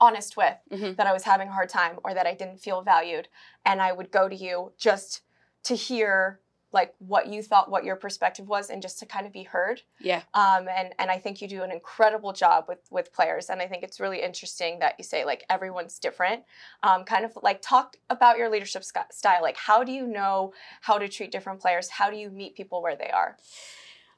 honest 0.00 0.36
with 0.36 0.56
Mhm. 0.72 0.96
that 0.96 1.06
I 1.06 1.12
was 1.12 1.22
having 1.22 1.48
a 1.48 1.52
hard 1.52 1.68
time 1.68 1.98
or 2.04 2.14
that 2.14 2.26
I 2.26 2.34
didn't 2.34 2.58
feel 2.58 2.82
valued. 2.82 3.28
And 3.64 3.80
I 3.80 3.92
would 3.92 4.10
go 4.10 4.28
to 4.28 4.34
you 4.34 4.72
just 4.76 5.22
to 5.64 5.74
hear 5.74 6.40
like 6.74 6.92
what 6.98 7.28
you 7.28 7.42
thought 7.42 7.70
what 7.70 7.84
your 7.84 7.96
perspective 7.96 8.48
was 8.48 8.68
and 8.68 8.82
just 8.82 8.98
to 8.98 9.06
kind 9.06 9.26
of 9.26 9.32
be 9.32 9.44
heard. 9.44 9.80
Yeah. 10.00 10.22
Um, 10.34 10.68
and 10.68 10.92
and 10.98 11.10
I 11.10 11.18
think 11.18 11.40
you 11.40 11.48
do 11.48 11.62
an 11.62 11.70
incredible 11.70 12.32
job 12.32 12.64
with 12.68 12.80
with 12.90 13.12
players. 13.12 13.48
And 13.48 13.62
I 13.62 13.66
think 13.66 13.82
it's 13.82 14.00
really 14.00 14.20
interesting 14.20 14.80
that 14.80 14.96
you 14.98 15.04
say 15.04 15.24
like 15.24 15.44
everyone's 15.48 15.98
different. 15.98 16.42
Um, 16.82 17.04
kind 17.04 17.24
of 17.24 17.38
like 17.42 17.62
talk 17.62 17.96
about 18.10 18.36
your 18.36 18.50
leadership 18.50 18.84
style. 18.84 19.40
Like 19.40 19.56
how 19.56 19.84
do 19.84 19.92
you 19.92 20.06
know 20.06 20.52
how 20.82 20.98
to 20.98 21.08
treat 21.08 21.30
different 21.30 21.60
players? 21.60 21.88
How 21.88 22.10
do 22.10 22.16
you 22.16 22.28
meet 22.28 22.56
people 22.56 22.82
where 22.82 22.96
they 22.96 23.10
are? 23.10 23.38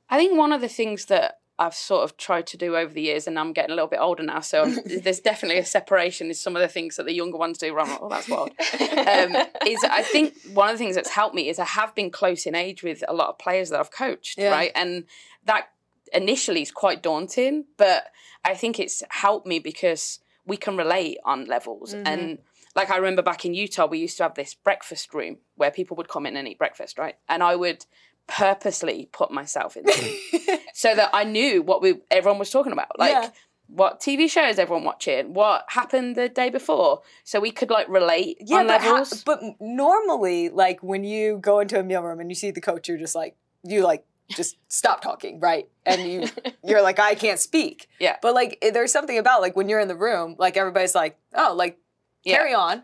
I 0.08 0.16
think 0.16 0.36
one 0.36 0.52
of 0.52 0.60
the 0.60 0.68
things 0.68 1.04
that 1.06 1.40
I've 1.58 1.74
sort 1.74 2.04
of 2.04 2.16
tried 2.16 2.46
to 2.48 2.56
do 2.56 2.76
over 2.76 2.92
the 2.92 3.00
years, 3.00 3.26
and 3.26 3.38
I'm 3.38 3.52
getting 3.52 3.70
a 3.70 3.74
little 3.74 3.88
bit 3.88 3.98
older 4.00 4.22
now, 4.22 4.40
so 4.40 4.66
there's 5.02 5.20
definitely 5.20 5.58
a 5.58 5.64
separation. 5.64 6.30
Is 6.30 6.40
some 6.40 6.54
of 6.54 6.62
the 6.62 6.68
things 6.68 6.96
that 6.96 7.06
the 7.06 7.14
younger 7.14 7.38
ones 7.38 7.58
do. 7.58 7.72
Where 7.72 7.82
I'm 7.82 7.90
like, 7.90 8.00
oh, 8.02 8.08
that's 8.08 8.28
wild. 8.28 8.50
um, 8.80 9.46
is 9.66 9.82
I 9.84 10.02
think 10.02 10.34
one 10.52 10.68
of 10.68 10.74
the 10.74 10.78
things 10.78 10.96
that's 10.96 11.10
helped 11.10 11.34
me 11.34 11.48
is 11.48 11.58
I 11.58 11.64
have 11.64 11.94
been 11.94 12.10
close 12.10 12.46
in 12.46 12.54
age 12.54 12.82
with 12.82 13.02
a 13.08 13.14
lot 13.14 13.28
of 13.28 13.38
players 13.38 13.70
that 13.70 13.80
I've 13.80 13.90
coached, 13.90 14.38
Yeah. 14.38 14.50
right? 14.50 14.72
And 14.74 15.04
that 15.44 15.68
initially 16.12 16.62
is 16.62 16.70
quite 16.70 17.02
daunting, 17.02 17.64
but 17.76 18.06
I 18.44 18.54
think 18.54 18.78
it's 18.78 19.02
helped 19.10 19.46
me 19.46 19.58
because 19.58 20.20
we 20.44 20.56
can 20.56 20.76
relate 20.76 21.18
on 21.24 21.46
levels. 21.46 21.94
Mhm. 21.94 22.02
And 22.06 22.38
like 22.76 22.90
I 22.90 22.96
remember 22.96 23.22
back 23.22 23.44
in 23.44 23.54
Utah, 23.54 23.86
we 23.86 23.98
used 23.98 24.18
to 24.18 24.22
have 24.24 24.34
this 24.34 24.54
breakfast 24.54 25.14
room 25.14 25.38
where 25.56 25.70
people 25.70 25.96
would 25.96 26.08
come 26.08 26.26
in 26.26 26.36
and 26.36 26.46
eat 26.46 26.58
breakfast, 26.58 26.98
right? 26.98 27.16
And 27.28 27.42
I 27.42 27.56
would 27.56 27.86
purposely 28.26 29.08
put 29.12 29.30
myself 29.30 29.76
in 29.76 29.84
so 30.74 30.94
that 30.94 31.10
I 31.12 31.24
knew 31.24 31.62
what 31.62 31.80
we 31.82 32.00
everyone 32.10 32.38
was 32.38 32.50
talking 32.50 32.72
about. 32.72 32.98
Like 32.98 33.12
Yeah. 33.12 33.30
what 33.68 34.00
TV 34.00 34.28
shows 34.30 34.58
everyone 34.58 34.84
watching, 34.84 35.34
what 35.34 35.64
happened 35.68 36.16
the 36.16 36.28
day 36.28 36.50
before, 36.50 37.02
so 37.24 37.40
we 37.40 37.50
could 37.50 37.70
like 37.70 37.88
relate 37.88 38.38
Yeah, 38.40 38.58
on 38.58 38.66
but, 38.66 38.82
levels. 38.82 39.22
but 39.24 39.40
normally, 39.60 40.48
like 40.48 40.82
when 40.82 41.04
you 41.04 41.38
go 41.38 41.60
into 41.60 41.78
a 41.78 41.82
meal 41.82 42.02
room 42.02 42.20
and 42.20 42.30
you 42.30 42.34
see 42.34 42.50
the 42.50 42.60
coach, 42.60 42.88
you're 42.88 42.98
just 42.98 43.14
like 43.14 43.36
you 43.62 43.82
like 43.82 44.04
just 44.30 44.56
stop 44.68 45.00
talking, 45.02 45.38
right? 45.40 45.68
And 45.84 46.06
you 46.10 46.28
you're 46.64 46.82
like 46.82 46.98
I 46.98 47.14
can't 47.14 47.38
speak. 47.38 47.88
Yeah. 48.00 48.16
But 48.22 48.34
like 48.34 48.58
there's 48.72 48.92
something 48.92 49.18
about 49.18 49.40
like 49.40 49.56
when 49.56 49.68
you're 49.68 49.80
in 49.80 49.88
the 49.88 49.96
room, 49.96 50.36
like 50.38 50.56
everybody's 50.56 50.94
like, 50.94 51.18
oh, 51.34 51.54
like 51.56 51.78
Yeah. 52.24 52.36
carry 52.36 52.54
on. 52.54 52.82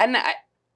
and 0.00 0.16
I, 0.16 0.34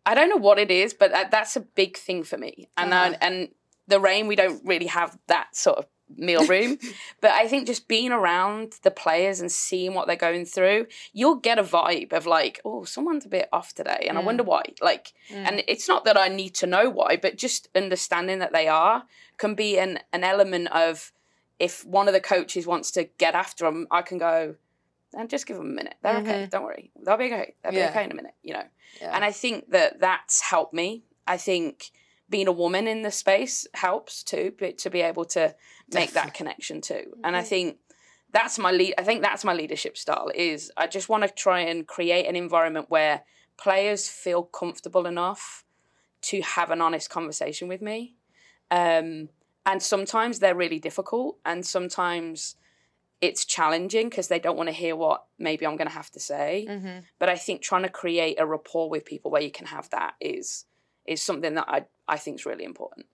I 0.08 0.14
don't 0.14 0.28
know 0.28 0.36
what 0.36 0.60
it 0.60 0.70
is, 0.70 0.94
but 0.94 1.10
that, 1.10 1.32
that's 1.32 1.56
a 1.56 1.60
big 1.60 1.96
thing 1.96 2.22
for 2.22 2.38
me. 2.38 2.68
And 2.76 2.92
Uh-huh. 2.94 3.14
I, 3.20 3.26
and 3.26 3.48
the 3.88 4.00
Reign, 4.00 4.26
we 4.26 4.36
don't 4.36 4.62
really 4.64 4.86
have 4.86 5.18
that 5.28 5.54
sort 5.56 5.78
of 5.78 5.86
meal 6.16 6.46
room, 6.48 6.78
but 7.20 7.32
I 7.32 7.48
think 7.48 7.66
just 7.66 7.88
being 7.88 8.12
around 8.12 8.74
the 8.82 8.90
players 8.92 9.40
and 9.40 9.50
seeing 9.50 9.92
what 9.94 10.06
they're 10.06 10.16
going 10.16 10.44
through, 10.44 10.86
you'll 11.12 11.34
get 11.36 11.58
a 11.58 11.64
vibe 11.64 12.12
of 12.12 12.26
like, 12.26 12.60
oh, 12.64 12.84
someone's 12.84 13.26
a 13.26 13.28
bit 13.28 13.48
off 13.52 13.74
today, 13.74 14.06
and 14.08 14.16
I 14.16 14.22
Mm. 14.22 14.26
wonder 14.26 14.42
why. 14.44 14.62
Like, 14.80 15.12
and 15.30 15.64
it's 15.66 15.88
not 15.88 16.04
that 16.04 16.16
I 16.16 16.28
need 16.28 16.54
to 16.56 16.66
know 16.66 16.88
why, 16.90 17.16
but 17.16 17.36
just 17.36 17.68
understanding 17.74 18.38
that 18.38 18.52
they 18.52 18.68
are 18.68 19.04
can 19.36 19.54
be 19.54 19.78
an 19.78 19.98
an 20.12 20.22
element 20.24 20.68
of 20.68 21.12
if 21.58 21.84
one 21.84 22.06
of 22.06 22.14
the 22.14 22.20
coaches 22.20 22.66
wants 22.66 22.90
to 22.92 23.04
get 23.18 23.34
after 23.34 23.64
them, 23.64 23.86
I 23.90 24.02
can 24.02 24.18
go. 24.18 24.56
and 25.14 25.30
just 25.30 25.46
give 25.46 25.56
them 25.56 25.66
a 25.66 25.70
minute. 25.70 25.94
They're 26.02 26.18
okay. 26.18 26.46
Don't 26.50 26.64
worry. 26.64 26.90
They'll 27.02 27.16
be 27.16 27.26
okay. 27.32 27.54
They'll 27.62 27.72
be 27.72 27.78
Yeah. 27.78 27.88
okay 27.90 28.04
in 28.04 28.12
a 28.12 28.14
minute. 28.14 28.34
You 28.42 28.54
know. 28.54 28.64
Yeah. 29.00 29.14
And 29.14 29.24
I 29.24 29.32
think 29.32 29.70
that 29.70 29.98
that's 30.00 30.40
helped 30.42 30.74
me. 30.74 31.04
I 31.26 31.36
think 31.38 31.90
being 32.28 32.48
a 32.48 32.52
woman 32.52 32.88
in 32.88 33.02
the 33.02 33.10
space 33.10 33.66
helps 33.74 34.22
too, 34.22 34.52
but 34.58 34.78
to 34.78 34.90
be 34.90 35.00
able 35.00 35.24
to 35.24 35.54
make 35.92 36.12
that 36.12 36.34
connection 36.34 36.80
too. 36.80 37.14
And 37.22 37.36
I 37.36 37.42
think 37.42 37.78
that's 38.32 38.58
my 38.58 38.72
lead. 38.72 38.94
I 38.98 39.02
think 39.02 39.22
that's 39.22 39.44
my 39.44 39.54
leadership 39.54 39.96
style. 39.96 40.30
Is 40.34 40.72
I 40.76 40.86
just 40.86 41.08
want 41.08 41.22
to 41.24 41.28
try 41.28 41.60
and 41.60 41.86
create 41.86 42.26
an 42.26 42.36
environment 42.36 42.86
where 42.88 43.22
players 43.56 44.08
feel 44.08 44.42
comfortable 44.42 45.06
enough 45.06 45.64
to 46.22 46.42
have 46.42 46.70
an 46.70 46.80
honest 46.80 47.08
conversation 47.10 47.68
with 47.68 47.80
me. 47.80 48.16
Um, 48.70 49.28
and 49.64 49.82
sometimes 49.82 50.38
they're 50.38 50.54
really 50.54 50.78
difficult, 50.78 51.38
and 51.44 51.64
sometimes 51.64 52.56
it's 53.20 53.44
challenging 53.44 54.08
because 54.08 54.28
they 54.28 54.38
don't 54.38 54.56
want 54.56 54.68
to 54.68 54.74
hear 54.74 54.94
what 54.94 55.24
maybe 55.38 55.66
I'm 55.66 55.76
going 55.76 55.88
to 55.88 55.94
have 55.94 56.10
to 56.10 56.20
say. 56.20 56.66
Mm-hmm. 56.68 56.98
But 57.18 57.28
I 57.28 57.36
think 57.36 57.62
trying 57.62 57.82
to 57.82 57.88
create 57.88 58.38
a 58.38 58.46
rapport 58.46 58.90
with 58.90 59.04
people 59.04 59.30
where 59.30 59.42
you 59.42 59.50
can 59.50 59.66
have 59.66 59.88
that 59.90 60.14
is 60.20 60.66
is 61.06 61.22
something 61.22 61.54
that 61.54 61.66
I 61.68 61.84
I 62.08 62.16
think 62.18 62.38
is 62.40 62.46
really 62.46 62.64
important. 62.64 63.06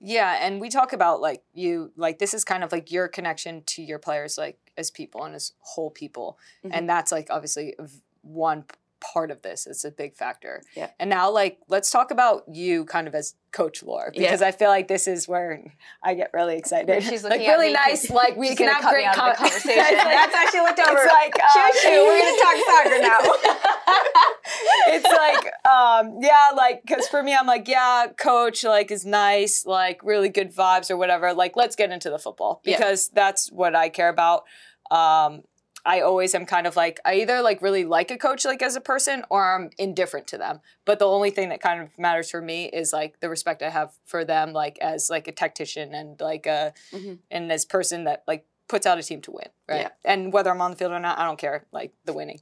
Yeah, 0.00 0.38
and 0.40 0.60
we 0.60 0.68
talk 0.68 0.92
about 0.92 1.20
like 1.20 1.42
you 1.54 1.90
like 1.96 2.18
this 2.18 2.34
is 2.34 2.44
kind 2.44 2.62
of 2.62 2.70
like 2.72 2.92
your 2.92 3.08
connection 3.08 3.62
to 3.66 3.82
your 3.82 3.98
players 3.98 4.36
like 4.36 4.58
as 4.76 4.90
people 4.90 5.24
and 5.24 5.34
as 5.34 5.52
whole 5.60 5.90
people. 5.90 6.38
Mhm. 6.64 6.70
And 6.74 6.88
that's 6.88 7.10
like 7.10 7.28
obviously 7.30 7.74
one 8.22 8.64
part 9.00 9.30
of 9.30 9.40
this. 9.42 9.66
It's 9.66 9.84
a 9.84 9.90
big 9.90 10.14
factor. 10.14 10.62
Yeah. 10.74 10.90
And 10.98 11.08
now 11.10 11.30
like 11.30 11.58
let's 11.68 11.90
talk 11.90 12.10
about 12.10 12.44
you 12.52 12.84
kind 12.86 13.06
of 13.08 13.14
as 13.14 13.34
coach 13.52 13.82
Laura 13.82 14.10
Yeah. 14.12 14.22
because 14.22 14.42
I 14.42 14.52
feel 14.52 14.68
like 14.68 14.88
this 14.88 15.06
is 15.06 15.26
where 15.28 15.62
I 16.02 16.14
get 16.14 16.30
really 16.34 16.56
excited. 16.58 17.02
She's 17.02 17.22
like 17.24 17.32
looking 17.34 17.46
at 17.46 17.52
really 17.52 17.68
me 17.68 17.74
'cause 17.76 17.86
nice 17.86 18.10
like 18.10 18.36
we 18.36 18.54
can 18.56 18.68
have 18.68 18.82
cut 18.82 18.92
great 18.92 19.06
out 19.06 19.14
con- 19.14 19.34
conversation. 19.36 19.70
It's 19.78 20.04
like- 20.04 20.14
That's 20.14 20.32
why 20.32 20.48
she 20.52 20.60
looked 20.60 20.80
over. 20.80 20.98
It's 20.98 21.12
like 21.12 21.34
um, 21.40 21.72
Shoo, 21.72 21.80
shoo, 21.80 22.04
we're 22.04 22.20
gonna 22.20 22.42
talk 22.42 22.56
soccer 22.68 22.98
now. 23.00 23.20
it's 24.88 25.04
like 25.04 25.52
um 25.70 26.18
yeah 26.20 26.48
like 26.56 26.82
because 26.86 27.06
for 27.08 27.22
me 27.22 27.34
i'm 27.34 27.46
like 27.46 27.68
yeah 27.68 28.06
coach 28.16 28.64
like 28.64 28.90
is 28.90 29.04
nice 29.04 29.64
like 29.66 30.00
really 30.02 30.28
good 30.28 30.54
vibes 30.54 30.90
or 30.90 30.96
whatever 30.96 31.32
like 31.32 31.56
let's 31.56 31.76
get 31.76 31.90
into 31.90 32.10
the 32.10 32.18
football 32.18 32.60
Yeah. 32.64 32.76
because 32.76 33.08
that's 33.08 33.50
what 33.50 33.74
i 33.74 33.88
care 33.88 34.08
about 34.08 34.44
um 34.90 35.42
i 35.84 36.00
always 36.00 36.34
am 36.34 36.46
kind 36.46 36.66
of 36.66 36.74
like 36.76 36.98
i 37.04 37.14
either 37.14 37.42
like 37.42 37.62
really 37.62 37.84
like 37.84 38.10
a 38.10 38.16
coach 38.18 38.44
like 38.44 38.62
as 38.62 38.76
a 38.76 38.80
person 38.80 39.24
or 39.30 39.54
i'm 39.54 39.70
indifferent 39.78 40.26
to 40.28 40.38
them 40.38 40.60
but 40.84 40.98
the 40.98 41.06
only 41.06 41.30
thing 41.30 41.48
that 41.50 41.60
kind 41.60 41.80
of 41.82 41.96
matters 41.98 42.30
for 42.30 42.40
me 42.40 42.66
is 42.66 42.92
like 42.92 43.20
the 43.20 43.28
respect 43.28 43.62
i 43.62 43.70
have 43.70 43.92
for 44.04 44.24
them 44.24 44.52
like 44.52 44.78
as 44.80 45.08
like 45.10 45.28
a 45.28 45.32
tactician 45.32 45.94
and 45.94 46.20
like 46.20 46.46
a 46.46 46.72
Mhm. 46.92 47.18
and 47.30 47.50
as 47.52 47.64
person 47.64 48.04
that 48.04 48.24
like 48.26 48.46
puts 48.68 48.84
out 48.84 48.98
a 48.98 49.02
team 49.02 49.20
to 49.20 49.30
win 49.30 49.48
right 49.68 49.82
Yeah. 49.82 49.88
and 50.04 50.32
whether 50.32 50.50
i'm 50.50 50.60
on 50.60 50.72
the 50.72 50.76
field 50.76 50.90
or 50.92 50.98
not 50.98 51.18
i 51.20 51.24
don't 51.24 51.38
care 51.38 51.66
like 51.72 51.92
the 52.04 52.12
winning 52.12 52.40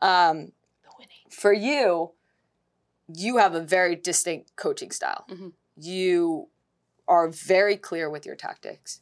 um 0.00 0.52
for 1.36 1.52
you, 1.52 2.12
you 3.14 3.36
have 3.36 3.54
a 3.54 3.60
very 3.60 3.94
distinct 3.94 4.56
coaching 4.56 4.90
style. 4.90 5.26
Mhm. 5.28 5.52
You 5.76 6.48
are 7.06 7.28
very 7.28 7.76
clear 7.76 8.08
with 8.08 8.24
your 8.24 8.36
tactics. 8.36 9.00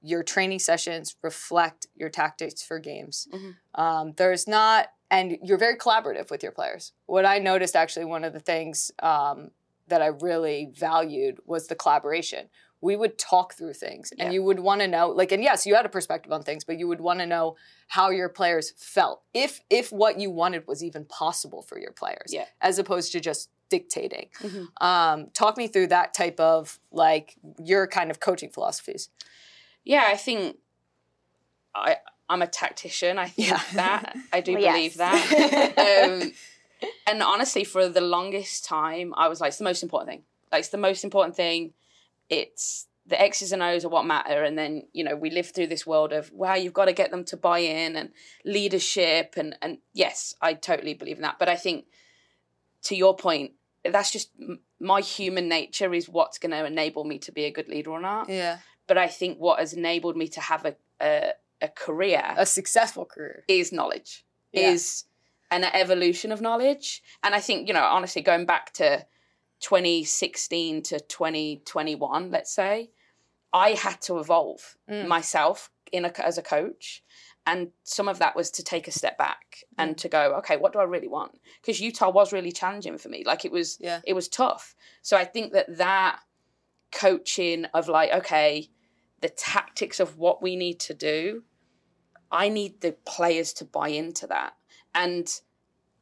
Your 0.00 0.22
training 0.22 0.60
sessions 0.60 1.16
reflect 1.20 1.88
your 1.96 2.10
tactics 2.10 2.62
for 2.62 2.78
games. 2.78 3.26
Mhm. 3.32 3.56
Um, 3.74 4.12
there's 4.12 4.46
not, 4.46 4.92
and 5.10 5.36
you're 5.42 5.58
very 5.58 5.76
collaborative 5.76 6.30
with 6.30 6.42
your 6.44 6.52
players. 6.52 6.92
What 7.06 7.26
I 7.26 7.38
noticed 7.40 7.74
actually, 7.74 8.04
one 8.04 8.22
of 8.24 8.32
the 8.32 8.40
things 8.40 8.92
um, 9.00 9.50
that 9.88 10.00
I 10.00 10.06
really 10.06 10.66
valued 10.66 11.40
was 11.44 11.66
the 11.66 11.74
collaboration. 11.74 12.48
We 12.88 12.96
would 12.96 13.16
talk 13.18 13.54
through 13.54 13.72
things, 13.74 14.10
and 14.12 14.20
Yeah. 14.28 14.30
you 14.34 14.42
would 14.42 14.60
want 14.60 14.80
to 14.82 14.88
know, 14.88 15.08
like, 15.20 15.32
and 15.32 15.42
yes, 15.42 15.66
you 15.66 15.74
had 15.74 15.86
a 15.86 15.88
perspective 15.88 16.30
on 16.32 16.42
things, 16.42 16.64
but 16.68 16.78
you 16.78 16.86
would 16.86 17.00
want 17.00 17.18
to 17.20 17.26
know 17.26 17.56
how 17.88 18.10
your 18.10 18.28
players 18.28 18.66
felt, 18.76 19.22
if 19.32 19.60
if 19.70 19.90
what 19.90 20.18
you 20.22 20.28
wanted 20.30 20.66
was 20.66 20.84
even 20.88 21.04
possible 21.06 21.62
for 21.62 21.78
your 21.78 21.92
players, 21.92 22.28
Yeah. 22.38 22.44
as 22.60 22.78
opposed 22.78 23.10
to 23.12 23.20
just 23.20 23.48
dictating. 23.70 24.28
Mhm. 24.40 24.68
Um, 24.90 25.30
talk 25.30 25.56
me 25.56 25.66
through 25.66 25.88
that 25.88 26.12
type 26.12 26.38
of 26.38 26.78
like 27.04 27.36
your 27.72 27.86
kind 27.86 28.10
of 28.10 28.20
coaching 28.20 28.50
philosophies. 28.50 29.08
Yeah, 29.84 30.04
I 30.06 30.16
think 30.16 30.58
I 31.74 31.96
I'm 32.28 32.42
a 32.42 32.46
tactician. 32.46 33.18
I 33.18 33.28
think 33.28 33.48
Yeah. 33.48 33.62
that 33.74 34.16
I 34.32 34.40
do 34.40 34.52
Well, 34.54 34.62
yes. 34.62 34.74
believe 34.74 34.96
that. 34.98 35.20
um, 35.88 36.32
and 37.06 37.22
honestly, 37.22 37.64
for 37.64 37.88
the 37.88 38.00
longest 38.16 38.64
time, 38.64 39.12
I 39.16 39.28
was 39.28 39.40
like, 39.40 39.48
it's 39.48 39.58
the 39.58 39.64
most 39.72 39.82
important 39.82 40.08
thing. 40.10 40.22
Like, 40.52 40.60
it's 40.60 40.68
the 40.70 40.78
most 40.88 41.02
important 41.04 41.34
thing. 41.36 41.72
It's 42.28 42.86
the 43.06 43.20
X's 43.20 43.52
and 43.52 43.62
O's 43.62 43.84
are 43.84 43.88
what 43.90 44.06
matter. 44.06 44.42
And 44.44 44.56
then, 44.56 44.84
you 44.92 45.04
know, 45.04 45.14
we 45.14 45.30
live 45.30 45.50
through 45.50 45.66
this 45.66 45.86
world 45.86 46.12
of, 46.12 46.32
wow, 46.32 46.54
you've 46.54 46.72
got 46.72 46.86
to 46.86 46.92
get 46.92 47.10
them 47.10 47.24
to 47.26 47.36
buy 47.36 47.58
in 47.58 47.96
and 47.96 48.10
leadership. 48.44 49.34
And, 49.36 49.56
and 49.60 49.78
yes, 49.92 50.34
I 50.40 50.54
totally 50.54 50.94
believe 50.94 51.16
in 51.16 51.22
that. 51.22 51.38
But 51.38 51.48
I 51.48 51.56
think, 51.56 51.84
to 52.84 52.96
your 52.96 53.14
point, 53.16 53.52
that's 53.84 54.10
just 54.10 54.30
my 54.80 55.00
human 55.00 55.48
nature 55.48 55.92
is 55.92 56.08
what's 56.08 56.38
going 56.38 56.52
to 56.52 56.64
enable 56.64 57.04
me 57.04 57.18
to 57.20 57.32
be 57.32 57.44
a 57.44 57.50
good 57.50 57.68
leader 57.68 57.90
or 57.90 58.00
not. 58.00 58.28
Yeah, 58.28 58.58
But 58.86 58.96
I 58.98 59.08
think 59.08 59.38
what 59.38 59.58
has 59.58 59.72
enabled 59.74 60.16
me 60.16 60.28
to 60.28 60.40
have 60.40 60.64
a, 60.64 60.74
a, 61.00 61.32
a 61.60 61.68
career 61.68 62.22
a 62.36 62.46
successful 62.46 63.04
career. 63.04 63.44
is 63.48 63.72
knowledge 63.72 64.24
Yeah. 64.52 64.70
is 64.70 65.04
an 65.50 65.64
evolution 65.64 66.32
of 66.32 66.40
knowledge 66.40 67.02
and 67.22 67.34
i 67.34 67.38
think 67.40 67.68
you 67.68 67.74
know 67.74 67.82
honestly 67.84 68.22
going 68.22 68.44
back 68.44 68.72
to 68.72 69.04
2016 69.64 70.82
to 70.82 71.00
2021 71.00 72.30
let's 72.30 72.52
say 72.54 72.90
i 73.52 73.70
had 73.70 73.98
to 74.00 74.18
evolve 74.18 74.76
Mm. 74.90 75.06
myself 75.08 75.70
in 75.90 76.04
a, 76.04 76.12
as 76.30 76.36
a 76.38 76.42
coach 76.42 77.02
and 77.46 77.68
some 77.82 78.08
of 78.08 78.18
that 78.18 78.36
was 78.36 78.50
to 78.50 78.62
take 78.62 78.86
a 78.88 78.90
step 79.00 79.16
back 79.16 79.64
and 79.78 79.96
to 79.98 80.08
go 80.08 80.34
okay 80.38 80.56
what 80.58 80.72
do 80.74 80.78
i 80.78 80.82
really 80.94 81.08
want? 81.08 81.32
Because 81.60 81.80
utah 81.80 82.10
was 82.10 82.32
really 82.32 82.52
challenging 82.52 82.96
for 82.98 83.08
me. 83.08 83.22
Like 83.24 83.44
it 83.44 83.52
was 83.52 83.78
Yeah. 83.80 84.00
it 84.10 84.14
was 84.14 84.28
tough. 84.28 84.74
So 85.02 85.16
i 85.16 85.24
think 85.24 85.52
that 85.54 85.66
that 85.78 86.20
coaching 86.92 87.64
of 87.78 87.88
like 87.88 88.10
okay 88.20 88.68
the 89.20 89.28
tactics 89.30 89.98
of 90.00 90.18
what 90.18 90.42
we 90.42 90.56
need 90.64 90.78
to 90.88 90.94
do 90.94 91.42
i 92.30 92.48
need 92.58 92.80
the 92.80 92.92
players 93.16 93.52
to 93.54 93.64
buy 93.64 93.88
into 93.88 94.26
that. 94.26 94.52
And 94.94 95.26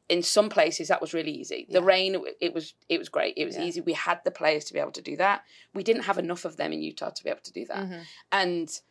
in 0.09 0.21
some 0.21 0.49
places 0.49 0.89
that 0.89 1.01
was 1.01 1.13
really 1.13 1.31
easy. 1.31 1.65
The 1.69 1.79
Yeah. 1.79 1.85
Reign 1.85 2.23
it 2.41 2.53
was 2.53 2.73
it 2.89 2.99
was 2.99 3.09
great. 3.09 3.35
It 3.37 3.45
was 3.45 3.55
Yeah. 3.55 3.63
easy. 3.63 3.81
We 3.81 3.93
had 3.93 4.19
the 4.25 4.31
players 4.31 4.65
to 4.65 4.73
be 4.73 4.79
able 4.79 4.91
to 4.91 5.01
do 5.01 5.15
that. 5.17 5.43
We 5.73 5.83
didn't 5.83 6.03
have 6.03 6.17
enough 6.17 6.45
of 6.45 6.57
them 6.57 6.73
in 6.73 6.81
utah 6.81 7.09
to 7.11 7.23
be 7.23 7.29
able 7.29 7.41
to 7.41 7.51
do 7.53 7.65
that. 7.65 7.85
Mhm. 7.87 8.03
and 8.31 8.81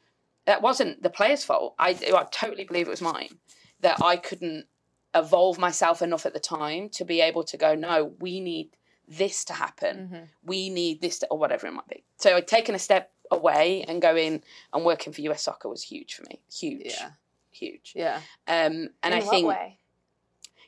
that 0.45 0.61
wasn't 0.61 1.03
the 1.03 1.11
players 1.11 1.45
fault. 1.45 1.75
I, 1.79 1.91
I 1.91 2.27
totally 2.33 2.65
believe 2.65 2.89
it 2.89 2.91
was 2.91 3.01
mine 3.03 3.39
that 3.81 3.97
i 4.03 4.17
couldn't 4.17 4.67
evolve 5.15 5.59
myself 5.59 6.01
enough 6.03 6.25
at 6.27 6.33
the 6.33 6.41
time 6.41 6.89
to 6.89 7.05
be 7.05 7.21
able 7.21 7.45
to 7.45 7.57
go 7.57 7.75
no 7.75 8.05
we 8.19 8.41
need 8.41 8.77
this 9.07 9.45
to 9.45 9.53
happen. 9.53 10.09
Mhm. 10.13 10.29
we 10.45 10.71
need 10.71 11.01
this 11.01 11.19
to, 11.21 11.27
or 11.29 11.37
whatever 11.39 11.67
it 11.67 11.73
might 11.73 11.89
be. 11.89 12.03
So 12.17 12.41
taking 12.41 12.75
a 12.75 12.79
step 12.79 13.13
away 13.31 13.85
and 13.87 14.01
going 14.01 14.43
and 14.73 14.85
working 14.85 15.13
for 15.13 15.21
us 15.31 15.43
soccer 15.43 15.69
was 15.69 15.83
huge 15.83 16.15
for 16.15 16.23
me. 16.31 16.41
Huge. 16.53 16.87
Yeah, 16.87 17.11
huge. 17.51 17.93
Yeah, 17.95 18.17
um, 18.47 18.91
and 19.03 19.13
In 19.13 19.13
i 19.15 19.21
think 19.21 19.47
way? 19.49 19.79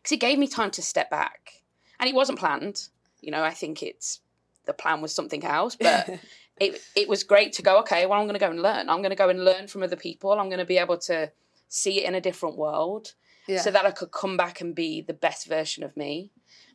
Because 0.04 0.12
it 0.12 0.20
gave 0.20 0.38
me 0.38 0.46
time 0.46 0.70
to 0.70 0.82
step 0.82 1.10
back 1.10 1.62
and 1.98 2.08
it 2.08 2.14
wasn't 2.14 2.38
planned 2.38 2.88
you 3.22 3.30
know 3.30 3.42
i 3.42 3.50
think 3.50 3.82
it's 3.82 4.20
the 4.66 4.72
plan 4.72 5.00
was 5.00 5.14
something 5.14 5.44
else 5.44 5.76
but 5.76 6.08
it, 6.60 6.80
it 6.94 7.08
was 7.08 7.24
great 7.24 7.54
to 7.54 7.62
go 7.62 7.78
okay 7.78 8.04
well 8.04 8.20
i'm 8.20 8.26
going 8.26 8.38
to 8.38 8.44
go 8.44 8.50
and 8.50 8.62
learn 8.62 8.88
i'm 8.88 8.98
going 8.98 9.10
to 9.10 9.16
go 9.16 9.30
and 9.30 9.44
learn 9.44 9.66
from 9.66 9.82
other 9.82 9.96
people 9.96 10.32
i'm 10.32 10.48
going 10.48 10.58
to 10.58 10.64
be 10.64 10.78
able 10.78 10.98
to 10.98 11.32
see 11.68 12.02
it 12.02 12.06
in 12.06 12.14
a 12.14 12.20
different 12.20 12.56
world 12.56 13.14
yeah. 13.48 13.60
so 13.60 13.70
that 13.70 13.86
i 13.86 13.90
could 13.90 14.12
come 14.12 14.36
back 14.36 14.60
and 14.60 14.74
be 14.74 15.00
the 15.00 15.14
best 15.14 15.46
version 15.46 15.82
of 15.82 15.96
me 15.96 16.30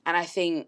and 0.06 0.18
i 0.18 0.26
think 0.26 0.68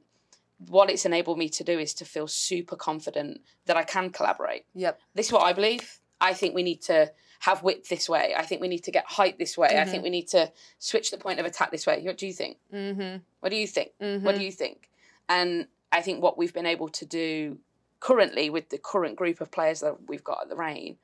what 0.68 0.92
it's 0.92 1.06
enabled 1.08 1.40
me 1.40 1.50
to 1.50 1.64
do 1.64 1.80
is 1.80 1.92
to 1.92 2.06
feel 2.06 2.28
super 2.28 2.76
confident 2.76 3.42
that 3.66 3.76
i 3.76 3.84
can 3.84 4.12
collaborate 4.12 4.66
yep. 4.76 5.00
this 5.16 5.28
is 5.28 5.34
what 5.34 5.44
I 5.44 5.54
believe. 5.54 6.00
I 6.22 6.36
think 6.36 6.54
we 6.54 6.62
need 6.62 6.84
to 6.84 7.12
have 7.42 7.64
width 7.64 7.90
this 7.90 8.08
way. 8.08 8.36
I 8.38 8.44
think 8.44 8.62
we 8.62 8.68
need 8.68 8.84
to 8.84 8.92
get 8.92 9.06
height 9.08 9.40
this 9.40 9.58
way. 9.58 9.80
I 9.80 9.86
think 9.86 10.04
we 10.04 10.12
need 10.12 10.28
to 10.28 10.52
switch 10.78 11.10
the 11.10 11.18
point 11.18 11.40
of 11.40 11.46
attack 11.46 11.72
this 11.72 11.88
way. 11.88 12.00
What 12.04 12.20
do 12.20 12.28
you 12.28 12.34
think? 12.34 12.58
Mm-hmm. 12.72 13.18
What 13.40 13.50
do 13.50 13.56
you 13.56 13.66
think? 13.66 13.94
Mm-hmm. 14.00 14.24
What 14.24 14.36
do 14.36 14.44
you 14.44 14.52
think? 14.52 14.92
And 15.28 15.66
I 15.92 16.02
think 16.02 16.22
what 16.22 16.38
we've 16.38 16.54
been 16.54 16.68
able 16.68 16.90
to 16.90 17.06
do 17.06 17.58
currently 18.00 18.52
with 18.52 18.70
the 18.70 18.78
current 18.78 19.16
group 19.16 19.42
of 19.42 19.50
players 19.50 19.80
that 19.80 20.08
we've 20.08 20.24
got 20.24 20.44
at 20.44 20.50
the 20.50 20.56
Reign 20.56 20.98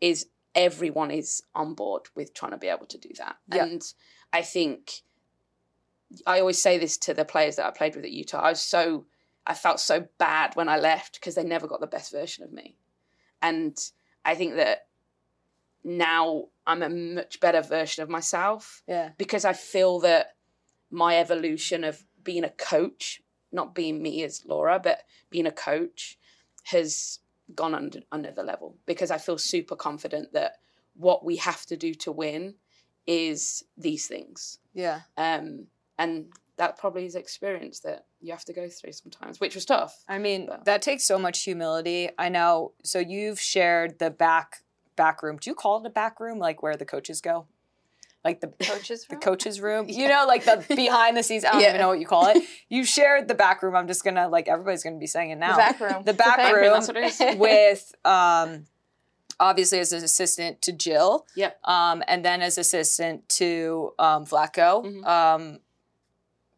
is 0.00 0.26
everyone 0.52 1.12
is 1.12 1.44
on 1.54 1.74
board 1.74 2.08
with 2.16 2.34
trying 2.34 2.52
to 2.52 2.58
be 2.58 2.66
able 2.66 2.86
to 2.86 2.98
do 2.98 3.10
that. 3.18 3.36
Yeah. 3.54 3.62
And 3.62 3.82
I 4.32 4.42
think 4.42 5.02
I 6.26 6.40
always 6.40 6.60
say 6.60 6.76
this 6.76 6.98
to 6.98 7.14
the 7.14 7.24
players 7.24 7.54
that 7.54 7.66
I 7.66 7.70
played 7.70 7.94
with 7.94 8.04
at 8.04 8.10
Utah. 8.10 8.40
I 8.40 8.50
was 8.50 8.60
so 8.60 9.06
I 9.46 9.54
felt 9.54 9.78
so 9.78 10.08
bad 10.18 10.56
when 10.56 10.68
I 10.68 10.76
left 10.76 11.20
because 11.20 11.36
they 11.36 11.44
never 11.44 11.68
got 11.68 11.80
the 11.80 11.86
best 11.86 12.10
version 12.10 12.42
of 12.42 12.52
me. 12.52 12.74
And 13.40 13.78
I 14.24 14.34
think 14.34 14.56
that 14.56 14.87
now 15.96 16.44
I'm 16.66 16.82
a 16.82 16.88
much 16.88 17.40
better 17.40 17.62
version 17.62 18.02
of 18.02 18.08
myself 18.08 18.82
Yeah. 18.86 19.10
because 19.16 19.44
I 19.44 19.52
feel 19.54 20.00
that 20.00 20.36
my 20.90 21.18
evolution 21.18 21.82
of 21.84 22.04
being 22.22 22.44
a 22.44 22.50
coach, 22.50 23.22
not 23.52 23.74
being 23.74 24.02
me 24.02 24.22
as 24.22 24.44
Laura, 24.44 24.78
but 24.78 25.02
being 25.30 25.46
a 25.46 25.52
coach, 25.52 26.18
has 26.64 27.20
gone 27.54 27.74
under 27.74 28.00
another 28.12 28.42
level 28.42 28.76
because 28.84 29.10
I 29.10 29.16
feel 29.18 29.38
super 29.38 29.74
confident 29.76 30.32
that 30.34 30.56
what 30.94 31.24
we 31.24 31.36
have 31.36 31.64
to 31.66 31.76
do 31.76 31.94
to 31.94 32.12
win 32.12 32.56
is 33.06 33.64
these 33.78 34.06
things. 34.06 34.58
Yeah. 34.74 35.00
Um, 35.16 35.68
and 35.98 36.26
that 36.58 36.76
probably 36.76 37.06
is 37.06 37.14
experience 37.14 37.80
that 37.80 38.04
you 38.20 38.32
have 38.32 38.44
to 38.44 38.52
go 38.52 38.68
through 38.68 38.92
sometimes, 38.92 39.40
which 39.40 39.54
was 39.54 39.64
tough. 39.64 40.04
I 40.08 40.18
mean, 40.18 40.46
But- 40.46 40.64
that 40.66 40.82
takes 40.82 41.04
so 41.04 41.18
much 41.18 41.44
humility. 41.44 42.10
I 42.18 42.28
know. 42.28 42.72
So 42.84 42.98
you've 42.98 43.40
shared 43.40 43.98
the 43.98 44.10
back 44.10 44.64
back 44.98 45.22
room. 45.22 45.38
Do 45.40 45.48
you 45.50 45.54
call 45.54 45.80
it 45.82 45.86
a 45.86 45.90
back 45.90 46.20
room, 46.20 46.38
like 46.38 46.62
where 46.62 46.76
the 46.76 46.84
coaches 46.84 47.20
go, 47.22 47.46
like 48.24 48.40
the 48.42 48.48
Coaches 48.48 49.06
the 49.08 49.16
coaches 49.16 49.60
room? 49.60 49.86
You 50.00 50.08
know, 50.08 50.24
like 50.26 50.44
the 50.44 50.62
behind 50.76 51.16
the 51.16 51.22
scenes. 51.22 51.44
I 51.46 51.52
don't 51.52 51.60
Yeah. 51.62 51.68
even 51.70 51.80
know 51.80 51.88
what 51.88 52.00
you 52.00 52.06
call 52.06 52.26
it. 52.26 52.42
You 52.68 52.84
shared 52.84 53.28
the 53.28 53.34
back 53.34 53.62
room. 53.62 53.74
I'm 53.74 53.86
just 53.86 54.04
gonna 54.04 54.28
like 54.28 54.46
everybody's 54.48 54.82
gonna 54.84 54.98
be 54.98 55.06
saying 55.06 55.30
it 55.30 55.36
now. 55.38 55.52
The 55.52 55.58
back 55.58 55.80
room. 55.80 56.02
The 56.04 56.12
back 56.14 56.36
back 56.36 56.52
room 56.54 56.64
room, 56.64 56.72
that's 56.74 56.88
what 56.88 56.96
it 56.98 57.04
is. 57.04 57.36
with 57.38 57.94
um, 58.04 58.66
obviously 59.40 59.78
as 59.78 59.92
an 59.92 60.02
assistant 60.04 60.60
to 60.62 60.72
Jill. 60.72 61.26
Yep. 61.36 61.58
Um, 61.64 62.02
and 62.08 62.24
then 62.24 62.42
as 62.42 62.58
assistant 62.58 63.28
to 63.40 63.92
um, 63.98 64.26
Vlatko. 64.26 64.84
Mhm. 64.84 65.06
Um, 65.06 65.58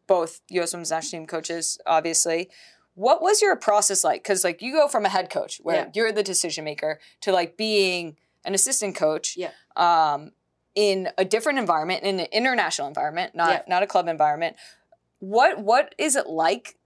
both 0.07 0.41
U.S. 0.49 0.73
Women's 0.73 0.91
National 0.91 1.21
Team 1.21 1.27
coaches, 1.27 1.79
obviously. 1.85 2.49
What 2.95 3.21
was 3.21 3.41
your 3.41 3.55
process 3.55 4.03
like? 4.03 4.21
Because 4.23 4.43
like 4.43 4.61
you 4.61 4.73
go 4.73 4.87
from 4.89 5.05
a 5.05 5.09
head 5.09 5.29
coach 5.29 5.61
where 5.63 5.75
Yeah. 5.85 5.91
you're 5.93 6.11
the 6.11 6.23
decision 6.23 6.65
maker 6.65 6.99
to 7.21 7.31
like 7.31 7.55
being 7.55 8.17
an 8.43 8.53
assistant 8.53 8.95
coach. 8.95 9.35
Yeah. 9.37 9.51
Um, 9.75 10.31
in 10.73 11.09
a 11.17 11.25
different 11.25 11.59
environment, 11.59 12.03
in 12.03 12.19
an 12.19 12.27
international 12.31 12.87
environment, 12.87 13.35
not 13.35 13.49
Yeah. 13.51 13.61
not 13.67 13.83
a 13.83 13.87
club 13.87 14.07
environment. 14.07 14.55
What 15.19 15.59
what 15.59 15.93
is 15.97 16.15
it 16.15 16.27
like 16.27 16.77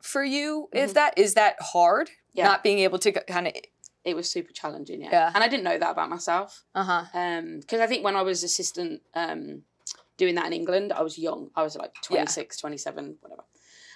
for 0.00 0.24
you? 0.24 0.68
If 0.72 0.90
Mhm. 0.90 0.94
that 0.94 1.18
is 1.18 1.34
that 1.34 1.56
hard, 1.60 2.10
Yeah. 2.32 2.44
not 2.44 2.62
being 2.62 2.78
able 2.80 2.98
to 3.00 3.12
kind 3.12 3.46
of 3.46 3.52
It 4.04 4.14
was 4.16 4.30
super 4.30 4.52
challenging, 4.52 5.00
yeah. 5.00 5.10
Yeah. 5.10 5.32
And 5.34 5.42
I 5.42 5.48
didn't 5.48 5.64
know 5.64 5.78
that 5.78 5.90
about 5.90 6.10
myself. 6.10 6.64
uh 6.74 6.84
huh 6.84 7.04
because 7.60 7.80
I 7.80 7.86
think 7.86 8.04
when 8.04 8.16
I 8.16 8.22
was 8.22 8.42
assistant 8.42 9.02
um, 9.14 9.64
doing 10.16 10.34
that 10.36 10.46
in 10.46 10.52
England, 10.52 10.92
I 10.92 11.02
was 11.02 11.18
young. 11.18 11.50
I 11.56 11.62
was 11.62 11.74
like 11.76 11.94
26, 12.02 12.56
27, 12.58 13.16
whatever. 13.20 13.44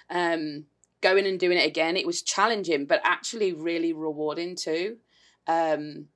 Um, 0.09 0.65
going 1.01 1.25
and 1.27 1.39
doing 1.39 1.57
it 1.57 1.65
again, 1.65 1.95
it 1.95 2.05
was 2.07 2.21
challenging, 2.21 2.85
but 2.85 3.01
actually 3.03 3.53
really 3.53 3.93
rewarding 3.93 4.55
too. 4.55 4.97
Um, 5.47 6.09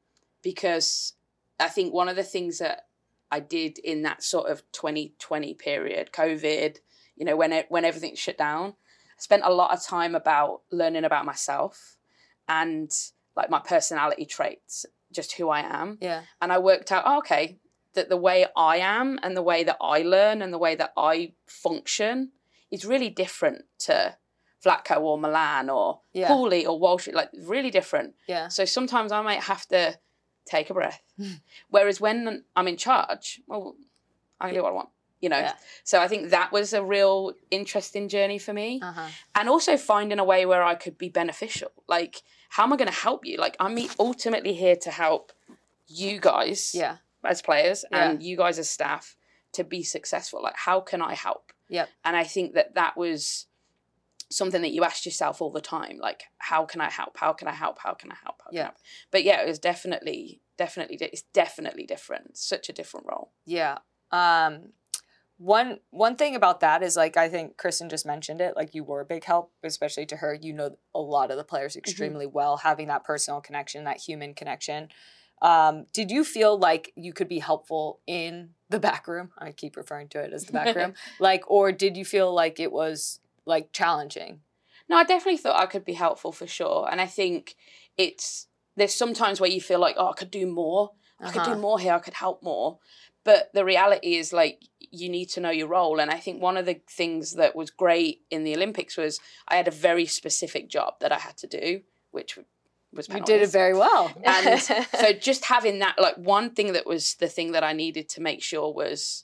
because 0.44 1.14
I 1.60 1.70
think 1.70 1.94
one 1.94 2.10
of 2.10 2.16
the 2.16 2.24
things 2.24 2.60
that 2.60 2.88
I 3.32 3.40
did 3.40 3.80
in 3.80 4.04
that 4.04 4.22
sort 4.24 4.50
of 4.52 4.62
2020 4.74 5.54
period, 5.56 6.12
COVID, 6.12 6.78
you 7.16 7.26
know, 7.26 7.36
when 7.36 7.52
it, 7.54 7.66
when 7.70 7.86
everything 7.86 8.16
shut 8.16 8.38
down, 8.38 8.70
I 9.18 9.22
spent 9.22 9.44
a 9.46 9.54
lot 9.54 9.72
of 9.74 9.84
time 9.84 10.14
about 10.16 10.62
learning 10.72 11.06
about 11.06 11.26
myself 11.26 11.98
and 12.48 12.92
like 13.36 13.50
my 13.50 13.60
personality 13.60 14.26
traits, 14.26 14.86
just 15.12 15.34
who 15.34 15.50
I 15.50 15.62
am 15.62 15.98
yeah 16.02 16.22
and 16.42 16.52
I 16.52 16.58
worked 16.58 16.92
out, 16.92 17.04
oh, 17.06 17.20
okay, 17.20 17.60
that 17.94 18.10
the 18.10 18.18
way 18.18 18.46
I 18.58 18.78
am 18.78 19.20
and 19.24 19.38
the 19.38 19.44
way 19.44 19.64
that 19.64 19.78
I 19.80 20.02
learn 20.02 20.42
and 20.42 20.52
the 20.52 20.58
way 20.58 20.76
that 20.76 20.92
I 20.98 21.34
function 21.46 22.32
is 22.72 22.84
really 22.86 23.10
different 23.10 23.66
to 23.80 24.18
Vlatko 24.66 25.00
or 25.02 25.18
Milan 25.20 25.70
or 25.70 26.02
Yeah. 26.14 26.30
Pooley 26.30 26.66
or 26.66 26.80
Walsh, 26.80 27.08
like 27.14 27.30
really 27.38 27.70
different. 27.70 28.16
yeah 28.28 28.48
So 28.48 28.66
sometimes 28.66 29.12
I 29.12 29.22
might 29.22 29.42
have 29.44 29.68
to 29.68 29.98
take 30.46 30.70
a 30.70 30.74
breath. 30.74 31.02
Hmm. 31.18 31.34
Whereas 31.70 32.00
when 32.02 32.44
I'm 32.56 32.68
in 32.68 32.78
charge, 32.78 33.42
well, 33.48 33.76
I 34.40 34.48
can 34.48 34.56
do 34.56 34.64
what 34.64 34.72
I 34.72 34.76
want, 34.76 34.90
you 35.22 35.30
know. 35.30 35.40
Yeah. 35.40 35.54
So 35.84 36.02
I 36.02 36.08
think 36.08 36.30
that 36.32 36.52
was 36.52 36.74
a 36.74 36.84
real 36.84 37.34
interesting 37.52 38.10
journey 38.10 38.38
for 38.40 38.54
me 38.54 38.80
uh 38.82 38.92
huh 38.92 39.08
and 39.36 39.50
also 39.50 39.78
finding 39.78 40.20
a 40.20 40.24
way 40.24 40.46
where 40.46 40.64
I 40.64 40.76
could 40.76 40.98
be 40.98 41.10
beneficial. 41.10 41.72
Like, 41.88 42.22
how 42.50 42.64
am 42.64 42.74
I 42.74 42.78
going 42.78 42.90
to 42.92 42.94
help 43.08 43.26
you? 43.26 43.38
Like, 43.38 43.56
I'm 43.60 43.78
ultimately 44.00 44.54
here 44.54 44.76
to 44.78 44.92
help 44.92 45.32
you 45.88 46.20
guys 46.20 46.72
yeah 46.74 46.98
as 47.26 47.42
players 47.42 47.86
Yeah. 47.92 48.10
and 48.12 48.24
you 48.24 48.36
guys 48.38 48.60
as 48.60 48.70
staff 48.70 49.16
to 49.54 49.64
be 49.64 49.84
successful. 49.84 50.42
Like, 50.42 50.56
how 50.58 50.82
can 50.82 51.02
I 51.02 51.14
help? 51.14 51.52
Yep. 51.70 51.90
And 52.04 52.16
I 52.18 52.24
think 52.24 52.54
that 52.56 52.76
that 52.76 52.98
was 52.98 53.46
something 54.36 54.62
that 54.62 54.72
you 54.72 54.84
asked 54.84 55.06
yourself 55.06 55.42
all 55.42 55.52
the 55.52 55.62
time. 55.62 55.98
Like, 56.00 56.24
how 56.38 56.66
can 56.66 56.82
I 56.82 56.90
help? 56.90 57.18
How 57.18 57.34
can 57.34 57.48
I 57.48 57.54
help? 57.54 57.80
How 57.80 57.94
can 57.94 58.12
I 58.12 58.16
help? 58.16 58.42
How 58.44 58.50
can 58.50 58.58
I 58.58 58.62
Yeah. 58.62 58.64
help? 58.66 58.76
But 59.12 59.24
yeah, 59.24 59.42
it 59.42 59.48
was 59.48 59.60
definitely, 59.60 60.42
definitely, 60.58 60.98
it's 61.02 61.24
definitely 61.34 61.86
different. 61.86 62.38
Such 62.38 62.70
a 62.70 62.74
different 62.74 63.06
role. 63.08 63.32
Yeah. 63.46 63.80
Um 64.12 64.74
one 65.38 65.80
one 65.90 66.16
thing 66.16 66.36
about 66.36 66.60
that 66.60 66.84
is 66.84 66.96
like 66.96 67.18
I 67.18 67.28
think 67.28 67.58
Christen 67.58 67.90
just 67.90 68.06
mentioned 68.06 68.40
it, 68.40 68.56
like 68.56 68.76
you 68.76 68.84
were 68.84 69.02
a 69.02 69.06
big 69.06 69.24
help, 69.26 69.52
especially 69.64 70.06
to 70.08 70.18
her. 70.18 70.38
You 70.40 70.54
know 70.54 70.78
a 70.94 71.00
lot 71.00 71.32
of 71.32 71.38
the 71.38 71.44
players 71.44 71.76
extremely 71.76 72.26
well, 72.26 72.58
having 72.58 72.88
that 72.88 73.04
personal 73.04 73.42
connection, 73.42 73.84
that 73.84 73.98
human 73.98 74.36
connection. 74.36 74.90
Um, 75.42 75.88
did 75.92 76.10
you 76.10 76.24
feel 76.24 76.58
like 76.58 76.94
you 76.96 77.12
could 77.12 77.28
be 77.28 77.40
helpful 77.40 78.00
in 78.08 78.52
the 78.70 78.80
back 78.80 79.08
room? 79.08 79.32
I 79.38 79.52
keep 79.52 79.76
referring 79.76 80.08
to 80.10 80.20
it 80.20 80.32
as 80.32 80.46
the 80.46 80.54
back 80.54 80.74
room. 80.76 80.94
like, 81.20 81.44
or 81.52 81.74
did 81.74 81.98
you 81.98 82.06
feel 82.06 82.34
like 82.34 82.62
it 82.62 82.72
was 82.72 83.20
like 83.46 83.72
challenging? 83.74 84.42
No, 84.90 84.98
I 84.98 85.04
definitely 85.04 85.38
thought 85.38 85.60
I 85.60 85.66
could 85.66 85.86
be 85.86 85.94
helpful 85.94 86.32
for 86.32 86.48
sure. 86.48 86.88
And 86.92 87.00
I 87.00 87.06
think 87.06 87.56
it's, 87.98 88.48
there's 88.76 88.94
sometimes 88.94 89.40
where 89.40 89.50
you 89.50 89.62
feel 89.62 89.80
like, 89.80 89.96
oh, 89.98 90.10
I 90.10 90.14
could 90.14 90.32
do 90.32 90.46
more. 90.46 90.92
I 91.20 91.32
could 91.32 91.42
Uh-huh. 91.42 91.56
do 91.56 91.62
more 91.62 91.80
here. 91.80 91.94
I 91.94 92.00
could 92.00 92.16
help 92.16 92.44
more. 92.44 92.80
But 93.24 93.50
the 93.54 93.64
reality 93.64 94.16
is, 94.16 94.34
like, 94.34 94.60
you 94.92 95.08
need 95.08 95.28
to 95.30 95.40
know 95.40 95.50
your 95.50 95.68
role. 95.68 96.02
And 96.02 96.12
I 96.12 96.20
think 96.20 96.42
one 96.42 96.58
of 96.58 96.66
the 96.66 96.82
things 96.90 97.36
that 97.36 97.56
was 97.56 97.70
great 97.72 98.24
in 98.30 98.44
the 98.44 98.54
Olympics 98.54 98.98
was 98.98 99.22
I 99.48 99.56
had 99.56 99.68
a 99.70 99.72
very 99.72 100.06
specific 100.06 100.70
job 100.70 100.96
that 101.00 101.14
I 101.14 101.20
had 101.20 101.38
to 101.38 101.48
do, 101.48 101.82
which 102.12 102.38
was 102.92 103.08
You 103.08 103.22
did 103.22 103.42
it 103.42 103.50
very 103.50 103.74
well. 103.74 104.12
And 104.26 104.60
so 105.00 105.14
just 105.14 105.46
having 105.46 105.80
that, 105.80 105.96
like, 105.98 106.18
one 106.18 106.50
thing 106.50 106.74
that 106.74 106.86
was 106.86 107.16
the 107.16 107.30
thing 107.30 107.54
that 107.54 107.64
I 107.64 107.72
needed 107.72 108.10
to 108.10 108.22
make 108.22 108.44
sure 108.44 108.74
was 108.74 109.24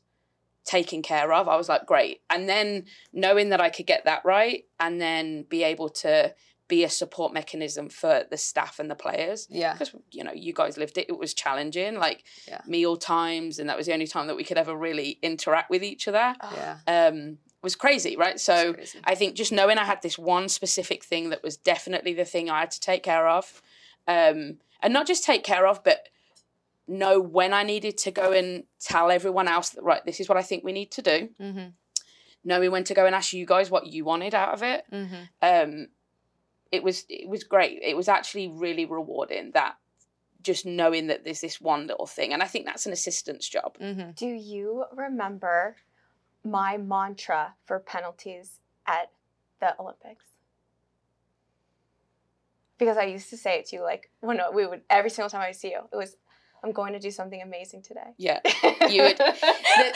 taken 0.70 1.02
care 1.02 1.34
of, 1.34 1.48
I 1.48 1.56
was 1.58 1.68
like, 1.70 1.86
great. 1.86 2.22
And 2.30 2.48
then 2.48 2.86
knowing 3.12 3.50
that 3.50 3.60
I 3.62 3.70
could 3.70 3.88
get 3.88 4.06
that 4.06 4.22
right 4.24 4.66
and 4.80 5.02
then 5.02 5.44
be 5.50 5.64
able 5.64 5.90
to 6.06 6.34
be 6.68 6.84
a 6.84 6.90
support 6.90 7.34
mechanism 7.34 7.90
for 7.90 8.26
the 8.30 8.38
staff 8.38 8.78
and 8.80 8.90
the 8.92 8.96
players 8.96 9.48
Yeah. 9.50 9.74
because 9.74 9.92
you 10.12 10.24
know 10.24 10.32
you 10.32 10.54
guys 10.54 10.78
lived 10.78 11.00
it 11.00 11.08
it 11.10 11.18
was 11.18 11.34
challenging 11.34 11.96
like 11.98 12.24
Yeah. 12.48 12.62
meal 12.68 12.96
times 12.96 13.58
and 13.58 13.68
that 13.70 13.78
was 13.78 13.88
the 13.88 13.94
only 13.94 14.06
time 14.06 14.28
that 14.28 14.36
we 14.36 14.44
could 14.44 14.60
ever 14.64 14.76
really 14.88 15.18
interact 15.24 15.72
with 15.72 15.84
each 15.84 16.08
other 16.08 16.36
Yeah. 16.60 16.76
um 16.96 17.40
was 17.64 17.76
crazy 17.76 18.16
right 18.26 18.40
so 18.40 18.74
crazy. 18.76 19.00
i 19.04 19.16
think 19.16 19.36
just 19.36 19.52
knowing 19.52 19.80
i 19.80 19.84
had 19.84 20.02
this 20.04 20.20
one 20.20 20.48
specific 20.48 21.04
thing 21.04 21.30
that 21.32 21.42
was 21.42 21.58
definitely 21.58 22.14
the 22.14 22.24
thing 22.34 22.52
i 22.52 22.60
had 22.60 22.70
to 22.78 22.80
take 22.92 23.02
care 23.12 23.28
of 23.28 23.64
um 24.08 24.40
and 24.84 24.94
not 24.98 25.08
just 25.08 25.24
take 25.24 25.44
care 25.44 25.66
of 25.66 25.84
but 25.84 26.08
know 26.90 27.20
when 27.22 27.54
i 27.54 27.64
needed 27.64 27.98
to 27.98 28.12
go 28.12 28.32
and 28.32 28.64
tell 28.80 29.12
everyone 29.12 29.48
else 29.48 29.70
that 29.70 29.84
right 29.84 30.04
this 30.06 30.20
is 30.20 30.28
what 30.28 30.38
i 30.38 30.42
think 30.42 30.64
we 30.64 30.72
need 30.74 30.92
to 30.92 31.02
do 31.02 31.30
Mm-hmm. 31.40 31.68
knowing 32.44 32.72
when 32.72 32.84
to 32.86 32.94
go 32.94 33.06
and 33.06 33.16
ask 33.16 33.34
you 33.34 33.46
guys 33.46 33.70
what 33.72 33.88
you 33.88 34.04
wanted 34.06 34.34
out 34.36 34.54
of 34.54 34.64
it 34.64 34.84
Mm-hmm. 34.92 35.24
um 35.42 35.88
it 36.72 36.84
was 36.84 37.06
it 37.10 37.28
was 37.30 37.44
great 37.44 37.80
it 37.82 37.96
was 37.98 38.08
actually 38.08 38.48
really 38.48 38.86
rewarding 38.86 39.52
that 39.54 39.76
just 40.42 40.66
knowing 40.66 41.08
that 41.08 41.24
there's 41.24 41.42
this 41.42 41.60
one 41.60 41.88
little 41.88 42.06
thing 42.08 42.34
and 42.34 42.42
i 42.42 42.46
think 42.48 42.66
that's 42.66 42.86
an 42.86 42.94
assistant's 42.94 43.48
job 43.48 43.78
Mm-hmm. 43.80 44.12
Do 44.16 44.28
you 44.28 44.86
remember 44.96 45.76
my 46.44 46.78
mantra 46.78 47.56
for 47.66 47.80
penalties 47.80 48.60
at 48.88 49.12
the 49.60 49.76
Olympics? 49.80 50.26
Because 52.78 52.98
I 52.98 53.04
used 53.04 53.30
to 53.32 53.38
say 53.38 53.60
it 53.60 53.66
to 53.68 53.76
you 53.76 53.84
like 53.84 54.10
when 54.22 54.40
we 54.54 54.66
would 54.66 54.82
every 54.90 55.10
single 55.10 55.30
time 55.30 55.42
I 55.42 55.52
see 55.52 55.72
you, 55.72 55.82
it 55.92 55.96
was 55.96 56.16
I'm 56.64 56.72
going 56.72 56.94
to 56.94 57.00
do 57.00 57.12
something 57.12 57.42
amazing 57.42 57.82
today. 57.84 58.14
yeah 58.18 58.40
You 58.90 59.04
would- 59.04 59.20
it 59.20 59.96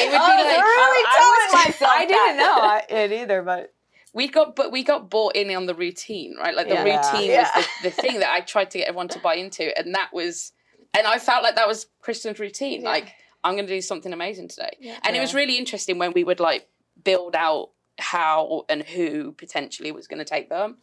it 0.00 0.06
would 0.06 0.12
be 0.12 0.16
oh, 0.16 0.44
like- 0.44 0.64
really 0.64 1.04
I, 1.06 1.14
telling 1.16 1.62
I, 1.62 1.64
myself 1.66 1.90
I 1.92 2.06
didn't 2.06 2.36
that. 2.36 2.86
know 2.90 2.96
I- 2.96 3.02
it 3.04 3.12
either, 3.12 3.42
but 3.42 3.74
we 4.14 4.28
got 4.28 4.54
but 4.56 4.70
we 4.72 4.82
got 4.84 5.10
bought 5.10 5.36
in 5.36 5.54
on 5.54 5.66
the 5.66 5.74
routine 5.74 6.36
right 6.38 6.54
like 6.54 6.68
the 6.68 6.74
Yeah. 6.74 6.82
routine 7.12 7.30
Yeah. 7.30 7.50
was 7.54 7.66
the, 7.82 7.88
the 7.88 7.90
thing 7.90 8.20
that 8.20 8.30
i 8.32 8.40
tried 8.40 8.70
to 8.70 8.78
get 8.78 8.88
everyone 8.88 9.08
to 9.08 9.18
buy 9.18 9.34
into 9.34 9.76
and 9.78 9.94
that 9.94 10.08
was 10.14 10.52
and 10.96 11.06
i 11.06 11.18
felt 11.18 11.42
like 11.42 11.56
that 11.56 11.68
was 11.68 11.86
christen's 12.00 12.38
routine 12.38 12.82
Yeah. 12.82 12.88
like 12.88 13.12
i'm 13.44 13.54
going 13.54 13.66
to 13.66 13.72
do 13.72 13.82
something 13.82 14.12
amazing 14.14 14.48
today 14.48 14.70
Yeah. 14.80 14.98
and 15.06 15.14
it 15.14 15.20
was 15.20 15.34
really 15.34 15.58
interesting 15.58 15.98
when 15.98 16.12
we 16.14 16.24
would 16.24 16.40
like 16.40 16.66
build 17.04 17.36
out 17.36 17.70
how 17.98 18.64
and 18.70 18.82
who 18.82 19.32
potentially 19.32 19.92
was 19.92 20.06
going 20.06 20.18
to 20.20 20.24
take 20.24 20.48
them 20.48 20.78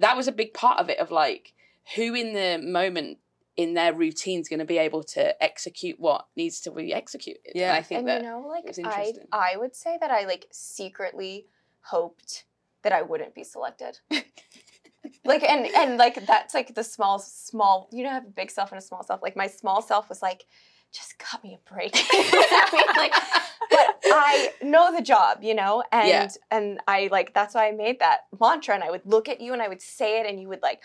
that 0.00 0.16
was 0.16 0.28
a 0.28 0.32
big 0.32 0.52
part 0.52 0.80
of 0.80 0.90
it 0.90 0.98
of 0.98 1.10
like 1.10 1.54
who 1.96 2.14
in 2.14 2.34
the 2.34 2.58
moment 2.62 3.18
in 3.60 3.74
their 3.74 3.92
routine 3.92 4.40
is 4.40 4.48
going 4.48 4.58
to 4.66 4.70
be 4.76 4.78
able 4.78 5.02
to 5.16 5.22
execute 5.42 5.96
what 5.98 6.26
needs 6.36 6.60
to 6.62 6.70
be 6.70 6.94
executed 7.02 7.52
And 7.54 7.62
Yeah. 7.62 7.74
i 7.74 7.82
think 7.82 7.98
and 8.00 8.08
that 8.08 8.22
you 8.22 8.28
know, 8.28 8.40
like 8.54 8.64
I. 8.84 9.12
I 9.32 9.56
would 9.60 9.74
say 9.84 9.92
that 10.00 10.10
I 10.10 10.24
like 10.32 10.46
secretly 10.50 11.34
hoped 11.92 12.44
that 12.82 12.92
I 12.92 13.02
wouldn't 13.02 13.34
be 13.34 13.44
selected. 13.44 13.94
like 15.24 15.42
and 15.42 15.66
and 15.80 15.96
like 16.04 16.16
that's 16.26 16.54
like 16.54 16.74
the 16.74 16.84
small 16.84 17.18
small 17.18 17.88
you 17.92 18.02
know 18.04 18.10
I 18.10 18.14
have 18.14 18.26
a 18.26 18.30
big 18.30 18.50
self 18.50 18.72
and 18.72 18.78
a 18.78 18.82
small 18.90 19.02
self. 19.02 19.20
Like 19.22 19.36
my 19.36 19.46
small 19.60 19.80
self 19.82 20.08
was 20.08 20.22
like, 20.22 20.44
just 20.92 21.18
cut 21.18 21.42
me 21.44 21.58
a 21.58 21.72
break. 21.72 21.92
I 22.12 22.70
mean, 22.72 22.96
like, 22.96 23.14
but 23.70 23.86
I 24.06 24.50
know 24.62 24.94
the 24.94 25.02
job, 25.02 25.42
you 25.42 25.54
know, 25.54 25.82
and 25.92 26.08
Yeah. 26.08 26.28
and 26.50 26.80
I 26.88 27.08
like 27.10 27.34
that's 27.34 27.54
why 27.54 27.68
I 27.68 27.72
made 27.72 27.98
that 28.00 28.20
mantra 28.40 28.74
and 28.74 28.84
I 28.84 28.90
would 28.90 29.04
look 29.04 29.28
at 29.28 29.40
you 29.40 29.52
and 29.52 29.62
I 29.62 29.68
would 29.68 29.82
say 29.82 30.20
it 30.20 30.26
and 30.26 30.40
you 30.40 30.48
would 30.48 30.62
like, 30.62 30.80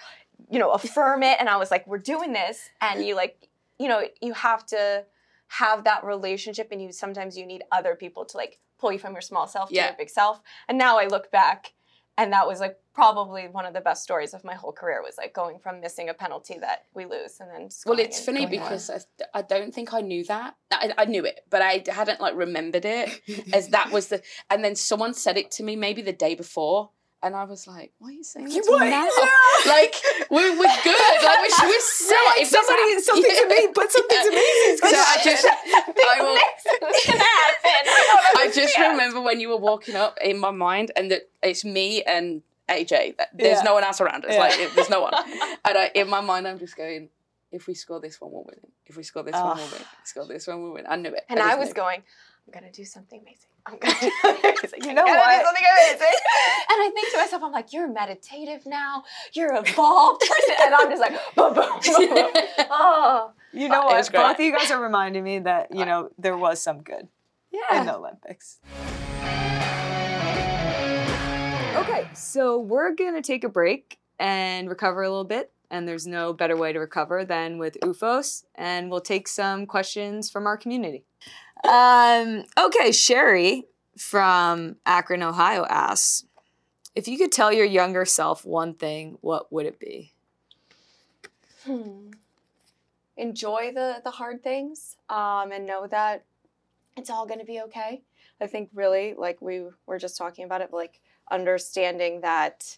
you 0.50 0.60
know, 0.60 0.72
affirm 0.72 1.24
it 1.24 1.38
and 1.40 1.50
I 1.50 1.58
was 1.58 1.72
like, 1.72 1.86
we're 1.88 1.98
doing 1.98 2.34
this 2.34 2.70
and 2.82 3.06
you 3.06 3.16
like, 3.16 3.48
you 3.80 3.88
know, 3.88 4.04
you 4.22 4.34
have 4.34 4.66
to 4.68 5.06
have 5.48 5.84
that 5.84 6.04
relationship 6.04 6.70
and 6.72 6.82
you 6.82 6.92
sometimes 6.92 7.38
you 7.38 7.46
need 7.46 7.64
other 7.72 7.96
people 7.96 8.26
to 8.26 8.38
like 8.38 8.60
pull 8.80 8.92
you 8.92 9.00
from 9.00 9.14
your 9.14 9.22
small 9.22 9.48
self 9.48 9.70
to 9.70 9.76
Yeah. 9.76 9.88
your 9.88 9.96
big 9.98 10.10
self. 10.10 10.42
And 10.68 10.78
now 10.78 10.98
I 10.98 11.08
look 11.08 11.32
back 11.32 11.74
and 12.18 12.32
that 12.34 12.48
was 12.48 12.60
like 12.60 12.78
probably 12.94 13.48
one 13.50 13.66
of 13.66 13.74
the 13.74 13.82
best 13.82 14.02
stories 14.04 14.34
of 14.34 14.44
my 14.44 14.54
whole 14.54 14.72
career 14.72 15.02
was 15.04 15.16
like 15.18 15.34
going 15.34 15.60
from 15.60 15.82
missing 15.82 16.08
a 16.10 16.14
penalty 16.14 16.58
that 16.60 16.86
we 16.94 17.06
lose 17.06 17.40
and 17.42 17.50
then 17.52 17.70
Well, 17.86 18.00
it's 18.00 18.24
funny 18.24 18.46
because 18.46 18.90
I, 18.90 19.00
I 19.34 19.42
don't 19.42 19.74
think 19.74 19.94
I 19.94 20.02
knew 20.02 20.24
that. 20.26 20.56
I, 20.72 20.94
I 20.98 21.06
knew 21.06 21.26
it, 21.26 21.42
but 21.50 21.62
I 21.62 21.84
hadn't 21.88 22.22
like 22.22 22.36
remembered 22.36 22.86
it 22.86 23.22
as 23.54 23.70
that 23.70 23.92
was 23.92 24.08
the. 24.08 24.22
And 24.50 24.64
then 24.64 24.76
someone 24.76 25.14
said 25.14 25.38
it 25.38 25.52
to 25.52 25.64
me 25.64 25.76
maybe 25.76 26.02
the 26.02 26.14
day 26.14 26.36
before, 26.36 26.92
and 27.26 27.36
I 27.36 27.44
was 27.44 27.66
like, 27.68 27.92
"Why 28.00 28.10
are 28.10 28.12
you 28.12 28.24
saying 28.24 28.48
that 28.50 28.64
to 28.64 28.72
What? 28.72 28.84
me 28.86 28.90
now? 28.92 29.10
Yeah. 29.10 29.72
Like 29.72 29.96
we're, 30.30 30.52
we're 30.54 30.78
good. 30.84 31.18
Like 31.26 31.42
we're, 31.42 31.58
we're 31.68 32.26
like 32.30 32.42
if 32.42 32.48
somebody- 32.54 32.94
hap- 32.94 33.02
something's 33.02 33.40
ama- 33.42 33.74
but 33.74 33.92
something's 33.92 34.28
amazing. 34.30 34.78
So 34.78 34.88
I 34.94 35.18
just, 35.24 35.46
I 36.14 36.22
will. 36.22 36.38
I, 38.38 38.52
just 38.54 38.78
remember 38.78 39.22
when 39.22 39.40
you 39.40 39.50
were 39.50 39.58
walking 39.58 39.96
up 39.96 40.18
in 40.24 40.38
my 40.40 40.52
mind, 40.52 40.92
and 40.96 41.12
that 41.12 41.24
it's 41.44 41.66
me 41.66 42.04
and 42.04 42.42
AJ. 42.70 43.16
There's 43.34 43.58
Yeah. 43.60 43.64
no 43.64 43.74
one 43.74 43.84
else 43.84 44.02
around 44.02 44.26
us. 44.26 44.34
Yeah. 44.34 44.40
Like 44.40 44.74
there's 44.76 44.90
no 44.90 45.02
one. 45.02 45.14
And 45.66 45.78
I, 45.78 45.92
in 45.96 46.10
my 46.10 46.22
mind, 46.22 46.48
I'm 46.48 46.60
just 46.60 46.78
going, 46.78 47.10
if 47.56 47.68
we 47.68 47.74
score 47.74 48.00
this 48.02 48.20
one, 48.20 48.32
we'll 48.34 48.44
win. 48.44 48.60
If 48.86 48.98
we 48.98 49.04
score 49.04 49.24
this 49.24 49.34
one, 49.34 49.44
we'll 49.58 49.66
Oh. 49.66 49.72
win. 49.72 49.82
If 49.82 49.92
we 50.00 50.06
score 50.06 50.26
this 50.28 50.46
one, 50.48 50.62
we'll 50.62 50.74
win. 50.74 50.86
I 50.90 50.98
knew 50.98 51.14
it. 51.14 51.24
And 51.30 51.38
just 51.40 51.50
I 51.52 51.56
was 51.56 51.70
knew. 51.70 51.74
going, 51.74 52.04
I'm 52.46 52.52
gonna 52.54 52.72
do 52.72 52.84
something 52.84 53.22
amazing. 53.22 53.50
I'm 53.66 53.78
gonna 53.80 53.96
do 54.02 54.12
something 54.22 54.52
amazing. 54.62 54.84
You 54.84 54.94
know 54.94 55.02
I'm 55.04 55.08
gonna 55.08 55.20
what? 55.20 55.40
Do 55.40 55.46
something 55.46 55.64
amazing. 55.74 56.18
And 56.68 56.82
I 56.82 56.90
think 56.94 57.12
to 57.14 57.18
myself, 57.18 57.44
I'm 57.44 57.52
like, 57.54 57.72
you're 57.72 57.88
meditative 57.88 58.66
now. 58.66 59.04
You're 59.34 59.56
evolved 59.64 60.22
person. 60.22 60.56
And 60.64 60.76
I'm 60.76 60.90
just 60.90 61.00
like, 61.02 61.14
boom, 61.36 61.54
boom, 61.54 61.70
boom, 61.86 62.10
boom. 62.14 62.30
Oh, 62.70 63.32
You 63.54 63.70
know 63.70 63.82
uh, 63.82 63.86
what? 63.86 63.96
was. 63.98 64.10
Both 64.10 64.34
of 64.40 64.40
you 64.42 64.52
guys 64.52 64.70
are 64.72 64.82
reminding 64.82 65.24
me 65.24 65.40
that 65.40 65.74
you 65.74 65.84
uh, 65.84 65.86
know 65.86 66.10
there 66.18 66.36
was 66.38 66.62
some 66.62 66.82
good 66.82 67.08
Yeah. 67.52 67.80
in 67.80 67.86
the 67.88 67.96
Olympics. 67.96 68.60
Okay, 71.78 72.08
so 72.14 72.60
we're 72.60 72.94
gonna 72.96 73.22
take 73.22 73.44
a 73.44 73.50
break 73.50 73.98
and 74.20 74.68
recover 74.70 75.04
a 75.04 75.10
little 75.10 75.24
bit. 75.24 75.52
And 75.70 75.88
there's 75.88 76.08
no 76.08 76.34
better 76.34 76.56
way 76.56 76.74
to 76.74 76.80
recover 76.80 77.26
than 77.26 77.58
with 77.58 77.78
OOFOS, 77.82 78.44
and 78.56 78.90
we'll 78.90 79.02
take 79.02 79.28
some 79.28 79.66
questions 79.66 80.30
from 80.30 80.46
our 80.46 80.58
community. 80.58 81.04
Um, 81.68 82.44
okay, 82.58 82.92
Sherry 82.92 83.66
from 83.98 84.76
Akron, 84.86 85.24
Ohio 85.24 85.66
asks 85.66 86.26
if 86.96 87.10
you 87.10 87.18
could 87.18 87.32
tell 87.32 87.52
your 87.52 87.66
younger 87.66 88.06
self 88.06 88.46
one 88.46 88.74
thing, 88.74 89.18
what 89.22 89.52
would 89.52 89.66
it 89.66 89.80
be? 89.80 90.14
Hmm. 91.66 92.12
Enjoy 93.18 93.72
the 93.74 94.02
the 94.04 94.12
hard 94.12 94.44
things, 94.44 94.98
um, 95.10 95.52
and 95.52 95.66
know 95.66 95.88
that 95.88 96.24
it's 96.98 97.10
all 97.10 97.26
gonna 97.26 97.46
be 97.46 97.62
okay. 97.62 98.02
I 98.40 98.48
think 98.48 98.70
really, 98.74 99.14
like 99.18 99.42
we 99.42 99.66
were 99.86 99.98
just 99.98 100.18
talking 100.18 100.46
about 100.46 100.62
it, 100.62 100.70
but 100.72 100.78
like 100.78 101.00
understanding 101.32 102.22
that 102.22 102.78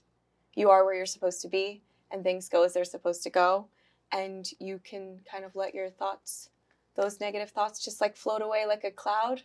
you 0.56 0.70
are 0.70 0.84
where 0.84 0.96
you're 0.96 1.06
supposed 1.06 1.42
to 1.42 1.48
be 1.48 1.82
and 2.12 2.24
things 2.24 2.50
go 2.50 2.64
as 2.64 2.74
they're 2.74 2.86
supposed 2.86 3.24
to 3.24 3.30
go 3.30 3.68
and 4.12 4.50
you 4.60 4.80
can 4.84 5.20
kind 5.30 5.44
of 5.44 5.56
let 5.56 5.76
your 5.76 5.90
thoughts 5.90 6.50
those 6.96 7.20
negative 7.20 7.50
thoughts 7.52 7.84
just 7.84 8.02
like 8.02 8.16
float 8.16 8.42
away 8.42 8.66
like 8.66 8.84
a 8.84 8.92
cloud 8.92 9.42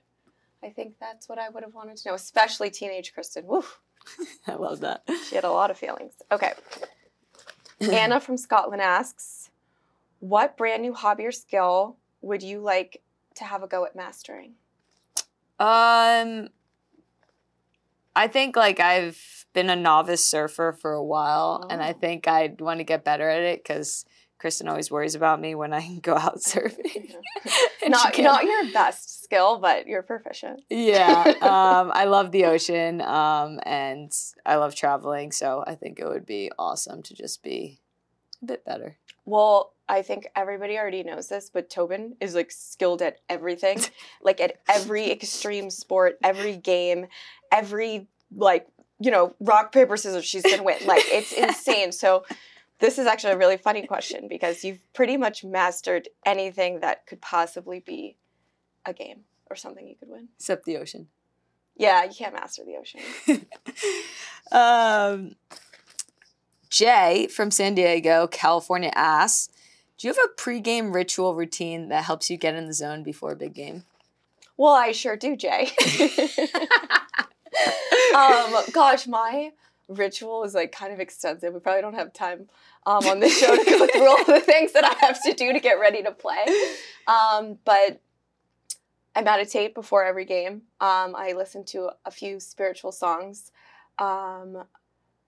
i 0.62 0.68
think 0.68 0.94
that's 1.00 1.28
what 1.28 1.38
i 1.38 1.48
would 1.48 1.62
have 1.62 1.74
wanted 1.74 1.96
to 1.96 2.08
know 2.08 2.14
especially 2.14 2.70
teenage 2.70 3.12
christen 3.12 3.44
Woo, 3.46 3.64
I 4.46 4.54
love 4.54 4.80
that. 4.80 5.02
she 5.28 5.34
had 5.36 5.44
a 5.44 5.50
lot 5.50 5.70
of 5.70 5.78
feelings. 5.78 6.14
Okay. 6.30 6.52
Anna 7.80 8.20
from 8.20 8.36
scotland 8.36 8.82
asks 8.82 9.50
what 10.20 10.56
brand 10.56 10.82
new 10.82 10.94
hobby 10.94 11.26
or 11.26 11.32
skill 11.32 11.96
would 12.20 12.42
you 12.44 12.60
like 12.60 13.02
to 13.34 13.44
have 13.44 13.62
a 13.64 13.66
go 13.66 13.84
at 13.84 13.96
mastering? 13.96 14.52
Um, 15.58 16.48
I 18.14 18.28
think 18.28 18.54
like 18.56 18.78
I've 18.78 19.41
been 19.52 19.70
a 19.70 19.76
novice 19.76 20.24
surfer 20.24 20.72
for 20.72 20.92
a 20.92 21.04
while, 21.04 21.66
and 21.70 21.82
I 21.82 21.90
Oh. 21.92 21.98
think 21.98 22.26
I'd 22.28 22.60
want 22.60 22.80
to 22.80 22.84
get 22.84 23.04
better 23.04 23.28
at 23.28 23.42
it 23.42 23.62
because 23.62 24.04
Christen 24.38 24.68
always 24.68 24.90
worries 24.90 25.14
about 25.14 25.40
me 25.40 25.54
when 25.54 25.72
I 25.72 25.98
go 26.02 26.14
out 26.16 26.38
surfing. 26.40 27.14
Not, 27.88 28.16
not 28.18 28.44
your 28.44 28.64
best 28.66 29.24
skill 29.24 29.58
but 29.58 29.86
you're 29.88 30.02
proficient 30.02 30.62
yeah, 30.70 31.24
um, 31.42 31.90
I 31.92 32.04
love 32.04 32.30
the 32.30 32.44
ocean, 32.46 33.00
um, 33.00 33.58
and 33.64 34.10
I 34.46 34.56
love 34.56 34.74
traveling, 34.74 35.32
so 35.32 35.64
I 35.66 35.74
think 35.74 35.98
it 35.98 36.06
would 36.08 36.24
be 36.24 36.50
awesome 36.58 37.02
to 37.02 37.14
just 37.14 37.42
be 37.42 37.80
a 38.42 38.46
bit 38.46 38.64
better. 38.64 38.96
Well, 39.24 39.72
I 39.88 40.02
think 40.02 40.28
everybody 40.36 40.78
already 40.78 41.02
knows 41.02 41.28
this, 41.28 41.50
but 41.52 41.68
Tobin 41.68 42.16
is 42.20 42.34
like 42.34 42.50
skilled 42.50 43.02
at 43.02 43.18
everything, 43.28 43.80
like 44.22 44.40
at 44.40 44.58
every 44.68 45.10
extreme 45.10 45.68
sport, 45.70 46.18
every 46.22 46.56
game, 46.56 47.06
every 47.50 48.08
like 48.34 48.66
you 49.02 49.10
know 49.10 49.34
rock 49.40 49.72
paper 49.72 49.96
scissors 49.96 50.24
she's 50.24 50.42
gonna 50.42 50.62
win. 50.62 50.78
Like 50.86 51.04
it's 51.06 51.32
insane. 51.32 51.92
So 51.92 52.24
this 52.78 52.98
is 52.98 53.06
actually 53.06 53.34
a 53.34 53.38
really 53.38 53.56
funny 53.56 53.86
question 53.86 54.28
because 54.28 54.64
you've 54.64 54.80
pretty 54.92 55.16
much 55.16 55.44
mastered 55.44 56.08
anything 56.24 56.80
that 56.80 57.06
could 57.06 57.20
possibly 57.20 57.80
be 57.80 58.16
a 58.84 58.92
game 58.92 59.20
or 59.50 59.56
something 59.56 59.86
you 59.86 59.96
could 59.96 60.08
win. 60.08 60.28
Except 60.38 60.64
the 60.64 60.76
ocean. 60.76 61.08
Yeah, 61.76 62.04
you 62.04 62.14
can't 62.14 62.34
master 62.34 62.62
the 62.64 62.76
ocean. 62.76 63.46
um, 64.52 65.36
Jay 66.68 67.28
from 67.28 67.50
San 67.50 67.74
Diego, 67.74 68.26
California 68.26 68.92
asks, 68.94 69.48
"Do 69.96 70.06
you 70.06 70.14
have 70.14 70.24
a 70.24 70.40
pregame 70.40 70.94
ritual 70.94 71.34
routine 71.34 71.88
that 71.88 72.04
helps 72.04 72.30
you 72.30 72.36
get 72.36 72.54
in 72.54 72.66
the 72.66 72.74
zone 72.74 73.02
before 73.02 73.32
a 73.32 73.36
big 73.36 73.54
game?" 73.54 73.84
Well, 74.56 74.74
I 74.74 74.92
sure 74.92 75.16
do, 75.16 75.34
Jay. 75.34 75.70
um, 78.14 78.62
gosh, 78.72 79.06
my 79.06 79.52
ritual 79.88 80.44
is 80.44 80.54
like 80.54 80.72
kind 80.72 80.92
of 80.92 81.00
extensive. 81.00 81.52
We 81.52 81.60
probably 81.60 81.82
don't 81.82 81.94
have 81.94 82.12
time 82.12 82.48
um, 82.86 83.06
on 83.06 83.20
this 83.20 83.38
show 83.38 83.56
to 83.56 83.64
go 83.64 83.86
through 83.86 84.08
all 84.08 84.24
the 84.24 84.40
things 84.40 84.72
that 84.72 84.84
I 84.84 84.94
have 85.06 85.22
to 85.22 85.32
do 85.32 85.52
to 85.52 85.60
get 85.60 85.78
ready 85.78 86.02
to 86.02 86.12
play. 86.12 86.44
Um, 87.06 87.58
but 87.64 88.00
I 89.14 89.22
meditate 89.22 89.74
before 89.74 90.04
every 90.04 90.24
game. 90.24 90.62
Um, 90.80 91.14
I 91.16 91.34
listen 91.36 91.64
to 91.66 91.90
a 92.04 92.10
few 92.10 92.40
spiritual 92.40 92.92
songs. 92.92 93.52
Um, 93.98 94.64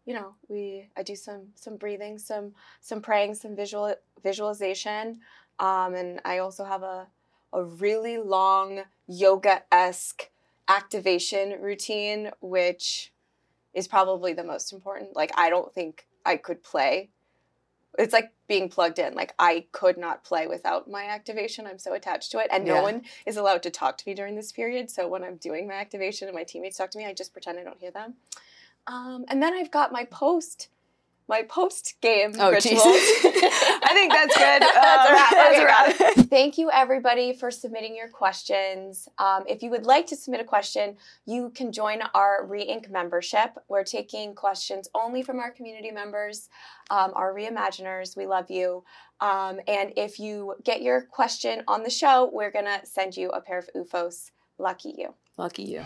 you 0.06 0.14
know, 0.14 0.34
we 0.48 0.88
I 0.96 1.02
do 1.02 1.16
some 1.16 1.48
some 1.54 1.76
breathing, 1.76 2.18
some 2.18 2.54
some 2.80 3.00
praying, 3.00 3.34
some 3.34 3.56
visual 3.56 3.94
visualization, 4.22 5.20
um, 5.58 5.94
and 5.94 6.20
I 6.24 6.38
also 6.38 6.64
have 6.64 6.82
a 6.82 7.06
a 7.52 7.62
really 7.62 8.18
long 8.18 8.82
yoga 9.06 9.62
esque 9.70 10.30
activation 10.68 11.60
routine, 11.60 12.30
which 12.40 13.12
is 13.74 13.88
probably 13.88 14.32
the 14.32 14.44
most 14.44 14.72
important. 14.72 15.16
Like, 15.16 15.32
I 15.36 15.50
don't 15.50 15.72
think 15.72 16.06
I 16.24 16.36
could 16.36 16.62
play. 16.62 17.10
It's 17.98 18.12
like 18.12 18.32
being 18.48 18.68
plugged 18.68 18.98
in. 18.98 19.14
Like, 19.14 19.34
I 19.38 19.66
could 19.72 19.98
not 19.98 20.24
play 20.24 20.46
without 20.46 20.90
my 20.90 21.04
activation. 21.04 21.66
I'm 21.66 21.78
so 21.78 21.92
attached 21.94 22.32
to 22.32 22.38
it. 22.38 22.48
And 22.50 22.66
Yeah. 22.66 22.74
no 22.74 22.82
one 22.82 23.02
is 23.26 23.36
allowed 23.36 23.62
to 23.64 23.70
talk 23.70 23.98
to 23.98 24.08
me 24.08 24.14
during 24.14 24.34
this 24.34 24.52
period. 24.52 24.90
So, 24.90 25.06
when 25.06 25.22
I'm 25.22 25.36
doing 25.36 25.66
my 25.68 25.74
activation 25.74 26.28
and 26.28 26.34
my 26.34 26.44
teammates 26.44 26.76
talk 26.78 26.90
to 26.92 26.98
me, 26.98 27.06
I 27.06 27.12
just 27.12 27.32
pretend 27.32 27.58
I 27.58 27.64
don't 27.64 27.78
hear 27.78 27.90
them. 27.90 28.14
Um, 28.86 29.24
and 29.28 29.42
then 29.42 29.54
I've 29.54 29.70
got 29.70 29.92
my 29.92 30.04
post. 30.04 30.68
My 31.28 31.42
post 31.42 31.94
game 32.02 32.32
Oh, 32.38 32.50
rituals. 32.50 32.82
I 32.84 33.90
think 33.92 34.12
that's 34.12 34.36
good. 34.36 34.62
That's 34.62 34.76
Um, 34.76 35.12
a 35.12 35.14
wrap. 35.14 35.30
that's 35.32 35.58
a 35.58 35.64
wrap. 35.64 36.26
Thank 36.30 36.58
you, 36.58 36.70
everybody, 36.70 37.32
for 37.32 37.50
submitting 37.50 37.96
your 37.96 38.08
questions. 38.08 39.08
Um, 39.18 39.44
if 39.48 39.62
you 39.62 39.70
would 39.70 39.86
like 39.86 40.06
to 40.08 40.16
submit 40.16 40.40
a 40.42 40.44
question, 40.44 40.96
you 41.24 41.50
can 41.50 41.72
join 41.72 42.02
our 42.14 42.44
Re-Inc 42.46 42.90
membership. 42.90 43.50
We're 43.68 43.84
taking 43.84 44.34
questions 44.34 44.88
only 44.94 45.22
from 45.22 45.38
our 45.40 45.50
community 45.50 45.90
members, 45.90 46.50
um, 46.90 47.12
our 47.14 47.32
reimaginers. 47.34 48.16
We 48.16 48.26
love 48.26 48.50
you. 48.50 48.84
Um, 49.20 49.60
and 49.66 49.92
if 49.96 50.18
you 50.20 50.56
get 50.62 50.82
your 50.82 51.02
question 51.02 51.62
on 51.68 51.84
the 51.84 51.90
show, 51.90 52.28
we're 52.32 52.50
going 52.52 52.66
to 52.66 52.80
send 52.84 53.16
you 53.16 53.30
a 53.30 53.40
pair 53.40 53.58
of 53.58 53.70
OOFOS. 53.74 54.30
Lucky 54.58 54.94
you. 54.98 55.14
Lucky 55.38 55.62
you. 55.62 55.80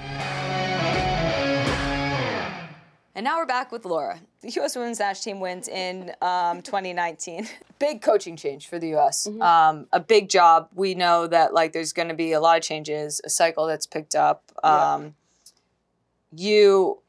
And 3.19 3.25
now 3.25 3.39
we're 3.39 3.47
back 3.47 3.73
with 3.73 3.85
Laura. 3.85 4.21
The 4.43 4.51
U.S. 4.51 4.77
Women's 4.77 5.01
National 5.01 5.35
Team 5.35 5.41
wins 5.41 5.67
in 5.67 6.13
um, 6.23 6.63
2019. 6.63 7.49
Big 7.81 8.01
coaching 8.01 8.37
change 8.37 8.69
for 8.69 8.79
the 8.79 8.91
U.S. 8.91 9.27
Um, 9.41 9.89
a 9.93 9.99
big 9.99 10.29
job. 10.29 10.69
We 10.73 10.95
know 10.95 11.27
that 11.27 11.53
like 11.53 11.73
there's 11.73 11.93
going 11.93 12.07
to 12.11 12.15
be 12.15 12.31
a 12.31 12.39
lot 12.39 12.59
of 12.59 12.63
changes. 12.63 13.21
A 13.25 13.29
cycle 13.29 13.67
that's 13.67 13.87
picked 13.87 14.15
up. 14.15 14.45
Um, 14.63 15.17
You, 16.31 17.01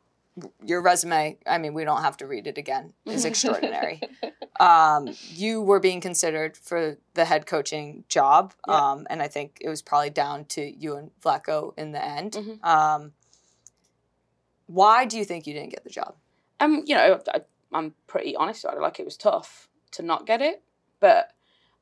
your 0.66 0.82
resume. 0.82 1.38
I 1.46 1.60
mean, 1.60 1.76
we 1.76 1.84
don't 1.84 2.02
have 2.02 2.18
to 2.18 2.26
read 2.26 2.48
it 2.48 2.58
again. 2.58 2.94
Is 3.06 3.24
extraordinary. 3.24 4.02
um, 4.60 5.10
you 5.30 5.62
were 5.62 5.80
being 5.80 6.02
considered 6.02 6.58
for 6.58 6.98
the 7.14 7.26
head 7.26 7.46
coaching 7.46 8.04
job, 8.10 8.56
Yeah. 8.68 8.74
um, 8.94 9.06
and 9.12 9.22
I 9.22 9.28
think 9.28 9.60
it 9.62 9.70
was 9.70 9.84
probably 9.84 10.10
down 10.10 10.46
to 10.46 10.76
you 10.76 10.96
and 10.96 11.12
Vlatko 11.24 11.78
in 11.78 11.92
the 11.92 12.04
end. 12.04 12.32
Mhm. 12.34 12.66
Why 14.70 15.06
do 15.06 15.18
you 15.18 15.26
think 15.26 15.48
you 15.48 15.54
didn't 15.56 15.72
get 15.72 15.84
the 15.84 15.90
job? 15.90 16.14
Um, 16.60 16.84
you 16.86 16.94
know, 16.94 17.20
I, 17.34 17.42
I'm 17.74 17.96
pretty 18.06 18.36
honest 18.36 18.64
about 18.64 18.78
it. 18.78 18.82
Like 18.82 19.00
it 19.00 19.06
was 19.06 19.18
tough 19.18 19.68
to 19.94 20.04
not 20.04 20.28
get 20.28 20.44
it, 20.44 20.62
but 21.00 21.32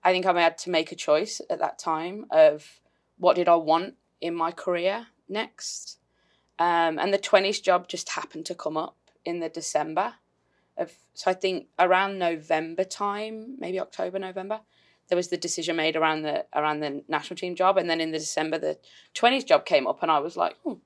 I 0.05 0.13
think 0.13 0.25
I 0.25 0.41
had 0.41 0.57
to 0.59 0.69
make 0.69 0.93
a 0.93 0.95
choice 0.95 1.41
at 1.49 1.59
that 1.59 1.77
time 1.77 2.27
of 2.31 2.79
what 3.17 3.35
did 3.35 3.49
I 3.49 3.55
want 3.55 3.95
in 4.21 4.33
my 4.33 4.51
career 4.51 5.07
next. 5.27 5.99
Um, 6.59 6.97
and 6.97 7.13
the 7.13 7.19
20s 7.19 7.61
job 7.61 7.89
just 7.89 8.11
happened 8.11 8.45
to 8.45 8.55
come 8.55 8.77
up 8.77 8.95
in 9.25 9.41
the 9.41 9.49
December 9.49 10.13
of, 10.77 10.93
so 11.13 11.29
I 11.29 11.33
think 11.33 11.67
around 11.77 12.19
November 12.19 12.85
time, 12.85 13.57
maybe 13.59 13.81
October, 13.81 14.17
November, 14.17 14.61
there 15.09 15.17
was 15.17 15.27
the 15.27 15.35
decision 15.35 15.75
made 15.75 15.97
around 15.97 16.21
the 16.21 16.45
around 16.53 16.79
the 16.79 17.03
national 17.09 17.35
team 17.35 17.55
job, 17.55 17.77
and 17.77 17.89
then 17.89 17.99
in 17.99 18.11
the 18.11 18.19
December 18.19 18.57
the 18.57 18.77
20s 19.13 19.45
job 19.45 19.65
came 19.65 19.87
up, 19.87 20.01
and 20.03 20.11
I 20.11 20.19
was 20.19 20.37
like, 20.37 20.55
oh, 20.65 20.79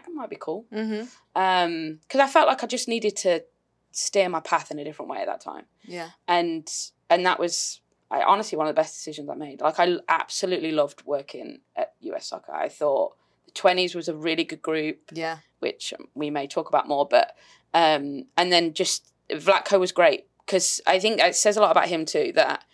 that 0.00 0.12
might 0.14 0.30
be 0.30 0.36
cool. 0.40 0.64
Mm-hmm. 0.72 1.04
Um, 1.40 1.98
because 2.02 2.20
I 2.20 2.26
felt 2.26 2.48
like 2.48 2.62
I 2.64 2.66
just 2.66 2.88
needed 2.88 3.16
to 3.18 3.42
steer 3.90 4.28
my 4.28 4.40
path 4.40 4.70
in 4.70 4.78
a 4.78 4.84
different 4.84 5.10
way 5.10 5.18
at 5.18 5.26
that 5.26 5.40
time 5.42 5.66
Yeah. 5.84 6.10
and 6.26 6.66
and 7.10 7.26
that 7.26 7.38
was 7.38 7.80
I 8.10 8.22
honestly 8.22 8.56
one 8.56 8.66
of 8.66 8.74
the 8.74 8.80
best 8.80 8.94
decisions 8.94 9.28
I 9.28 9.34
made. 9.34 9.60
Like 9.60 9.78
I 9.78 9.96
absolutely 10.08 10.72
loved 10.72 11.02
working 11.04 11.60
at 11.76 11.92
US 12.00 12.26
Soccer. 12.28 12.52
I 12.54 12.68
thought 12.68 13.14
the 13.46 13.52
twenties 13.52 13.94
was 13.94 14.08
a 14.08 14.14
really 14.14 14.44
good 14.44 14.62
group, 14.62 14.98
Yeah. 15.12 15.38
which 15.60 15.92
um, 15.98 16.08
we 16.14 16.30
may 16.30 16.46
talk 16.46 16.68
about 16.68 16.88
more. 16.88 17.06
But 17.06 17.34
um, 17.74 18.24
and 18.36 18.52
then 18.52 18.74
just 18.74 19.12
Vlatko 19.30 19.78
was 19.80 19.92
great 19.92 20.26
because 20.44 20.80
I 20.86 20.98
think 20.98 21.20
it 21.20 21.34
says 21.36 21.56
a 21.56 21.60
lot 21.60 21.70
about 21.70 21.88
him 21.88 22.04
too 22.04 22.32
that 22.34 22.64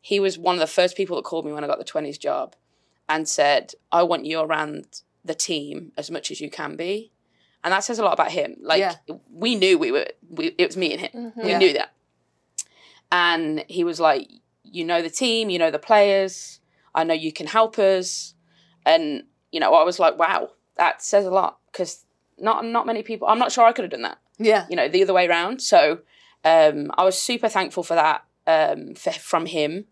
he 0.00 0.20
was 0.20 0.38
one 0.38 0.54
of 0.56 0.60
the 0.60 0.66
first 0.66 0.96
people 0.96 1.16
that 1.16 1.24
called 1.24 1.44
me 1.44 1.52
when 1.52 1.64
I 1.64 1.66
got 1.66 1.78
the 1.78 1.84
twenties 1.84 2.16
job 2.18 2.54
and 3.08 3.28
said, 3.28 3.72
"I 3.92 4.02
want 4.02 4.24
you 4.26 4.40
around 4.40 5.02
the 5.26 5.34
team 5.34 5.92
as 5.96 6.10
much 6.10 6.30
as 6.30 6.40
you 6.40 6.50
can 6.50 6.76
be." 6.76 7.12
And 7.64 7.72
that 7.72 7.82
says 7.84 7.98
a 7.98 8.04
lot 8.04 8.12
about 8.12 8.30
him. 8.30 8.56
Like 8.60 8.80
Yeah. 8.80 8.94
we 9.30 9.54
knew 9.56 9.76
we 9.78 9.90
were, 9.90 10.06
we, 10.28 10.54
it 10.56 10.66
was 10.68 10.76
me 10.76 10.92
and 10.92 11.00
him. 11.00 11.32
We 11.42 11.50
Yeah. 11.50 11.58
knew 11.58 11.72
that. 11.72 11.90
And 13.10 13.64
he 13.68 13.84
was 13.84 14.00
like, 14.00 14.28
You 14.62 14.84
know 14.84 15.00
the 15.00 15.10
team, 15.10 15.48
you 15.48 15.58
know 15.58 15.70
the 15.70 15.78
players, 15.78 16.60
I 16.94 17.04
know 17.04 17.14
you 17.14 17.32
can 17.32 17.46
help 17.46 17.78
us. 17.78 18.34
And, 18.84 19.24
you 19.52 19.60
know, 19.60 19.74
I 19.74 19.84
was 19.84 19.98
like, 19.98 20.18
Wow, 20.18 20.50
that 20.76 21.02
says 21.02 21.24
a 21.24 21.30
lot 21.30 21.58
because 21.72 22.04
not, 22.38 22.64
not 22.64 22.86
many 22.86 23.02
people, 23.02 23.26
I'm 23.28 23.38
not 23.38 23.52
sure 23.52 23.64
I 23.64 23.72
could 23.72 23.84
have 23.84 23.90
done 23.92 24.02
that, 24.02 24.18
Yeah. 24.38 24.66
you 24.68 24.76
know, 24.76 24.88
the 24.88 25.02
other 25.02 25.12
way 25.14 25.26
around. 25.26 25.60
So 25.62 26.00
um, 26.44 26.90
I 26.96 27.04
was 27.04 27.20
super 27.20 27.48
thankful 27.48 27.82
for 27.82 27.94
that 27.94 28.24
um, 28.46 28.94
for, 28.94 29.12
from 29.12 29.46
him 29.46 29.86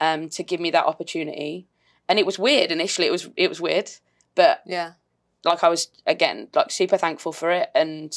um, 0.00 0.28
to 0.30 0.42
give 0.42 0.58
me 0.60 0.70
that 0.72 0.86
opportunity. 0.86 1.68
And 2.08 2.18
it 2.18 2.26
was 2.26 2.38
weird 2.38 2.70
initially, 2.72 3.06
it 3.06 3.12
was, 3.12 3.28
it 3.36 3.48
was 3.48 3.60
weird, 3.60 3.90
but 4.34 4.62
Yeah. 4.66 4.92
like 5.44 5.62
I 5.64 5.68
was 5.68 5.88
again 6.06 6.48
like 6.54 6.70
super 6.70 6.96
thankful 6.96 7.32
for 7.32 7.50
it, 7.50 7.70
and 7.74 8.16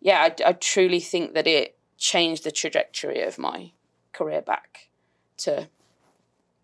yeah, 0.00 0.20
I, 0.22 0.48
I 0.50 0.52
truly 0.52 1.00
think 1.00 1.34
that 1.34 1.46
it 1.46 1.76
changed 1.96 2.44
the 2.44 2.52
trajectory 2.52 3.22
of 3.22 3.38
my 3.38 3.72
career 4.12 4.40
back 4.42 4.88
to 5.38 5.68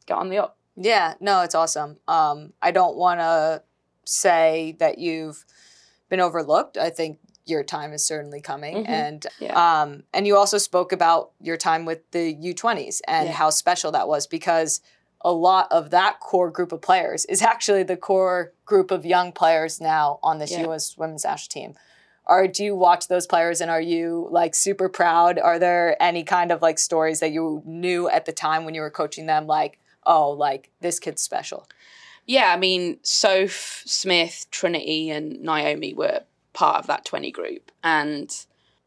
get 0.07 0.17
on 0.17 0.29
the 0.29 0.39
up. 0.39 0.57
Yeah, 0.77 1.15
no, 1.21 1.43
it's 1.43 1.55
awesome. 1.55 1.99
Um, 2.09 2.53
I 2.61 2.71
don't 2.73 2.97
want 2.97 3.21
to 3.21 3.63
say 4.05 4.77
that 4.79 4.99
you've 4.99 5.45
been 6.09 6.21
overlooked. 6.21 6.77
I 6.77 6.91
think 6.91 7.19
your 7.47 7.63
time 7.63 7.93
is 7.93 8.05
certainly 8.07 8.41
coming, 8.41 8.85
Mhm. 8.85 8.89
and 8.89 9.27
Yeah. 9.39 9.83
um, 9.83 10.05
and 10.15 10.27
you 10.27 10.37
also 10.37 10.59
spoke 10.59 10.93
about 10.93 11.33
your 11.41 11.57
time 11.57 11.85
with 11.85 12.11
the 12.11 12.33
U20s 12.35 13.03
and 13.07 13.29
Yeah. 13.29 13.35
how 13.35 13.51
special 13.51 13.93
that 13.93 14.09
was 14.09 14.27
because 14.27 14.81
a 15.25 15.33
lot 15.33 15.67
of 15.71 15.91
that 15.91 16.21
core 16.21 16.51
group 16.51 16.71
of 16.71 16.83
players 16.83 17.25
is 17.25 17.41
actually 17.43 17.83
the 17.83 17.97
core 17.97 18.53
group 18.67 18.91
of 18.91 19.07
young 19.07 19.33
players 19.33 19.81
now 19.81 20.19
on 20.23 20.39
this 20.39 20.53
Yeah. 20.53 20.63
U.S. 20.63 20.97
women's 20.99 21.25
national 21.25 21.49
team. 21.49 21.75
Are 22.27 22.47
do 22.47 22.65
you 22.65 22.77
watch 22.77 23.09
those 23.09 23.27
players 23.27 23.61
and 23.61 23.71
are 23.71 23.81
you 23.81 24.29
like 24.31 24.55
super 24.55 24.89
proud? 24.89 25.39
Are 25.39 25.59
there 25.59 26.01
any 26.03 26.25
kind 26.25 26.51
of 26.53 26.63
like 26.63 26.79
stories 26.79 27.21
that 27.21 27.33
you 27.33 27.63
knew 27.67 28.09
at 28.09 28.25
the 28.27 28.33
time 28.33 28.65
when 28.65 28.75
you 28.75 28.81
were 28.81 28.91
coaching 28.91 29.27
them, 29.27 29.47
like 29.47 29.79
oh, 30.07 30.31
like 30.31 30.71
this 30.81 30.99
kid's 30.99 31.23
special? 31.23 31.67
Yeah, 32.27 32.53
I 32.55 32.57
mean, 32.57 32.99
Soph, 33.03 33.83
Smith, 33.85 34.47
Trinity, 34.51 35.11
and 35.11 35.43
Naomi 35.43 35.93
were 35.93 36.23
part 36.55 36.79
of 36.79 36.87
that 36.87 37.05
20 37.05 37.31
group. 37.31 37.71
And 37.83 38.35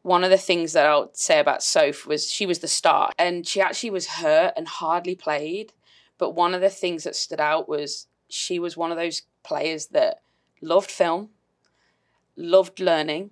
one 0.01 0.23
of 0.23 0.31
the 0.31 0.37
things 0.37 0.73
that 0.73 0.87
I'll 0.87 1.11
say 1.13 1.39
about 1.39 1.61
Soph 1.61 2.07
was 2.07 2.31
she 2.31 2.45
was 2.45 2.59
the 2.59 2.67
star 2.67 3.11
and 3.19 3.45
she 3.45 3.61
actually 3.61 3.91
was 3.91 4.07
hurt 4.07 4.53
and 4.55 4.67
hardly 4.67 5.15
played. 5.15 5.73
But 6.17 6.31
one 6.31 6.53
of 6.53 6.61
the 6.61 6.69
things 6.69 7.03
that 7.03 7.15
stood 7.15 7.39
out 7.39 7.69
was 7.69 8.07
she 8.29 8.59
was 8.59 8.75
one 8.75 8.91
of 8.91 8.97
those 8.97 9.23
players 9.43 9.87
that 9.87 10.21
loved 10.61 10.91
film, 10.91 11.29
loved 12.35 12.79
learning, 12.79 13.31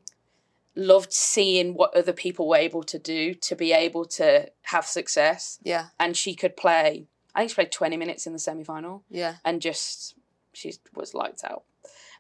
loved 0.75 1.13
seeing 1.13 1.73
what 1.73 1.95
other 1.95 2.13
people 2.13 2.47
were 2.47 2.57
able 2.57 2.83
to 2.83 2.99
do 2.99 3.33
to 3.33 3.55
be 3.55 3.71
able 3.71 4.05
to 4.05 4.49
have 4.63 4.85
success. 4.85 5.59
Yeah, 5.63 5.87
And 5.99 6.15
she 6.15 6.35
could 6.35 6.57
play, 6.57 7.07
I 7.33 7.39
think 7.39 7.51
she 7.51 7.55
played 7.55 7.71
20 7.71 7.97
minutes 7.97 8.27
in 8.27 8.33
the 8.33 8.39
semi 8.39 8.63
final 8.63 9.03
yeah, 9.09 9.35
and 9.43 9.61
just 9.61 10.15
she 10.53 10.73
was 10.93 11.13
lights 11.13 11.43
out. 11.43 11.63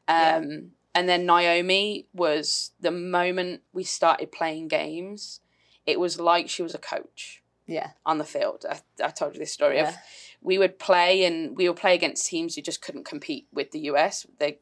Yeah. 0.07 0.37
Um, 0.37 0.71
And 0.93 1.09
then 1.09 1.25
Naomi 1.25 2.07
was 2.13 2.71
the 2.79 2.91
moment 2.91 3.61
we 3.73 3.83
started 3.83 4.31
playing 4.31 4.69
games, 4.69 5.41
it 5.85 5.99
was 5.99 6.19
like 6.19 6.49
she 6.49 6.63
was 6.63 6.73
a 6.73 6.79
coach 6.79 7.43
yeah, 7.67 7.91
on 8.05 8.17
the 8.17 8.23
field. 8.23 8.65
I, 8.69 8.79
I 9.03 9.09
told 9.09 9.33
you 9.33 9.39
this 9.39 9.51
story 9.51 9.79
of 9.79 9.87
Yeah. 9.87 9.95
we 10.41 10.57
would 10.57 10.77
play 10.79 11.23
and 11.25 11.55
we 11.57 11.67
would 11.67 11.77
play 11.77 11.95
against 11.95 12.25
teams 12.27 12.55
who 12.55 12.61
just 12.61 12.81
couldn't 12.81 13.05
compete 13.05 13.47
with 13.51 13.71
the 13.71 13.79
US, 13.91 14.25
they, 14.39 14.59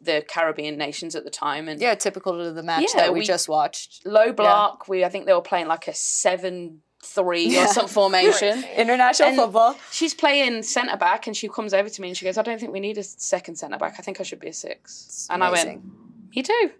the 0.00 0.24
Caribbean 0.26 0.76
nations 0.76 1.14
at 1.14 1.24
the 1.24 1.30
time, 1.30 1.68
and 1.68 1.80
yeah. 1.80 1.94
Typical 1.94 2.40
of 2.40 2.54
the 2.56 2.62
match 2.62 2.86
Yeah, 2.94 3.02
that 3.02 3.12
we, 3.12 3.20
we- 3.20 3.24
just 3.26 3.48
watched. 3.48 4.04
low 4.06 4.32
block. 4.32 4.88
We 4.88 5.04
I 5.04 5.08
think 5.08 5.26
they 5.26 5.32
were 5.32 5.40
playing 5.40 5.68
like 5.68 5.86
a 5.88 5.94
seven 5.94 6.82
three 7.04 7.46
Yeah. 7.46 7.66
or 7.66 7.68
some 7.68 7.86
formation. 7.86 8.64
International 8.76 9.28
And- 9.28 9.38
football. 9.38 9.76
She's 9.92 10.12
playing 10.12 10.64
centre 10.64 10.96
back, 10.96 11.28
and 11.28 11.36
she 11.36 11.46
comes 11.48 11.72
over 11.72 11.88
to 11.88 12.02
me 12.02 12.08
and 12.08 12.16
she 12.16 12.24
goes, 12.24 12.36
"I 12.36 12.42
don't 12.42 12.58
think 12.58 12.72
we 12.72 12.80
need 12.80 12.98
a 12.98 13.04
second 13.04 13.56
centre 13.56 13.78
back. 13.78 13.94
I 13.98 14.02
think 14.02 14.18
I 14.20 14.24
should 14.24 14.40
be 14.40 14.48
a 14.48 14.52
six. 14.52 15.04
It's 15.06 15.30
and 15.30 15.44
I 15.44 15.50
went, 15.52 15.62
amazing. 15.68 15.92
"Me 16.34 16.42
too. 16.42 16.70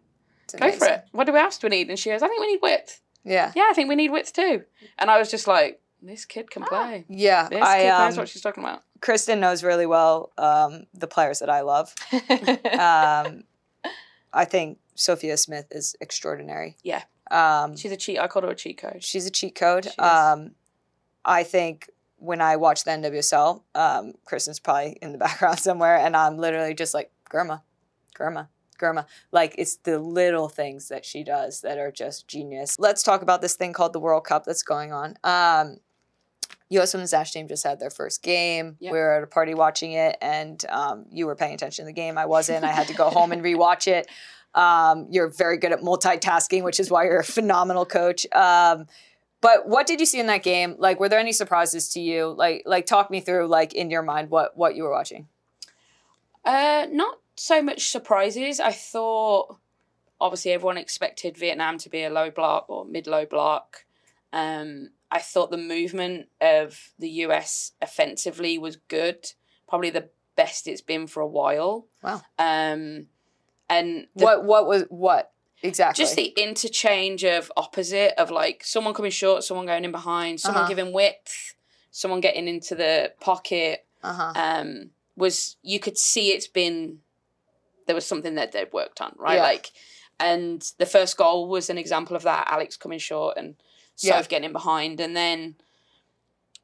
It's 0.45 0.55
Go 0.55 0.73
for 0.73 0.87
it. 0.87 1.05
What 1.13 1.25
do 1.25 1.33
we 1.33 1.39
else 1.39 1.59
do 1.59 1.67
we 1.69 1.77
need?" 1.77 1.89
And 1.91 1.97
she 1.99 2.11
goes, 2.11 2.23
"I 2.23 2.29
think 2.29 2.41
we 2.41 2.49
need 2.53 2.61
width. 2.63 3.01
Yeah, 3.27 3.53
Yeah, 3.55 3.67
I 3.71 3.75
think 3.75 3.89
we 3.89 3.97
need 3.97 4.11
wits 4.11 4.33
too." 4.33 4.63
And 4.99 5.11
I 5.11 5.19
was 5.19 5.31
just 5.31 5.47
like, 5.47 5.81
"This 6.01 6.25
kid 6.25 6.51
can 6.51 6.63
play. 6.63 7.05
yeah. 7.09 7.49
This 7.49 7.63
I 7.63 7.79
kid 7.83 7.89
knows 7.89 8.13
um, 8.15 8.19
what 8.23 8.29
she's 8.29 8.43
talking 8.43 8.63
about." 8.65 8.83
Christen 9.03 9.41
knows 9.41 9.63
really 9.63 9.85
well 9.87 10.33
um, 10.39 10.87
the 10.95 11.07
players 11.07 11.41
that 11.41 11.51
I 11.51 11.61
love. 11.61 11.95
Um, 12.79 13.45
I 14.33 14.45
think 14.45 14.79
Sophia 14.95 15.37
Smith 15.37 15.67
is 15.71 15.97
extraordinary. 16.01 16.77
Yeah. 16.83 17.03
Um, 17.31 17.77
she's 17.77 17.93
a 17.93 17.97
cheat. 17.97 18.19
I 18.19 18.27
called 18.29 18.45
her 18.45 18.51
a 18.51 18.55
cheat 18.55 18.79
code. 18.79 19.03
she's 19.03 19.27
a 19.27 19.31
cheat 19.31 19.55
code. 19.55 19.85
She 19.85 19.91
is. 19.91 19.99
Um, 19.99 20.53
I 21.25 21.43
think 21.43 21.91
when 22.19 22.41
I 22.41 22.57
watch 22.57 22.85
the 22.85 22.91
NWSL, 22.93 23.63
um, 23.75 24.13
Christen's 24.25 24.61
probably 24.61 24.99
in 25.03 25.13
the 25.13 25.19
background 25.27 25.59
somewhere, 25.59 25.97
and 25.97 26.17
I'm 26.17 26.37
literally 26.39 26.75
just 26.75 26.95
like, 26.95 27.11
Germa, 27.31 27.63
Germa, 28.15 28.49
Germa. 28.79 29.07
Like, 29.33 29.55
it's 29.59 29.77
the 29.77 29.99
little 29.99 30.49
things 30.49 30.89
that 30.89 31.05
she 31.05 31.25
does 31.25 31.61
that 31.63 31.79
are 31.79 31.91
just 31.91 32.29
genius. 32.29 32.77
Let's 32.79 33.03
talk 33.03 33.23
about 33.23 33.43
this 33.43 33.55
thing 33.55 33.73
called 33.73 33.93
the 33.93 34.01
World 34.01 34.25
Cup 34.25 34.45
that's 34.45 34.63
going 34.63 34.93
on. 34.93 35.17
Um, 35.25 35.79
U.S. 36.71 36.95
Women's 36.95 37.13
National 37.13 37.43
Team 37.43 37.49
just 37.49 37.65
had 37.65 37.79
their 37.79 37.91
first 37.91 38.23
game. 38.23 38.77
Yeah. 38.81 38.93
We 38.93 38.99
were 38.99 39.13
at 39.13 39.23
a 39.23 39.27
party 39.27 39.55
watching 39.55 39.93
it, 39.93 40.17
and 40.21 40.63
um, 40.69 41.07
you 41.11 41.27
were 41.27 41.37
paying 41.37 41.55
attention 41.55 41.85
to 41.85 41.87
the 41.87 41.93
game. 41.93 42.19
I 42.19 42.27
wasn't. 42.27 42.65
I 42.65 42.73
had 42.73 42.89
to 42.89 42.95
go 42.95 43.09
home 43.11 43.33
and 43.33 43.43
rewatch 43.43 43.87
it. 43.87 44.09
Um, 44.55 45.07
you're 45.11 45.29
very 45.29 45.59
good 45.59 45.73
at 45.73 45.81
multitasking, 45.81 46.65
which 46.65 46.81
is 46.81 46.91
why 46.91 47.05
you're 47.05 47.21
a 47.21 47.25
phenomenal 47.25 47.85
coach. 47.85 48.27
Um, 48.33 48.87
but 49.41 49.69
what 49.69 49.87
did 49.87 50.01
you 50.01 50.07
see 50.07 50.19
in 50.19 50.27
that 50.27 50.43
game? 50.43 50.75
Like, 50.79 50.99
were 50.99 51.09
there 51.09 51.21
any 51.21 51.33
surprises 51.33 51.91
to 51.91 52.01
you? 52.01 52.35
Like, 52.37 52.63
like 52.67 52.87
talk 52.87 53.11
me 53.11 53.21
through, 53.21 53.47
like 53.47 53.75
in 53.75 53.91
your 53.91 54.03
mind, 54.03 54.31
what 54.31 54.57
what 54.57 54.75
you 54.75 54.83
were 54.83 54.91
watching. 54.91 55.29
Uh, 56.45 56.87
not 56.91 57.19
so 57.37 57.63
much 57.63 57.89
surprises. 57.89 58.61
I 58.61 58.73
thought 58.73 59.59
obviously 60.21 60.53
everyone 60.53 60.79
expected 60.79 61.37
Vietnam 61.37 61.79
to 61.79 61.89
be 61.91 62.03
a 62.03 62.11
low 62.11 62.31
block 62.31 62.67
or 62.69 62.85
mid 62.85 63.07
low 63.07 63.27
block. 63.27 63.85
Um, 64.33 64.91
I 65.11 65.19
thought 65.21 65.51
the 65.51 65.57
movement 65.57 66.29
of 66.41 66.91
the 66.99 67.09
US 67.09 67.73
offensively 67.81 68.59
was 68.59 68.77
good, 68.77 69.33
probably 69.69 69.91
the 69.91 70.09
best 70.37 70.67
it's 70.67 70.81
been 70.81 71.07
for 71.07 71.21
a 71.21 71.27
while. 71.27 71.87
Wow. 72.03 72.23
Um, 72.39 73.07
and 73.69 74.07
the, 74.15 74.25
what 74.25 74.45
what 74.45 74.67
was 74.67 74.85
what 74.89 75.33
exactly? 75.63 76.03
just 76.03 76.17
the 76.17 76.33
interchange 76.37 77.25
of 77.25 77.51
opposite 77.57 78.15
of 78.21 78.31
like 78.31 78.63
someone 78.65 78.95
coming 78.95 79.11
short, 79.11 79.45
someone 79.45 79.67
going 79.67 79.85
in 79.85 79.93
behind, 79.93 80.41
someone 80.41 80.63
Uh-huh. 80.65 80.69
giving 80.69 80.93
width, 80.93 81.55
someone 81.91 82.21
getting 82.21 82.49
into 82.49 82.75
the 82.75 83.13
pocket 83.21 83.87
uh 84.03 84.13
huh. 84.13 84.33
um, 84.37 84.91
was 85.17 85.57
you 85.63 85.81
could 85.81 85.99
see 85.99 86.29
it's 86.29 86.47
been 86.49 86.99
there 87.87 87.95
was 87.95 88.07
something 88.07 88.35
that 88.37 88.53
they'd 88.53 88.73
worked 88.73 89.01
on, 89.01 89.15
right? 89.17 89.37
Yeah. 89.37 89.43
Like, 89.43 89.71
and 90.19 90.63
the 90.79 90.87
first 90.87 91.17
goal 91.17 91.49
was 91.49 91.71
an 91.71 91.79
example 91.79 92.17
of 92.17 92.23
that. 92.23 92.47
Alex 92.51 92.77
coming 92.77 92.99
short 92.99 93.37
and 93.37 93.55
sort 93.97 94.17
Yeah. 94.17 94.23
getting 94.27 94.47
in 94.47 94.53
behind, 94.53 95.01
and 95.01 95.17
then, 95.17 95.57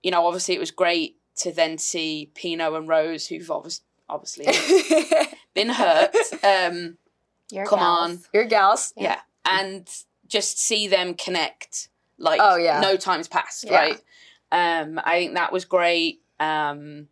you 0.03 0.11
know, 0.11 0.27
obviously 0.27 0.55
it 0.55 0.61
was 0.61 0.70
great 0.70 1.16
to 1.37 1.53
then 1.53 1.79
see 1.79 2.31
Pinoe 2.35 2.75
and 2.77 2.89
Rose, 2.89 3.27
who've 3.29 3.51
obviously 3.51 3.85
obviously 4.09 4.47
been 5.55 5.70
hurt. 5.70 6.14
Um, 6.45 6.99
Your 7.51 7.64
come 7.66 7.79
gals. 7.79 7.99
on, 8.11 8.18
Your 8.35 8.45
gals. 8.45 8.93
yeah. 8.97 9.20
and 9.47 9.89
just 10.27 10.59
see 10.61 10.87
them 10.89 11.14
connect 11.14 11.89
like 12.18 12.41
Oh, 12.43 12.57
yeah. 12.57 12.81
no 12.81 12.97
time's 12.97 13.29
passed 13.29 13.64
Yeah. 13.64 13.77
right 13.79 14.01
um 14.53 15.01
i 15.05 15.18
think 15.18 15.35
that 15.35 15.53
was 15.53 15.64
great 15.64 16.20
um 16.41 17.09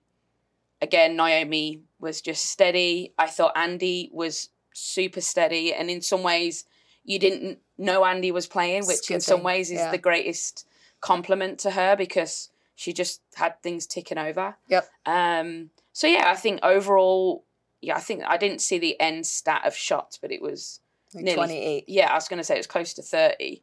again, 0.81 1.17
Naomi 1.17 1.83
was 1.99 2.21
just 2.21 2.47
steady. 2.47 3.15
I 3.19 3.27
thought 3.27 3.53
Andy 3.57 4.11
was 4.13 4.49
super 4.75 5.21
steady, 5.21 5.75
and 5.75 5.91
in 5.91 6.03
some 6.03 6.23
ways, 6.23 6.65
you 7.05 7.19
didn't 7.19 7.59
know 7.79 8.05
Andy 8.05 8.31
was 8.31 8.47
playing, 8.47 8.87
which 8.87 9.11
in 9.11 9.21
some 9.21 9.43
ways 9.43 9.71
is 9.71 9.79
yeah. 9.79 9.91
the 9.91 9.99
greatest 9.99 10.67
compliment 11.01 11.59
to 11.61 11.71
her 11.71 11.97
because 11.97 12.51
she 12.75 12.93
just 12.93 13.21
had 13.35 13.61
things 13.63 13.87
ticking 13.87 14.19
over. 14.19 14.57
Yep. 14.69 14.89
Um. 15.07 15.71
So 15.93 16.07
yeah, 16.07 16.31
I 16.31 16.37
think 16.37 16.61
overall, 16.63 17.45
yeah, 17.81 17.97
I 17.97 18.01
think 18.01 18.23
I 18.27 18.37
didn't 18.37 18.61
see 18.61 18.79
the 18.79 18.99
end 19.01 19.27
stat 19.27 19.63
of 19.67 19.75
shots, 19.75 20.19
but 20.19 20.31
it 20.31 20.41
was 20.41 20.81
Like 21.15 21.25
Nearly. 21.25 21.37
28. 21.37 21.85
yeah, 21.89 22.11
I 22.11 22.15
was 22.15 22.29
going 22.29 22.39
to 22.39 22.45
say 22.45 22.55
it 22.55 22.59
was 22.59 22.67
close 22.67 22.95
to 22.95 23.03
30. 23.03 23.63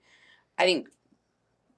I 0.57 0.65
think 0.65 0.89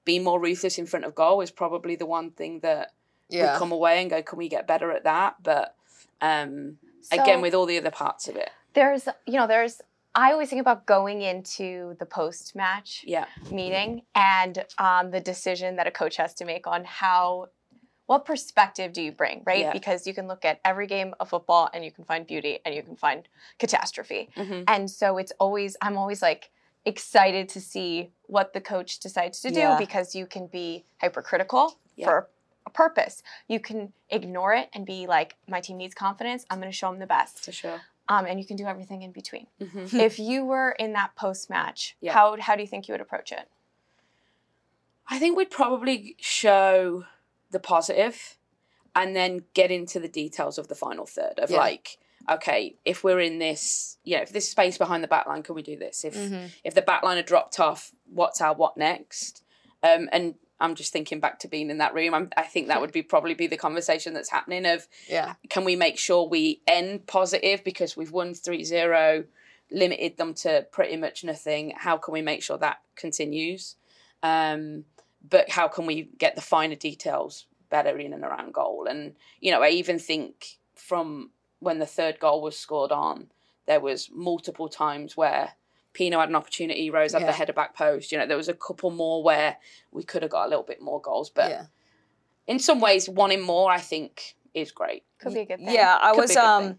being 0.04 0.24
more 0.24 0.40
ruthless 0.40 0.78
in 0.78 0.86
front 0.86 1.04
of 1.04 1.14
goal 1.14 1.40
is 1.40 1.50
probably 1.50 1.94
the 1.96 2.06
one 2.06 2.30
thing 2.30 2.60
that 2.60 2.92
Yeah. 3.32 3.52
would 3.52 3.58
come 3.58 3.72
away 3.72 4.00
and 4.00 4.10
go, 4.10 4.22
can 4.22 4.38
we 4.38 4.48
get 4.48 4.66
better 4.66 4.90
at 4.92 5.04
that? 5.04 5.36
But 5.42 5.74
um, 6.20 6.78
again, 7.12 7.40
with 7.40 7.54
all 7.54 7.66
the 7.66 7.78
other 7.78 7.90
parts 7.90 8.28
of 8.28 8.36
it, 8.36 8.50
there's 8.74 9.08
you 9.26 9.34
know 9.34 9.46
there's 9.46 9.80
I 10.14 10.32
always 10.32 10.48
think 10.50 10.60
about 10.60 10.86
going 10.86 11.22
into 11.22 11.94
the 12.00 12.06
post 12.06 12.56
match 12.56 13.04
yeah, 13.06 13.26
meeting 13.50 14.02
and 14.14 14.64
um, 14.78 15.10
the 15.12 15.20
decision 15.20 15.76
that 15.76 15.86
a 15.86 15.90
coach 15.90 16.16
has 16.16 16.34
to 16.34 16.44
make 16.44 16.66
on 16.66 16.84
how 16.84 17.46
what 18.06 18.24
perspective 18.24 18.92
do 18.92 19.02
you 19.02 19.12
bring 19.12 19.42
right 19.46 19.60
Yeah. 19.60 19.72
because 19.72 20.04
you 20.08 20.14
can 20.14 20.26
look 20.26 20.44
at 20.44 20.60
every 20.64 20.88
game 20.88 21.14
of 21.20 21.28
football 21.28 21.70
and 21.72 21.84
you 21.84 21.92
can 21.92 22.04
find 22.04 22.26
beauty 22.26 22.58
and 22.64 22.74
you 22.74 22.82
can 22.82 22.96
find 22.96 23.28
catastrophe 23.60 24.30
hmm 24.36 24.62
and 24.66 24.90
so 24.90 25.16
it's 25.16 25.32
always 25.38 25.76
i'm 25.80 25.96
always 25.96 26.20
like 26.20 26.50
excited 26.84 27.48
to 27.50 27.60
see 27.60 28.10
what 28.26 28.52
the 28.52 28.60
coach 28.60 28.98
decides 28.98 29.40
to 29.42 29.50
do 29.50 29.60
Yeah. 29.60 29.78
because 29.78 30.14
you 30.16 30.26
can 30.26 30.48
be 30.48 30.84
hypercritical 31.00 31.78
Yeah. 31.94 32.06
for 32.06 32.28
purpose 32.72 33.22
you 33.48 33.60
can 33.60 33.92
ignore 34.08 34.52
it 34.54 34.68
and 34.74 34.84
be 34.86 35.06
like 35.06 35.36
my 35.48 35.60
team 35.60 35.76
needs 35.76 35.94
confidence 35.94 36.44
i'm 36.50 36.58
going 36.60 36.70
to 36.70 36.76
show 36.76 36.90
them 36.90 36.98
the 37.00 37.06
best 37.06 37.44
for 37.44 37.52
sure. 37.52 37.80
um, 38.08 38.26
and 38.26 38.38
you 38.40 38.46
can 38.46 38.56
do 38.56 38.66
everything 38.66 39.02
in 39.02 39.12
between 39.12 39.46
hmm 39.60 39.86
if 39.98 40.18
you 40.18 40.44
were 40.44 40.70
in 40.78 40.92
that 40.94 41.14
post 41.16 41.48
match, 41.50 41.96
Yeah. 42.00 42.12
how 42.12 42.36
how 42.40 42.54
do 42.56 42.62
you 42.62 42.68
think 42.68 42.88
you 42.88 42.92
would 42.94 43.00
approach 43.00 43.32
it? 43.32 43.48
I 45.08 45.18
think 45.18 45.36
we'd 45.36 45.50
probably 45.50 46.16
show 46.20 47.04
the 47.50 47.58
positive 47.58 48.36
and 48.94 49.14
then 49.16 49.44
get 49.54 49.70
into 49.70 49.98
the 49.98 50.08
details 50.08 50.58
of 50.58 50.68
the 50.68 50.74
final 50.74 51.06
third 51.06 51.38
of 51.38 51.50
Yeah. 51.50 51.58
like, 51.58 51.98
okay, 52.30 52.76
if 52.84 53.02
we're 53.02 53.20
in 53.20 53.38
this, 53.38 53.98
you 54.04 54.16
know, 54.16 54.22
if 54.22 54.32
this 54.32 54.48
space 54.48 54.78
behind 54.78 55.02
the 55.02 55.08
back 55.08 55.26
line, 55.26 55.42
can 55.42 55.54
we 55.54 55.62
do 55.62 55.76
this? 55.76 56.04
If 56.04 56.14
Mm-hmm. 56.14 56.46
if 56.64 56.74
the 56.74 56.82
back 56.82 57.02
line 57.02 57.16
had 57.16 57.26
dropped 57.26 57.58
off, 57.58 57.92
what's 58.12 58.40
our 58.40 58.54
what 58.54 58.76
next? 58.76 59.42
Um, 59.82 60.08
and 60.12 60.34
I'm 60.60 60.74
just 60.74 60.92
thinking 60.92 61.20
back 61.20 61.38
to 61.40 61.48
being 61.48 61.70
in 61.70 61.78
that 61.78 61.94
room. 61.94 62.14
I'm, 62.14 62.30
I 62.36 62.42
think 62.42 62.68
that 62.68 62.80
would 62.80 62.92
be 62.92 63.02
probably 63.02 63.34
be 63.34 63.46
the 63.46 63.56
conversation 63.56 64.12
that's 64.14 64.30
happening 64.30 64.66
of 64.66 64.86
Yeah. 65.08 65.34
can 65.48 65.64
we 65.64 65.76
make 65.76 65.98
sure 65.98 66.28
we 66.28 66.60
end 66.66 67.06
positive 67.06 67.64
because 67.64 67.96
we've 67.96 68.12
won 68.12 68.34
3-0, 68.34 69.24
limited 69.70 70.16
them 70.16 70.34
to 70.34 70.66
pretty 70.70 70.96
much 70.96 71.24
nothing. 71.24 71.72
How 71.76 71.96
can 71.96 72.12
we 72.12 72.22
make 72.22 72.42
sure 72.42 72.58
that 72.58 72.78
continues? 72.96 73.76
Um, 74.22 74.84
but 75.28 75.50
how 75.50 75.68
can 75.68 75.86
we 75.86 76.10
get 76.18 76.34
the 76.34 76.42
finer 76.42 76.74
details 76.74 77.46
better 77.70 77.96
in 77.98 78.12
and 78.12 78.24
around 78.24 78.52
goal? 78.54 78.86
And 78.88 79.14
you 79.40 79.50
know, 79.50 79.62
I 79.62 79.70
even 79.70 79.98
think 79.98 80.58
from 80.74 81.30
when 81.60 81.78
the 81.78 81.86
third 81.86 82.18
goal 82.20 82.42
was 82.42 82.58
scored 82.58 82.92
on, 82.92 83.30
there 83.66 83.80
was 83.80 84.10
multiple 84.12 84.68
times 84.68 85.16
where 85.16 85.52
Pinoe 85.94 86.20
had 86.20 86.28
an 86.28 86.36
opportunity, 86.36 86.90
Rose 86.90 87.12
had 87.12 87.22
Yeah. 87.22 87.26
the 87.26 87.32
header 87.32 87.52
back 87.52 87.74
post. 87.74 88.12
You 88.12 88.18
know, 88.18 88.26
there 88.26 88.36
was 88.36 88.48
a 88.48 88.54
couple 88.54 88.90
more 88.90 89.22
where 89.22 89.56
we 89.90 90.02
could 90.04 90.22
have 90.22 90.30
got 90.30 90.46
a 90.46 90.48
little 90.48 90.62
bit 90.64 90.80
more 90.80 91.00
goals. 91.00 91.30
But 91.30 91.50
yeah. 91.50 91.64
in 92.46 92.58
some 92.58 92.80
ways, 92.80 93.08
wanting 93.08 93.40
more, 93.40 93.70
I 93.70 93.78
think, 93.80 94.36
is 94.54 94.70
great. 94.72 95.04
Could 95.18 95.34
be 95.34 95.40
a 95.40 95.44
good 95.46 95.58
thing. 95.58 95.70
Yeah, 95.74 95.98
I 96.00 96.12
Could 96.12 96.20
was 96.20 96.36
um 96.36 96.62
thing. 96.64 96.78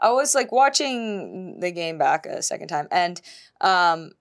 I 0.00 0.10
was 0.12 0.34
like 0.34 0.52
watching 0.52 1.58
the 1.60 1.70
game 1.72 1.98
back 1.98 2.26
a 2.26 2.42
second 2.42 2.68
time 2.68 2.88
and 2.90 3.20
um 3.60 4.12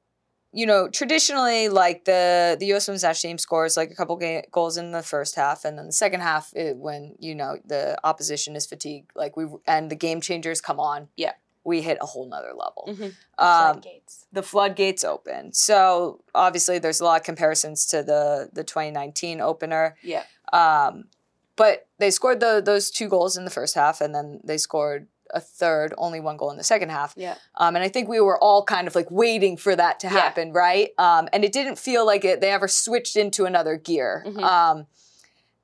you 0.54 0.66
know, 0.66 0.88
traditionally 0.88 1.68
like 1.70 2.06
the 2.06 2.56
the 2.60 2.68
US 2.74 2.88
women's 2.88 3.04
national 3.04 3.32
team 3.32 3.38
scores 3.38 3.76
like 3.78 3.92
a 3.92 3.96
couple 3.96 4.16
ga- 4.16 4.46
goals 4.52 4.78
in 4.78 4.92
the 4.92 5.04
first 5.04 5.36
half 5.36 5.66
and 5.66 5.78
then 5.78 5.88
the 5.88 5.92
second 5.92 6.22
half 6.22 6.52
it, 6.56 6.78
when 6.78 7.16
you 7.20 7.36
know 7.36 7.58
the 7.66 7.98
opposition 8.04 8.56
is 8.56 8.66
fatigued 8.66 9.12
like 9.16 9.36
we 9.38 9.46
and 9.68 9.92
the 9.92 9.96
game 9.96 10.22
changers 10.22 10.62
come 10.62 10.80
on. 10.80 11.10
Yeah. 11.16 11.34
We 11.68 11.82
hit 11.82 11.98
a 12.02 12.06
whole 12.06 12.28
nother 12.28 12.54
level. 12.56 12.86
Mhm. 12.88 13.14
Um, 13.38 13.74
Floodgates. 13.74 14.26
the 14.32 14.42
floodgates 14.42 15.04
open. 15.04 15.52
So 15.54 16.22
obviously 16.34 16.80
there's 16.80 17.02
a 17.02 17.04
lot 17.04 17.20
of 17.20 17.26
comparisons 17.26 17.86
to 17.88 18.02
the 18.02 18.50
the 18.54 18.64
2019 18.64 19.42
opener. 19.42 19.96
Yeah. 20.02 20.24
Um, 20.54 21.10
but 21.58 21.88
they 22.00 22.10
scored 22.10 22.40
the 22.40 22.62
those 22.64 22.90
two 22.90 23.10
goals 23.10 23.36
in 23.38 23.44
the 23.44 23.52
first 23.52 23.76
half, 23.76 24.00
and 24.02 24.16
then 24.16 24.40
they 24.44 24.58
scored 24.58 25.08
a 25.32 25.42
third, 25.42 25.94
only 25.98 26.22
one 26.22 26.38
goal 26.38 26.52
in 26.52 26.58
the 26.58 26.64
second 26.64 26.90
half. 26.90 27.14
Yeah. 27.18 27.36
Um, 27.56 27.76
and 27.76 27.84
I 27.84 27.90
think 27.90 28.08
we 28.08 28.22
were 28.22 28.42
all 28.42 28.64
kind 28.64 28.88
of 28.88 28.96
like 28.96 29.12
waiting 29.12 29.58
for 29.58 29.76
that 29.76 30.00
to 30.00 30.08
Yeah. 30.08 30.14
happen, 30.22 30.54
right? 30.54 30.92
Um, 30.98 31.28
and 31.34 31.44
it 31.44 31.52
didn't 31.52 31.78
feel 31.78 32.06
like 32.06 32.24
it 32.24 32.40
they 32.40 32.50
ever 32.52 32.70
switched 32.70 33.18
into 33.18 33.44
another 33.46 33.76
gear. 33.76 34.24
Mhm. 34.26 34.42
Um, 34.42 34.88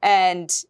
and 0.02 0.64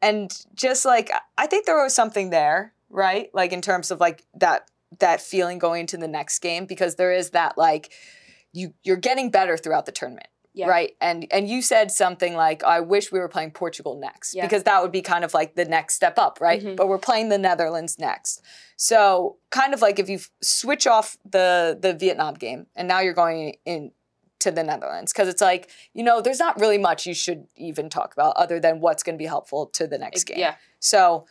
and 0.00 0.44
just 0.54 0.84
like 0.86 1.10
I 1.36 1.46
think 1.46 1.66
there 1.66 1.82
was 1.82 1.94
something 1.94 2.30
there, 2.30 2.72
right? 2.90 3.30
Like 3.34 3.52
in 3.52 3.62
terms 3.62 3.90
of 3.90 4.00
like 4.00 4.24
that 4.34 4.70
that 5.00 5.20
feeling 5.20 5.58
going 5.58 5.82
into 5.82 5.96
the 5.96 6.08
next 6.08 6.38
game 6.38 6.64
because 6.66 6.94
there 6.94 7.12
is 7.12 7.30
that 7.30 7.58
like 7.58 7.92
you 8.52 8.74
you're 8.84 8.96
getting 8.96 9.30
better 9.30 9.56
throughout 9.56 9.86
the 9.86 9.92
tournament. 9.92 10.28
Yeah. 10.54 10.68
Right. 10.68 10.92
And 11.02 11.26
and 11.30 11.50
you 11.50 11.60
said 11.60 11.90
something 11.90 12.34
like, 12.34 12.64
I 12.64 12.80
wish 12.80 13.12
we 13.12 13.18
were 13.18 13.28
playing 13.28 13.50
Portugal 13.50 13.98
next. 14.00 14.34
Yeah. 14.34 14.46
Because 14.46 14.62
that 14.62 14.80
would 14.80 14.90
be 14.90 15.02
kind 15.02 15.22
of 15.22 15.34
like 15.34 15.54
the 15.54 15.66
next 15.66 15.94
step 15.94 16.18
up, 16.18 16.38
right? 16.40 16.62
Mhm. 16.62 16.76
But 16.76 16.88
we're 16.88 16.96
playing 16.96 17.28
the 17.28 17.36
Netherlands 17.36 17.98
next. 17.98 18.40
So 18.76 19.36
kind 19.50 19.74
of 19.74 19.82
like 19.82 19.98
if 19.98 20.08
you 20.08 20.18
switch 20.42 20.86
off 20.86 21.18
the 21.30 21.76
the 21.78 21.92
Vietnam 21.92 22.34
game 22.34 22.68
and 22.74 22.88
now 22.88 23.00
you're 23.00 23.12
going 23.12 23.56
in 23.66 23.92
to 24.38 24.50
the 24.50 24.64
Netherlands. 24.64 25.12
Because 25.12 25.28
it's 25.28 25.42
like, 25.42 25.68
you 25.92 26.02
know, 26.02 26.22
there's 26.22 26.38
not 26.38 26.58
really 26.58 26.78
much 26.78 27.04
you 27.04 27.14
should 27.14 27.46
even 27.56 27.90
talk 27.90 28.14
about 28.14 28.34
other 28.36 28.58
than 28.58 28.80
what's 28.80 29.02
gonna 29.02 29.18
be 29.18 29.26
helpful 29.26 29.66
to 29.66 29.86
the 29.86 29.98
next 29.98 30.24
game. 30.24 30.38
Yeah. 30.38 30.54
So 30.80 31.26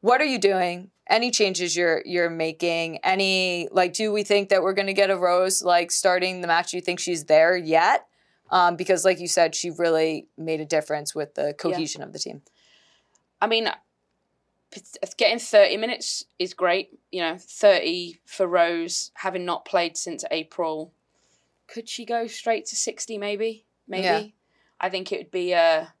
what 0.00 0.20
are 0.20 0.26
you 0.26 0.38
doing? 0.38 0.90
Any 1.08 1.30
changes 1.30 1.76
you're 1.76 2.02
you're 2.04 2.30
making? 2.30 2.98
Any 2.98 3.68
like 3.72 3.94
do 3.94 4.12
we 4.12 4.22
think 4.22 4.50
that 4.50 4.62
we're 4.62 4.74
gonna 4.74 4.92
get 4.92 5.10
a 5.10 5.16
Rose 5.16 5.62
like 5.62 5.90
starting 5.90 6.40
the 6.40 6.46
match? 6.46 6.70
Do 6.70 6.76
you 6.76 6.82
think 6.82 7.00
she's 7.00 7.24
there 7.24 7.56
yet? 7.56 8.06
Um, 8.50 8.76
because 8.76 9.04
like 9.04 9.20
you 9.20 9.28
said, 9.28 9.54
she 9.54 9.70
really 9.70 10.28
made 10.36 10.60
a 10.60 10.64
difference 10.64 11.14
with 11.14 11.34
the 11.34 11.54
cohesion 11.58 12.02
of 12.02 12.12
the 12.12 12.18
team. 12.18 12.42
I 13.40 13.46
mean, 13.46 13.68
getting 15.16 15.38
30 15.38 15.76
minutes 15.76 16.24
is 16.38 16.54
great. 16.54 16.98
You 17.10 17.20
know, 17.20 17.36
30 17.38 18.20
for 18.24 18.46
Rose, 18.46 19.10
having 19.14 19.44
not 19.44 19.64
played 19.64 19.96
since 19.96 20.24
April. 20.30 20.92
Could 21.66 21.88
she 21.88 22.06
go 22.06 22.26
straight 22.26 22.66
to 22.66 22.76
60 22.76 23.18
maybe? 23.18 23.66
Maybe. 23.86 24.04
Yeah. 24.04 24.22
I 24.80 24.88
think 24.88 25.12
it 25.12 25.18
would 25.18 25.30
be 25.30 25.52
a 25.52 25.92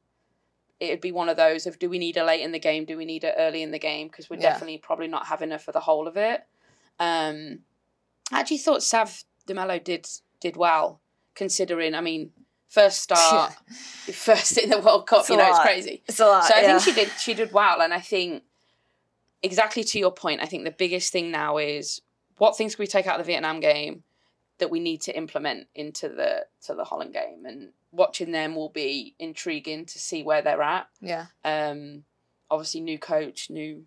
it 0.80 0.90
would 0.90 1.00
be 1.00 1.12
one 1.12 1.28
of 1.28 1.36
those 1.36 1.66
of 1.66 1.78
do 1.78 1.90
we 1.90 1.98
need 1.98 2.16
her 2.16 2.24
late 2.24 2.42
in 2.42 2.52
the 2.52 2.58
game? 2.58 2.84
Do 2.84 2.96
we 2.96 3.04
need 3.04 3.22
her 3.24 3.34
early 3.36 3.62
in 3.62 3.70
the 3.72 3.78
game? 3.78 4.08
Because 4.08 4.30
we're 4.30 4.36
Yeah. 4.36 4.50
definitely 4.52 4.78
probably 4.78 5.08
not 5.08 5.26
having 5.26 5.50
her 5.50 5.58
for 5.58 5.72
the 5.72 5.80
whole 5.80 6.06
of 6.06 6.16
it. 6.16 6.44
Um, 7.00 7.60
I 8.32 8.40
actually 8.40 8.58
thought 8.58 8.82
Sav 8.82 9.24
DeMelo 9.46 9.82
did 9.82 10.08
did 10.40 10.56
well, 10.56 11.00
considering. 11.34 11.94
I 11.94 12.00
mean, 12.00 12.32
first 12.68 13.02
start, 13.02 13.54
first 14.12 14.56
in 14.58 14.70
the 14.70 14.78
World 14.78 15.06
Cup. 15.06 15.20
It's 15.20 15.30
you 15.30 15.36
know, 15.36 15.48
it's 15.48 15.58
crazy. 15.58 16.02
It's 16.06 16.20
a 16.20 16.26
lot. 16.26 16.44
So 16.44 16.54
I 16.54 16.60
yeah. 16.60 16.78
think 16.78 16.82
she 16.82 16.92
did 16.92 17.10
she 17.18 17.34
did 17.34 17.52
well, 17.52 17.80
and 17.80 17.92
I 17.92 18.00
think 18.00 18.44
exactly 19.42 19.82
to 19.84 19.98
your 19.98 20.12
point. 20.12 20.42
I 20.42 20.46
think 20.46 20.64
the 20.64 20.70
biggest 20.70 21.12
thing 21.12 21.30
now 21.30 21.58
is 21.58 22.00
what 22.36 22.56
things 22.56 22.76
can 22.76 22.82
we 22.82 22.86
take 22.86 23.06
out 23.06 23.18
of 23.18 23.26
the 23.26 23.32
Vietnam 23.32 23.60
game 23.60 24.04
that 24.58 24.70
we 24.70 24.80
need 24.80 25.00
to 25.02 25.16
implement 25.16 25.68
into 25.74 26.08
the 26.08 26.46
to 26.66 26.74
the 26.74 26.84
Holland 26.84 27.14
game, 27.14 27.44
and 27.46 27.70
watching 27.90 28.32
them 28.32 28.54
will 28.54 28.68
be 28.68 29.14
intriguing 29.18 29.86
to 29.86 29.98
see 29.98 30.22
where 30.22 30.42
they're 30.42 30.62
at. 30.62 30.88
yeah. 31.00 31.26
Um, 31.44 32.04
obviously, 32.50 32.80
new 32.80 32.98
coach, 32.98 33.50
new 33.50 33.84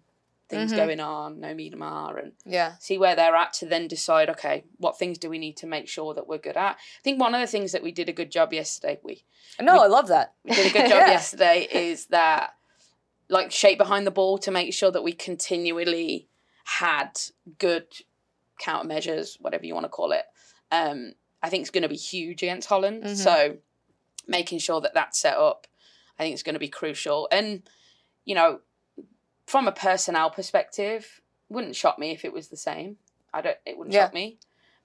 things 0.49 0.73
Mhm. 0.73 0.75
going 0.75 0.99
on, 0.99 1.39
no 1.39 1.53
Miedema, 1.55 2.21
and 2.21 2.33
Yeah. 2.45 2.75
see 2.79 2.97
where 2.97 3.15
they're 3.15 3.35
at 3.35 3.53
to 3.53 3.65
then 3.65 3.87
decide. 3.87 4.29
Okay, 4.29 4.65
what 4.77 4.97
things 4.99 5.17
do 5.17 5.29
we 5.29 5.37
need 5.39 5.55
to 5.57 5.65
make 5.67 5.87
sure 5.87 6.13
that 6.13 6.27
we're 6.27 6.37
good 6.39 6.57
at? 6.57 6.75
I 6.75 7.01
think 7.03 7.19
one 7.21 7.33
of 7.33 7.39
the 7.41 7.47
things 7.47 7.71
that 7.71 7.81
we 7.83 7.91
did 7.91 8.09
a 8.09 8.13
good 8.13 8.31
job 8.31 8.51
yesterday. 8.53 8.99
We 9.01 9.23
No, 9.61 9.81
I 9.81 9.87
love 9.87 10.07
that. 10.09 10.33
we 10.43 10.51
did 10.53 10.67
a 10.67 10.69
good 10.77 10.89
job 10.89 10.99
Yeah. 11.07 11.11
yesterday 11.11 11.67
is 11.71 12.07
that 12.07 12.55
like 13.29 13.49
shape 13.51 13.77
behind 13.77 14.05
the 14.05 14.11
ball 14.11 14.37
to 14.39 14.51
make 14.51 14.73
sure 14.73 14.91
that 14.91 15.03
we 15.03 15.13
continually 15.13 16.27
had 16.65 17.17
good 17.57 17.87
countermeasures, 18.61 19.39
whatever 19.39 19.65
you 19.65 19.73
want 19.73 19.85
to 19.85 19.89
call 19.89 20.11
it. 20.11 20.25
Um, 20.71 21.13
I 21.41 21.49
think 21.49 21.61
it's 21.61 21.71
going 21.71 21.83
to 21.83 21.89
be 21.89 21.95
huge 21.95 22.43
against 22.43 22.67
Holland. 22.67 23.03
Mhm. 23.03 23.15
So 23.15 23.57
making 24.31 24.57
sure 24.59 24.81
that 24.81 24.95
that's 24.95 25.19
set 25.19 25.37
up, 25.37 25.67
I 26.17 26.23
think 26.23 26.33
it's 26.33 26.41
going 26.43 26.55
to 26.55 26.59
be 26.59 26.67
crucial. 26.69 27.27
And 27.31 27.61
you 28.25 28.33
know, 28.35 28.61
from 29.45 29.67
a 29.67 29.71
personnel 29.71 30.29
perspective, 30.31 31.21
wouldn't 31.49 31.75
shock 31.75 31.99
me 31.99 32.11
if 32.11 32.23
it 32.25 32.33
was 32.33 32.47
the 32.47 32.57
same. 32.57 32.97
I 33.33 33.41
don't. 33.41 33.57
It 33.65 33.77
wouldn't 33.77 33.93
Yeah. 33.93 34.05
shock 34.05 34.13
me. 34.13 34.37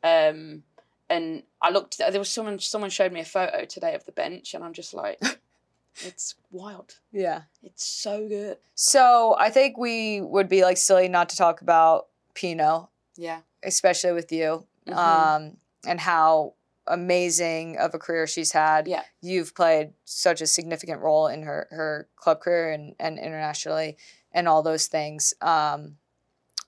Um, 0.03 0.64
and 1.09 1.44
I 1.62 1.70
looked. 1.70 1.99
There 1.99 2.18
was 2.18 2.28
someone. 2.30 2.59
Someone 2.59 2.90
showed 2.90 3.12
me 3.12 3.20
a 3.20 3.24
photo 3.24 3.64
today 3.64 3.94
of 3.94 4.05
the 4.05 4.12
bench, 4.12 4.53
and 4.55 4.62
I'm 4.64 4.72
just 4.74 4.92
like, 4.92 5.20
It's 6.05 6.34
wild. 6.51 6.97
Yeah. 7.11 7.42
It's 7.62 7.84
so 7.86 8.28
good. 8.28 8.59
So 8.74 9.34
I 9.38 9.49
think 9.51 9.78
we 9.78 10.20
would 10.20 10.49
be 10.49 10.62
like 10.62 10.76
silly 10.76 11.09
not 11.09 11.30
to 11.30 11.36
talk 11.36 11.62
about 11.62 12.09
Pinoe, 12.34 12.88
Yeah. 13.16 13.40
especially 13.62 14.12
with 14.12 14.30
you, 14.30 14.66
Mhm. 14.86 14.94
um, 14.97 15.57
and 15.86 15.99
how 16.01 16.53
amazing 16.89 17.76
of 17.78 17.95
a 17.95 17.99
career 17.99 18.26
she's 18.26 18.53
had. 18.53 18.87
Yeah. 18.87 19.03
You've 19.20 19.55
played 19.55 19.93
such 20.05 20.41
a 20.41 20.47
significant 20.47 21.01
role 21.01 21.26
in 21.26 21.43
her 21.43 21.68
her 21.70 22.09
club 22.16 22.41
career 22.41 22.72
and, 22.72 22.95
and 22.99 23.18
internationally 23.18 23.97
and 24.32 24.49
all 24.49 24.62
those 24.62 24.87
things. 24.87 25.34
Um, 25.41 25.97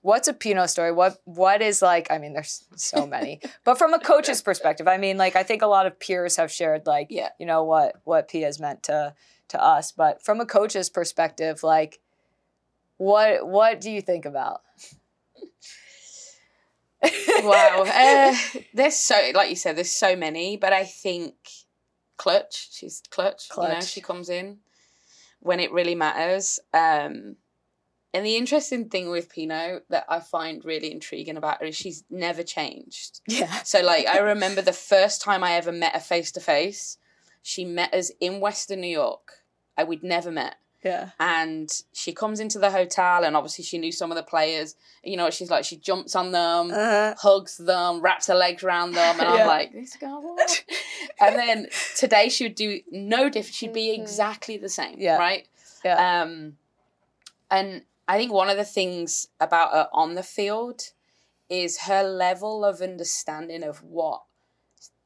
what's 0.01 0.27
a 0.27 0.33
Pinoe 0.33 0.67
story? 0.67 0.91
What 0.91 1.19
what 1.25 1.61
is 1.61 1.81
like? 1.81 2.11
I 2.11 2.17
mean, 2.17 2.33
there's 2.33 2.63
so 2.75 3.05
many, 3.15 3.41
but 3.63 3.77
from 3.77 3.93
a 3.93 3.99
coach's 3.99 4.41
perspective, 4.41 4.87
I 4.87 4.97
mean, 4.97 5.17
like 5.17 5.35
I 5.35 5.43
think 5.43 5.61
a 5.61 5.67
lot 5.67 5.85
of 5.85 5.99
peers 5.99 6.35
have 6.37 6.51
shared 6.51 6.85
like 6.87 7.07
Yeah. 7.09 7.29
you 7.39 7.45
know 7.45 7.63
what 7.63 7.95
what 8.03 8.27
P 8.27 8.41
has 8.41 8.59
meant 8.59 8.83
to 8.83 9.13
to 9.49 9.61
us, 9.63 9.91
but 9.91 10.23
from 10.23 10.39
a 10.39 10.45
coach's 10.45 10.89
perspective, 10.89 11.63
like 11.63 11.99
what 12.97 13.47
what 13.47 13.81
do 13.81 13.89
you 13.91 14.01
think 14.01 14.25
about? 14.25 14.61
Wow. 17.03 17.85
Uh, 17.87 18.35
there's 18.73 18.97
so, 18.97 19.17
like 19.33 19.49
you 19.49 19.55
said, 19.55 19.75
there's 19.75 19.91
so 19.91 20.15
many, 20.15 20.57
but 20.57 20.73
I 20.73 20.83
think 20.83 21.35
clutch. 22.17 22.69
She's 22.71 23.01
clutch. 23.09 23.47
You 23.55 23.63
know, 23.63 23.69
Clutch. 23.69 23.87
she 23.87 24.01
comes 24.01 24.29
in 24.29 24.59
when 25.39 25.59
it 25.59 25.71
really 25.71 25.95
matters. 25.95 26.59
Um, 26.73 27.37
and 28.13 28.25
the 28.25 28.37
interesting 28.37 28.89
thing 28.89 29.09
with 29.09 29.29
Pinoe 29.29 29.81
that 29.89 30.05
I 30.09 30.19
find 30.19 30.65
really 30.65 30.91
intriguing 30.91 31.37
about 31.37 31.61
her 31.61 31.67
is 31.67 31.75
she's 31.75 32.03
never 32.09 32.41
changed. 32.43 33.21
Yeah. 33.27 33.61
So, 33.63 33.81
like, 33.81 34.07
I 34.07 34.19
remember 34.19 34.61
the 34.61 34.73
first 34.73 35.21
time 35.21 35.43
I 35.43 35.53
ever 35.53 35.71
met 35.71 35.93
her 35.93 35.99
face 35.99 36.31
to 36.33 36.39
face, 36.39 36.97
she 37.43 37.65
met 37.65 37.93
us 37.93 38.11
in 38.19 38.39
Western 38.39 38.81
New 38.81 38.87
York. 38.87 39.43
I 39.77 39.83
we'd 39.83 40.03
never 40.03 40.31
met 40.31 40.55
Yeah. 40.83 41.09
and 41.19 41.69
she 41.91 42.13
comes 42.13 42.39
into 42.39 42.57
the 42.57 42.71
hotel 42.71 43.25
and 43.25 43.35
obviously 43.35 43.65
she 43.65 43.77
knew 43.77 43.91
some 43.91 44.11
of 44.11 44.15
the 44.15 44.23
players 44.23 44.75
you 45.03 45.17
know 45.17 45.29
she's 45.29 45.49
like 45.51 45.65
she 45.65 45.75
jumps 45.75 46.15
on 46.15 46.31
them 46.31 46.71
Uh, 46.73 47.15
hugs 47.17 47.57
them 47.57 47.99
wraps 48.01 48.27
her 48.27 48.33
legs 48.35 48.63
around 48.63 48.91
them 48.93 49.19
and 49.19 49.27
Yeah. 49.29 49.41
i'm 49.41 49.47
like 49.47 49.73
this 49.73 49.97
girl 49.97 50.21
what 50.21 50.63
and 51.19 51.35
then 51.35 51.67
today 51.97 52.29
she 52.29 52.45
would 52.45 52.55
do 52.55 52.79
no 52.91 53.29
different 53.29 53.55
she'd 53.55 53.73
be 53.73 53.89
Mhm. 53.89 54.01
exactly 54.01 54.55
the 54.57 54.69
same 54.69 54.95
Yeah. 54.97 55.17
right 55.17 55.47
yeah. 55.83 56.21
um 56.21 56.57
and 57.51 57.83
i 58.07 58.17
think 58.17 58.31
one 58.31 58.49
of 58.49 58.55
the 58.57 58.63
things 58.65 59.27
about 59.39 59.71
her 59.73 59.89
on 59.91 60.15
the 60.15 60.23
field 60.23 60.91
is 61.49 61.79
her 61.81 62.03
level 62.03 62.63
of 62.63 62.81
understanding 62.81 63.63
of 63.63 63.83
what 63.83 64.21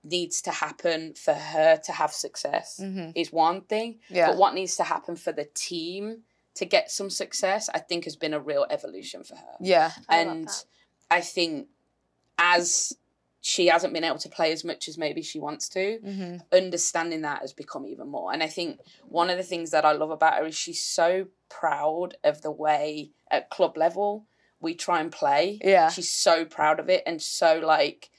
needs 0.03 0.41
to 0.41 0.51
happen 0.51 1.13
for 1.13 1.33
her 1.33 1.77
to 1.77 1.91
have 1.93 2.11
success 2.11 2.77
hmm 2.81 3.09
is 3.15 3.31
one 3.31 3.61
thing 3.61 3.99
Yeah. 4.09 4.27
but 4.27 4.37
what 4.37 4.53
needs 4.53 4.75
to 4.77 4.83
happen 4.83 5.15
for 5.15 5.31
the 5.31 5.45
team 5.53 6.23
to 6.55 6.65
get 6.65 6.91
some 6.91 7.09
success, 7.09 7.67
I 7.73 7.79
think, 7.79 8.03
has 8.03 8.15
been 8.15 8.33
a 8.33 8.39
real 8.39 8.65
evolution 8.69 9.23
for 9.23 9.35
her. 9.35 9.55
yeah. 9.59 9.91
I 10.09 10.17
and 10.17 10.47
that. 10.47 10.65
I 11.09 11.21
think 11.21 11.67
as 12.37 12.93
she 13.41 13.67
hasn't 13.67 13.93
been 13.93 14.03
able 14.05 14.19
to 14.19 14.29
play 14.29 14.51
as 14.53 14.63
much 14.63 14.87
as 14.87 14.97
maybe 14.97 15.21
she 15.21 15.39
wants 15.39 15.67
to, 15.69 15.97
hmm 16.03 16.35
understanding 16.55 17.21
that 17.23 17.41
has 17.41 17.53
become 17.53 17.85
even 17.87 18.07
more. 18.07 18.31
And 18.31 18.41
I 18.43 18.47
think 18.47 18.79
one 19.07 19.29
of 19.29 19.37
the 19.37 19.43
things 19.43 19.71
that 19.71 19.83
I 19.85 19.91
love 19.93 20.11
about 20.11 20.35
her 20.35 20.45
is 20.45 20.55
she's 20.55 20.81
so 20.81 21.27
proud 21.49 22.15
of 22.23 22.41
the 22.41 22.51
way 22.51 23.11
at 23.29 23.49
club 23.49 23.75
level 23.77 24.25
we 24.61 24.75
try 24.75 25.01
and 25.01 25.11
play. 25.11 25.59
Yeah. 25.63 25.89
She's 25.89 26.09
so 26.11 26.45
proud 26.45 26.79
of 26.79 26.87
it 26.89 27.03
and 27.05 27.21
so 27.21 27.59
like 27.59 28.09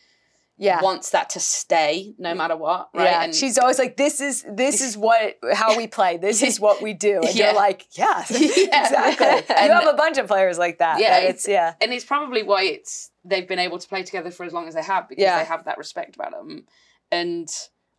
Yeah. 0.56 0.80
wants 0.82 1.10
that 1.10 1.30
to 1.30 1.40
stay 1.40 2.14
no 2.16 2.32
matter 2.34 2.56
what. 2.56 2.88
Right. 2.94 3.04
Yeah, 3.04 3.22
And 3.24 3.34
she's 3.34 3.58
always 3.58 3.78
like, 3.78 3.96
"This 3.96 4.20
is 4.20 4.44
this 4.48 4.80
is 4.80 4.96
what 4.96 5.36
how 5.52 5.76
we 5.76 5.86
play. 5.88 6.16
This 6.16 6.42
is 6.42 6.60
what 6.60 6.80
we 6.80 6.94
do." 6.94 7.20
And 7.22 7.34
Yeah. 7.34 7.46
you're 7.46 7.54
like, 7.54 7.86
"Yeah, 7.98 8.20
exactly." 8.30 9.54
And- 9.56 9.66
you 9.66 9.72
have 9.72 9.88
a 9.88 9.94
bunch 9.96 10.16
of 10.18 10.26
players 10.28 10.56
like 10.58 10.78
that. 10.78 11.00
Yeah, 11.00 11.20
that 11.20 11.30
it's 11.30 11.48
yeah, 11.48 11.74
and 11.80 11.92
it's 11.92 12.04
probably 12.04 12.42
why 12.44 12.62
it's 12.64 13.10
they've 13.24 13.48
been 13.48 13.58
able 13.58 13.78
to 13.78 13.88
play 13.88 14.02
together 14.04 14.30
for 14.30 14.44
as 14.44 14.52
long 14.52 14.68
as 14.68 14.74
they 14.74 14.82
have 14.82 15.08
because 15.08 15.22
Yeah. 15.22 15.38
they 15.38 15.44
have 15.44 15.64
that 15.64 15.76
respect 15.78 16.14
about 16.14 16.30
them 16.32 16.66
and 17.10 17.48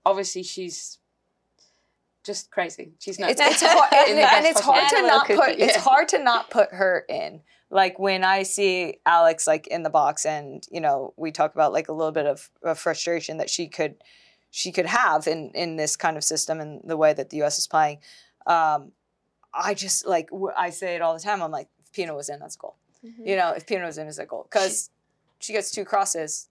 obviously 0.06 0.43
she's 0.43 0.99
just 2.24 2.49
crazy 2.51 2.93
she's 2.99 3.20
not. 3.20 3.30
it's 3.32 3.41
it's 3.43 3.62
hard, 3.64 3.93
and, 3.93 4.10
In 4.12 4.16
the 4.16 4.22
best 4.22 4.36
and 4.38 4.45
it's 4.45 4.60
hard 4.62 4.89
to 4.89 5.01
not 5.01 5.28
put 5.39 5.60
it's 5.60 5.76
hard 5.78 6.08
to 6.10 6.20
not 6.24 6.49
put 6.49 6.72
her 6.74 7.06
in. 7.10 7.41
Like 7.70 7.97
when 7.99 8.24
I 8.24 8.43
see 8.43 8.99
Alex 9.05 9.47
like 9.47 9.68
in 9.68 9.84
the 9.84 9.89
box, 9.89 10.26
and 10.26 10.66
you 10.72 10.80
know, 10.82 11.13
we 11.18 11.32
talk 11.32 11.53
about 11.55 11.74
like 11.74 11.88
a 11.88 11.93
little 11.93 12.11
bit 12.11 12.26
of, 12.26 12.49
of 12.63 12.78
frustration 12.80 13.38
that 13.38 13.49
she 13.49 13.68
could 13.68 13.95
she 14.51 14.72
could 14.72 14.86
have 14.86 15.28
in 15.28 15.51
in 15.55 15.76
this 15.76 15.95
kind 15.95 16.16
of 16.18 16.24
system 16.24 16.59
and 16.59 16.82
the 16.84 16.95
way 16.97 17.13
that 17.13 17.30
the 17.30 17.38
U.S. 17.38 17.57
is 17.57 17.68
playing. 17.68 17.97
Um, 18.47 18.91
I 19.53 19.74
just 19.74 20.05
like 20.05 20.30
w- 20.30 20.53
I 20.55 20.70
say 20.70 20.95
it 20.95 21.01
all 21.01 21.13
the 21.13 21.20
time. 21.20 21.41
I'm 21.41 21.51
like, 21.51 21.68
if 21.80 21.91
Pinoe 21.91 22.16
was 22.16 22.30
in, 22.30 22.39
that's 22.39 22.55
a 22.55 22.59
goal. 22.59 22.76
Mhm. 23.03 23.28
You 23.28 23.36
know, 23.36 23.51
if 23.51 23.66
Pinoe 23.66 23.86
was 23.86 23.97
in, 23.97 24.07
is 24.07 24.20
a 24.20 24.26
goal 24.26 24.47
because 24.49 24.89
she 25.39 25.53
gets 25.53 25.72
two 25.72 25.86
crosses. 25.86 26.49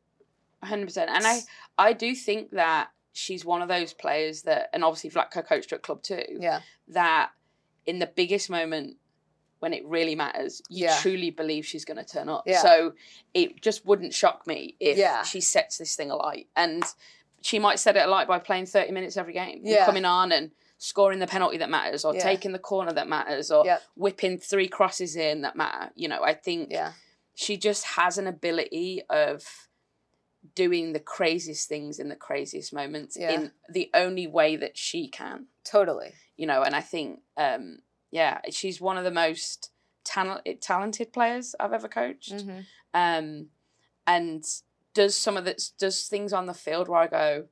100% 0.64 0.96
and 1.08 1.26
i 1.26 1.40
i 1.76 1.92
do 1.92 2.14
think 2.14 2.50
that 2.52 2.88
she's 3.12 3.44
one 3.44 3.60
of 3.60 3.68
those 3.68 3.92
players 3.92 4.42
that 4.42 4.70
and 4.72 4.82
obviously 4.82 5.10
Vlatko 5.10 5.46
coached 5.46 5.70
her 5.70 5.76
at 5.76 5.82
club 5.82 6.02
too 6.02 6.22
Yeah, 6.40 6.60
that 6.88 7.32
in 7.84 7.98
the 7.98 8.06
biggest 8.06 8.48
moment 8.48 8.96
when 9.64 9.72
it 9.72 9.82
really 9.86 10.14
matters 10.14 10.60
you 10.68 10.84
Yeah. 10.84 10.98
truly 11.00 11.30
believe 11.30 11.64
she's 11.64 11.86
going 11.86 11.96
to 11.96 12.04
turn 12.04 12.28
up 12.28 12.42
Yeah. 12.46 12.60
so 12.60 12.92
it 13.32 13.62
just 13.62 13.86
wouldn't 13.86 14.12
shock 14.12 14.46
me 14.46 14.76
if 14.78 14.98
Yeah. 14.98 15.22
she 15.22 15.40
sets 15.40 15.78
this 15.78 15.96
thing 15.96 16.10
alight 16.10 16.48
and 16.54 16.84
she 17.40 17.58
might 17.58 17.78
set 17.78 17.96
it 17.96 18.04
alight 18.06 18.28
by 18.28 18.38
playing 18.38 18.66
30 18.66 18.92
minutes 18.92 19.16
every 19.16 19.32
game 19.32 19.60
Yeah. 19.64 19.86
coming 19.86 20.04
on 20.04 20.32
and 20.32 20.50
scoring 20.76 21.18
the 21.18 21.26
penalty 21.26 21.56
that 21.56 21.70
matters 21.70 22.04
or 22.04 22.12
taking 22.12 22.52
the 22.52 22.58
corner 22.58 22.92
that 22.92 23.08
matters 23.08 23.50
or 23.50 23.64
Yep. 23.64 23.82
whipping 23.96 24.36
three 24.38 24.68
crosses 24.68 25.16
in 25.16 25.40
that 25.40 25.56
matter 25.56 25.90
you 25.94 26.08
know 26.08 26.22
i 26.22 26.34
think 26.34 26.70
she 27.34 27.56
just 27.56 27.84
has 27.98 28.18
an 28.18 28.26
ability 28.26 29.02
of 29.08 29.68
doing 30.54 30.92
the 30.92 31.00
craziest 31.00 31.68
things 31.70 31.98
in 31.98 32.10
the 32.10 32.16
craziest 32.16 32.70
moments 32.74 33.16
in 33.16 33.50
the 33.70 33.90
only 33.94 34.26
way 34.26 34.56
that 34.56 34.76
she 34.76 35.08
can 35.08 35.46
totally. 35.64 36.12
you 36.36 36.46
know 36.46 36.62
and 36.62 36.74
i 36.76 36.80
think 36.82 37.20
um 37.38 37.78
yeah 38.14 38.40
she's 38.50 38.80
one 38.80 38.96
of 38.96 39.04
the 39.04 39.10
most 39.10 39.70
talent 40.04 40.46
talented 40.60 41.12
players 41.12 41.54
i've 41.60 41.72
ever 41.72 41.88
coached. 41.88 42.32
Mm-hmm. 42.32 42.60
um 42.94 43.46
and 44.06 44.44
does 44.94 45.16
some 45.16 45.36
of 45.36 45.44
this 45.44 45.70
does 45.78 46.06
things 46.06 46.32
on 46.32 46.46
the 46.46 46.54
field 46.54 46.88
where 46.88 47.00
i 47.00 47.06
go 47.06 47.44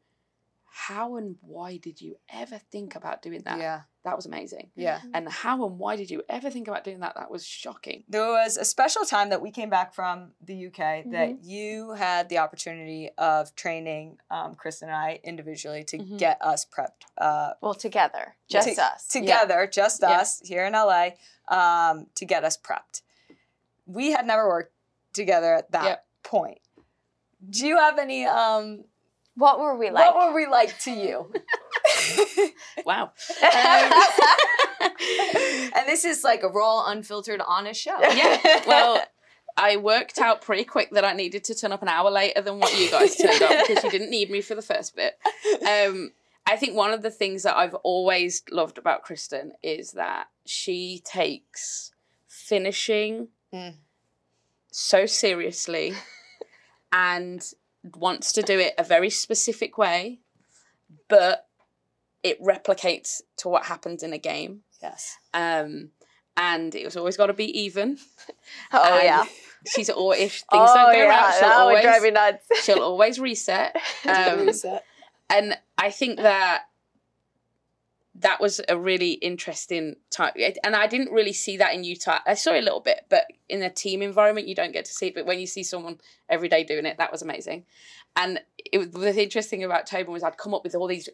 how 0.72 1.16
and 1.16 1.36
why 1.42 1.76
did 1.76 2.00
you 2.00 2.16
ever 2.30 2.58
think 2.58 2.94
about 2.94 3.20
doing 3.20 3.42
that? 3.44 3.58
Yeah, 3.58 3.80
that 4.04 4.16
was 4.16 4.26
amazing 4.26 4.70
yeah. 4.74 5.00
and 5.14 5.28
how 5.28 5.64
and 5.64 5.78
why 5.78 5.94
did 5.96 6.10
you 6.10 6.22
ever 6.28 6.50
think 6.50 6.66
about 6.68 6.82
doing 6.84 7.00
that 7.00 7.14
that 7.14 7.30
was 7.30 7.46
shocking 7.46 8.02
There 8.08 8.26
was 8.26 8.56
a 8.56 8.64
special 8.64 9.04
time 9.04 9.30
that 9.30 9.40
we 9.40 9.50
came 9.50 9.70
back 9.70 9.94
from 9.94 10.32
the 10.44 10.66
UK 10.66 10.72
Mm-hmm. 10.82 11.10
that 11.12 11.44
you 11.44 11.92
had 11.92 12.28
the 12.28 12.38
opportunity 12.38 13.10
of 13.16 13.54
training 13.54 14.18
um, 14.30 14.54
Christen 14.56 14.88
and 14.88 14.96
I 14.96 15.20
individually 15.22 15.84
to 15.84 15.98
Mhm. 15.98 16.18
get 16.18 16.38
us 16.42 16.64
prepped 16.66 17.04
uh, 17.18 17.52
Well, 17.60 17.74
together, 17.74 18.34
just 18.48 18.74
To- 18.74 18.82
us. 18.82 19.06
together, 19.06 19.66
just 19.66 20.02
Yeah. 20.02 20.10
us 20.20 20.40
here 20.44 20.64
in 20.66 20.72
LA, 20.74 21.10
um, 21.48 22.06
to 22.16 22.24
get 22.24 22.44
us 22.44 22.56
prepped. 22.56 23.02
We 23.86 24.10
had 24.12 24.26
never 24.26 24.48
worked 24.48 24.74
together 25.12 25.54
at 25.54 25.70
that 25.72 25.84
Yep. 25.84 26.06
point. 26.24 26.58
Do 27.48 27.66
you 27.66 27.76
have 27.76 27.98
any? 27.98 28.24
Um, 28.26 28.84
What 29.34 29.58
were 29.60 29.76
we 29.76 29.90
like? 29.90 30.14
what 30.14 30.28
were 30.28 30.34
we 30.34 30.46
like 30.46 30.78
to 30.80 30.90
you? 30.90 31.32
wow 32.86 33.10
and 35.76 35.86
this 35.86 36.04
is 36.04 36.22
like 36.24 36.42
a 36.42 36.48
raw, 36.48 36.84
unfiltered, 36.90 37.40
honest 37.46 37.80
show. 37.80 37.98
yeah. 38.00 38.62
Well, 38.66 39.02
I 39.56 39.76
worked 39.76 40.18
out 40.18 40.42
pretty 40.42 40.64
quick 40.64 40.90
that 40.92 41.04
I 41.04 41.12
needed 41.12 41.44
to 41.44 41.54
turn 41.54 41.72
up 41.72 41.82
an 41.82 41.88
hour 41.88 42.10
later 42.10 42.40
than 42.42 42.58
what 42.58 42.78
you 42.78 42.90
guys 42.90 43.16
turned 43.16 43.42
up 43.42 43.66
because 43.66 43.84
you 43.84 43.90
didn't 43.90 44.10
need 44.10 44.30
me 44.30 44.40
for 44.40 44.54
the 44.54 44.62
first 44.62 44.96
bit. 44.96 45.14
Um, 45.68 46.12
I 46.46 46.56
think 46.56 46.74
one 46.74 46.92
of 46.92 47.02
the 47.02 47.10
things 47.10 47.42
that 47.44 47.56
I've 47.56 47.74
always 47.76 48.42
loved 48.50 48.78
about 48.78 49.02
Christen 49.02 49.52
is 49.62 49.92
that 49.92 50.26
she 50.46 51.00
takes 51.04 51.92
finishing 52.28 53.28
Mm. 53.54 53.74
so 54.70 55.04
seriously 55.04 55.92
and 56.90 57.46
wants 57.96 58.32
to 58.32 58.42
do 58.42 58.58
it 58.58 58.74
a 58.78 58.84
very 58.84 59.10
specific 59.10 59.76
way, 59.78 60.20
but 61.08 61.46
it 62.22 62.40
replicates 62.42 63.20
to 63.38 63.48
what 63.48 63.66
happens 63.66 64.02
in 64.02 64.12
a 64.12 64.18
game. 64.18 64.60
yes. 64.82 65.16
Um, 65.34 65.90
and 66.36 66.74
it 66.74 66.84
was 66.84 66.96
always 66.96 67.16
got 67.16 67.26
to 67.26 67.34
be 67.34 67.60
even. 67.60 67.98
oh 68.72 68.94
And 68.94 69.04
yeah. 69.04 69.24
She's 69.66 69.90
always 69.90 70.20
if 70.20 70.32
things 70.32 70.46
oh 70.52 70.74
don't 70.74 70.92
go 70.92 70.98
yeah. 70.98 71.08
right, 71.08 71.36
she'll 71.38 71.48
always 71.50 71.82
drive 71.82 72.02
me 72.02 72.10
nuts. 72.10 72.46
she'll 72.64 72.82
always 72.82 73.20
reset. 73.20 73.76
Um, 74.08 74.46
Reset. 74.46 74.84
and 75.30 75.56
I 75.78 75.90
think 75.90 76.18
that 76.18 76.62
that 78.22 78.40
was 78.40 78.60
a 78.68 78.78
really 78.78 79.12
interesting 79.12 79.96
time. 80.10 80.32
And 80.64 80.74
I 80.74 80.86
didn't 80.86 81.12
really 81.12 81.32
see 81.32 81.56
that 81.58 81.74
in 81.74 81.84
Utah. 81.84 82.20
I 82.26 82.34
saw 82.34 82.52
a 82.52 82.60
little 82.60 82.80
bit, 82.80 83.06
but 83.08 83.26
in 83.48 83.62
a 83.62 83.70
team 83.70 84.02
environment, 84.02 84.48
you 84.48 84.54
don't 84.54 84.72
get 84.72 84.84
to 84.86 84.92
see 84.92 85.08
it. 85.08 85.14
But 85.14 85.26
when 85.26 85.38
you 85.38 85.46
see 85.46 85.62
someone 85.62 85.98
every 86.28 86.48
day 86.48 86.64
doing 86.64 86.86
it, 86.86 86.98
that 86.98 87.12
was 87.12 87.22
amazing. 87.22 87.64
And 88.14 88.40
it 88.58 88.78
was 88.78 88.90
the 88.90 89.22
interesting 89.22 89.60
thing 89.60 89.64
about 89.64 89.86
Tobin 89.86 90.12
was 90.12 90.22
I'd 90.22 90.36
come 90.36 90.54
up 90.54 90.64
with 90.64 90.74
all 90.74 90.86
these 90.86 91.08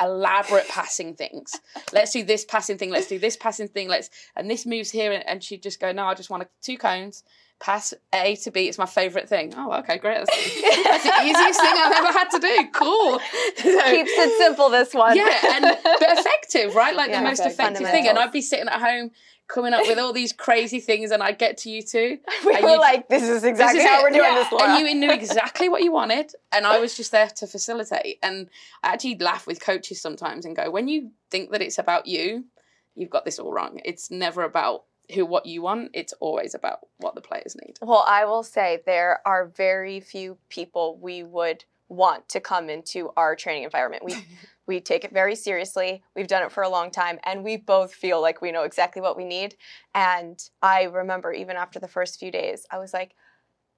elaborate 0.00 0.68
passing 0.68 1.14
things. 1.14 1.58
Let's 1.92 2.12
do 2.12 2.24
this 2.24 2.44
passing 2.44 2.78
thing. 2.78 2.90
Let's 2.90 3.08
do 3.08 3.18
this 3.18 3.36
passing 3.36 3.68
thing. 3.68 3.88
Let's 3.88 4.10
and 4.36 4.50
this 4.50 4.66
moves 4.66 4.90
here. 4.90 5.22
And 5.26 5.42
she'd 5.42 5.62
just 5.62 5.80
go, 5.80 5.92
no, 5.92 6.04
I 6.04 6.14
just 6.14 6.30
want 6.30 6.46
two 6.62 6.78
cones 6.78 7.24
pass 7.62 7.94
A 8.12 8.36
to 8.36 8.50
B. 8.50 8.68
It's 8.68 8.76
my 8.76 8.86
favourite 8.86 9.28
thing. 9.28 9.54
Oh, 9.56 9.72
okay, 9.78 9.96
great. 9.96 10.18
That's, 10.18 10.30
that's 10.30 11.04
the 11.04 11.22
easiest 11.22 11.60
thing 11.60 11.74
I've 11.78 11.92
ever 11.92 12.18
had 12.18 12.28
to 12.30 12.38
do. 12.38 12.68
Cool. 12.72 13.20
So, 13.62 13.90
Keeps 13.90 14.10
it 14.12 14.38
simple, 14.38 14.70
this 14.70 14.92
one. 14.92 15.16
Yeah, 15.16 15.38
and 15.52 15.64
but 15.84 16.18
effective, 16.18 16.74
right? 16.74 16.96
Like 16.96 17.10
yeah, 17.10 17.20
the 17.20 17.28
most 17.28 17.46
effective 17.46 17.86
thing. 17.88 18.08
And 18.08 18.18
I'd 18.18 18.32
be 18.32 18.40
sitting 18.40 18.66
at 18.66 18.80
home 18.80 19.10
coming 19.46 19.72
up 19.72 19.82
with 19.86 19.98
all 19.98 20.12
these 20.12 20.32
crazy 20.32 20.80
things, 20.80 21.10
and 21.10 21.22
I'd 21.22 21.38
get 21.38 21.58
to 21.58 21.70
you 21.70 21.82
two. 21.82 22.18
We 22.44 22.60
were 22.60 22.78
like, 22.78 23.08
this 23.08 23.22
is 23.22 23.44
exactly 23.44 23.78
this 23.78 23.84
is 23.84 23.90
how 23.90 24.00
it. 24.00 24.02
we're 24.02 24.10
doing 24.10 24.22
yeah. 24.22 24.34
this. 24.34 24.52
Laura. 24.52 24.70
And 24.70 24.88
you 24.88 24.94
knew 24.94 25.12
exactly 25.12 25.68
what 25.68 25.82
you 25.82 25.92
wanted, 25.92 26.32
and 26.50 26.66
I 26.66 26.80
was 26.80 26.96
just 26.96 27.12
there 27.12 27.28
to 27.28 27.46
facilitate. 27.46 28.18
And 28.22 28.48
I 28.82 28.92
actually 28.94 29.18
laugh 29.18 29.46
with 29.46 29.60
coaches 29.60 30.00
sometimes 30.00 30.44
and 30.44 30.56
go, 30.56 30.70
when 30.70 30.88
you 30.88 31.10
think 31.30 31.52
that 31.52 31.62
it's 31.62 31.78
about 31.78 32.06
you, 32.06 32.46
you've 32.94 33.10
got 33.10 33.24
this 33.24 33.38
all 33.38 33.52
wrong. 33.52 33.80
It's 33.84 34.10
never 34.10 34.42
about 34.42 34.84
who 35.14 35.26
what 35.26 35.46
you 35.46 35.62
want 35.62 35.90
it's 35.94 36.12
always 36.20 36.54
about 36.54 36.80
what 36.98 37.14
the 37.14 37.20
players 37.20 37.56
need. 37.64 37.78
Well 37.80 38.04
i 38.06 38.24
will 38.24 38.42
say 38.42 38.82
there 38.86 39.20
are 39.26 39.46
very 39.46 40.00
few 40.00 40.38
people 40.48 40.98
we 41.00 41.22
would 41.22 41.64
want 41.88 42.26
to 42.30 42.40
come 42.40 42.70
into 42.70 43.10
our 43.16 43.36
training 43.36 43.64
environment. 43.64 44.04
We 44.04 44.16
we 44.66 44.80
take 44.80 45.04
it 45.04 45.12
very 45.12 45.34
seriously. 45.34 46.04
We've 46.14 46.28
done 46.28 46.44
it 46.44 46.52
for 46.52 46.62
a 46.62 46.68
long 46.68 46.90
time 46.90 47.18
and 47.24 47.42
we 47.42 47.56
both 47.56 47.92
feel 47.92 48.22
like 48.22 48.40
we 48.40 48.52
know 48.52 48.62
exactly 48.62 49.02
what 49.02 49.16
we 49.16 49.24
need. 49.24 49.56
And 49.94 50.42
i 50.62 50.84
remember 50.84 51.32
even 51.32 51.56
after 51.56 51.78
the 51.78 51.88
first 51.88 52.18
few 52.18 52.30
days 52.30 52.66
i 52.70 52.78
was 52.78 52.92
like 52.92 53.14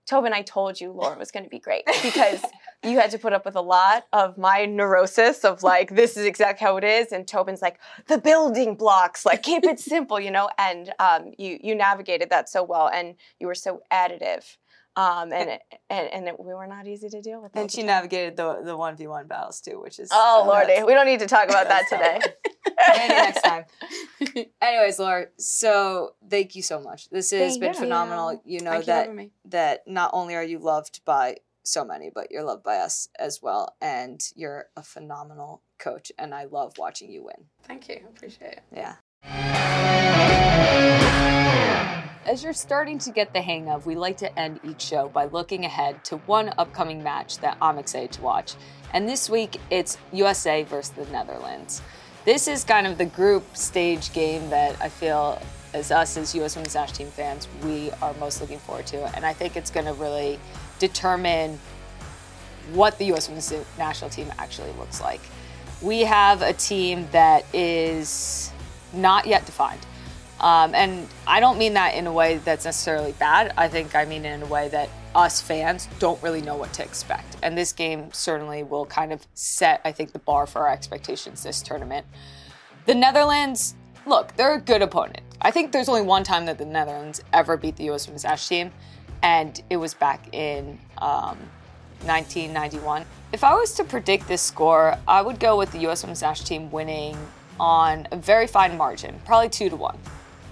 Tobin, 0.06 0.34
I 0.34 0.42
told 0.42 0.80
you 0.80 0.92
Lauren 0.92 1.18
was 1.18 1.30
going 1.30 1.44
to 1.44 1.50
be 1.50 1.58
great 1.58 1.84
because 2.02 2.42
you 2.84 2.98
had 2.98 3.10
to 3.12 3.18
put 3.18 3.32
up 3.32 3.44
with 3.44 3.56
a 3.56 3.60
lot 3.60 4.06
of 4.12 4.36
my 4.38 4.66
neurosis 4.66 5.44
of 5.44 5.62
like, 5.62 5.94
this 5.94 6.16
is 6.16 6.24
exactly 6.24 6.64
how 6.64 6.76
it 6.76 6.84
is. 6.84 7.12
And 7.12 7.26
Tobin's 7.26 7.62
like, 7.62 7.78
the 8.06 8.18
building 8.18 8.74
blocks, 8.74 9.24
like, 9.24 9.42
keep 9.42 9.64
it 9.64 9.80
simple, 9.80 10.20
you 10.20 10.30
know? 10.30 10.48
And 10.58 10.92
um, 10.98 11.32
you, 11.38 11.58
you 11.62 11.74
navigated 11.74 12.30
that 12.30 12.48
so 12.48 12.62
well 12.62 12.88
and 12.92 13.14
you 13.40 13.46
were 13.46 13.54
so 13.54 13.82
additive. 13.92 14.56
Um, 14.96 15.32
and, 15.32 15.50
it, 15.50 15.62
and 15.90 16.08
and 16.12 16.28
it, 16.28 16.38
we 16.38 16.54
were 16.54 16.68
not 16.68 16.86
easy 16.86 17.08
to 17.08 17.20
deal 17.20 17.42
with. 17.42 17.50
And 17.56 17.68
she 17.68 17.82
navigated 17.82 18.36
the 18.36 18.62
the 18.62 18.76
one 18.76 18.96
v 18.96 19.08
one 19.08 19.26
battles 19.26 19.60
too, 19.60 19.80
which 19.80 19.98
is 19.98 20.08
oh 20.12 20.44
lordy, 20.46 20.84
we 20.84 20.94
don't 20.94 21.06
need 21.06 21.18
to 21.18 21.26
talk 21.26 21.48
about 21.48 21.66
that 21.68 21.88
today. 21.88 22.20
Maybe 22.96 23.08
next 23.08 23.42
time. 23.42 23.64
Anyways, 24.62 25.00
Laura, 25.00 25.26
so 25.36 26.14
thank 26.30 26.54
you 26.54 26.62
so 26.62 26.80
much. 26.80 27.10
This 27.10 27.32
has 27.32 27.40
thank 27.40 27.60
been 27.60 27.72
you. 27.72 27.78
phenomenal. 27.80 28.40
You 28.44 28.60
know 28.60 28.70
thank 28.70 28.84
that 28.84 29.08
you 29.08 29.30
that 29.46 29.82
not 29.88 30.10
only 30.12 30.36
are 30.36 30.44
you 30.44 30.60
loved 30.60 31.00
by 31.04 31.38
so 31.64 31.84
many, 31.84 32.10
but 32.14 32.30
you're 32.30 32.44
loved 32.44 32.62
by 32.62 32.76
us 32.76 33.08
as 33.18 33.40
well, 33.42 33.74
and 33.80 34.22
you're 34.36 34.66
a 34.76 34.82
phenomenal 34.82 35.62
coach, 35.78 36.12
and 36.18 36.34
I 36.34 36.44
love 36.44 36.74
watching 36.78 37.10
you 37.10 37.24
win. 37.24 37.46
Thank 37.64 37.88
you, 37.88 38.00
appreciate 38.08 38.52
it. 38.52 38.62
Yeah. 38.74 38.96
As 42.26 42.42
you're 42.42 42.52
starting 42.52 42.98
to 43.00 43.10
get 43.10 43.32
the 43.32 43.42
hang 43.42 43.68
of, 43.68 43.86
we 43.86 43.94
like 43.94 44.16
to 44.18 44.38
end 44.38 44.60
each 44.64 44.82
show 44.82 45.08
by 45.08 45.26
looking 45.26 45.64
ahead 45.64 46.04
to 46.04 46.16
one 46.18 46.52
upcoming 46.58 47.02
match 47.02 47.38
that 47.38 47.56
I'm 47.60 47.78
excited 47.78 48.12
to 48.12 48.22
watch. 48.22 48.54
And 48.92 49.08
this 49.08 49.28
week, 49.28 49.58
it's 49.70 49.98
USA 50.12 50.62
versus 50.62 50.92
the 50.94 51.06
Netherlands. 51.06 51.82
This 52.24 52.48
is 52.48 52.64
kind 52.64 52.86
of 52.86 52.96
the 52.96 53.06
group 53.06 53.56
stage 53.56 54.12
game 54.12 54.48
that 54.50 54.80
I 54.80 54.88
feel, 54.88 55.40
as 55.74 55.90
us 55.90 56.16
as 56.16 56.34
US 56.34 56.56
Women's 56.56 56.74
National 56.74 56.96
Team 56.96 57.08
fans, 57.08 57.48
we 57.62 57.90
are 58.00 58.14
most 58.14 58.40
looking 58.40 58.58
forward 58.58 58.86
to. 58.86 59.02
And 59.16 59.26
I 59.26 59.32
think 59.32 59.56
it's 59.56 59.70
going 59.70 59.86
to 59.86 59.92
really 59.94 60.38
determine 60.86 61.58
what 62.72 62.98
the 62.98 63.12
US 63.12 63.28
Women's 63.28 63.52
National 63.78 64.10
Team 64.10 64.32
actually 64.38 64.72
looks 64.72 65.00
like. 65.00 65.20
We 65.82 66.00
have 66.00 66.42
a 66.42 66.52
team 66.52 67.08
that 67.12 67.44
is 67.54 68.50
not 68.92 69.26
yet 69.26 69.44
defined. 69.46 69.80
Um, 70.40 70.74
and 70.74 71.08
I 71.26 71.40
don't 71.40 71.58
mean 71.58 71.74
that 71.74 71.94
in 71.94 72.06
a 72.06 72.12
way 72.12 72.38
that's 72.38 72.64
necessarily 72.64 73.12
bad. 73.12 73.52
I 73.56 73.68
think 73.68 73.94
I 73.94 74.04
mean 74.04 74.24
in 74.24 74.42
a 74.42 74.46
way 74.46 74.68
that 74.68 74.88
us 75.14 75.40
fans 75.40 75.88
don't 75.98 76.20
really 76.22 76.42
know 76.42 76.56
what 76.56 76.72
to 76.74 76.82
expect. 76.82 77.36
And 77.42 77.56
this 77.56 77.72
game 77.72 78.12
certainly 78.12 78.62
will 78.62 78.86
kind 78.86 79.12
of 79.12 79.26
set, 79.34 79.80
I 79.84 79.92
think, 79.92 80.12
the 80.12 80.18
bar 80.18 80.46
for 80.46 80.66
our 80.66 80.72
expectations 80.72 81.42
this 81.42 81.62
tournament. 81.62 82.06
The 82.86 82.94
Netherlands, 82.94 83.74
look, 84.06 84.36
they're 84.36 84.54
a 84.54 84.60
good 84.60 84.82
opponent. 84.82 85.22
I 85.40 85.50
think 85.50 85.72
there's 85.72 85.88
only 85.88 86.02
one 86.02 86.24
time 86.24 86.46
that 86.46 86.58
the 86.58 86.66
Netherlands 86.66 87.22
ever 87.32 87.56
beat 87.56 87.76
the 87.76 87.84
U.S. 87.84 88.06
Women's 88.06 88.24
National 88.24 88.64
Team, 88.64 88.72
and 89.24 89.62
it 89.70 89.78
was 89.78 89.94
back 89.94 90.28
in 90.34 90.78
um, 90.98 91.38
1991. 92.04 93.06
If 93.32 93.42
I 93.42 93.54
was 93.54 93.72
to 93.76 93.84
predict 93.84 94.28
this 94.28 94.42
score, 94.42 94.98
I 95.08 95.22
would 95.22 95.40
go 95.40 95.56
with 95.56 95.72
the 95.72 95.78
U.S. 95.78 96.02
Women's 96.02 96.20
National 96.20 96.46
Team 96.46 96.70
winning 96.70 97.16
on 97.58 98.06
a 98.12 98.16
very 98.16 98.46
fine 98.46 98.76
margin, 98.76 99.18
probably 99.24 99.48
two 99.48 99.70
to 99.70 99.76
one. 99.76 99.98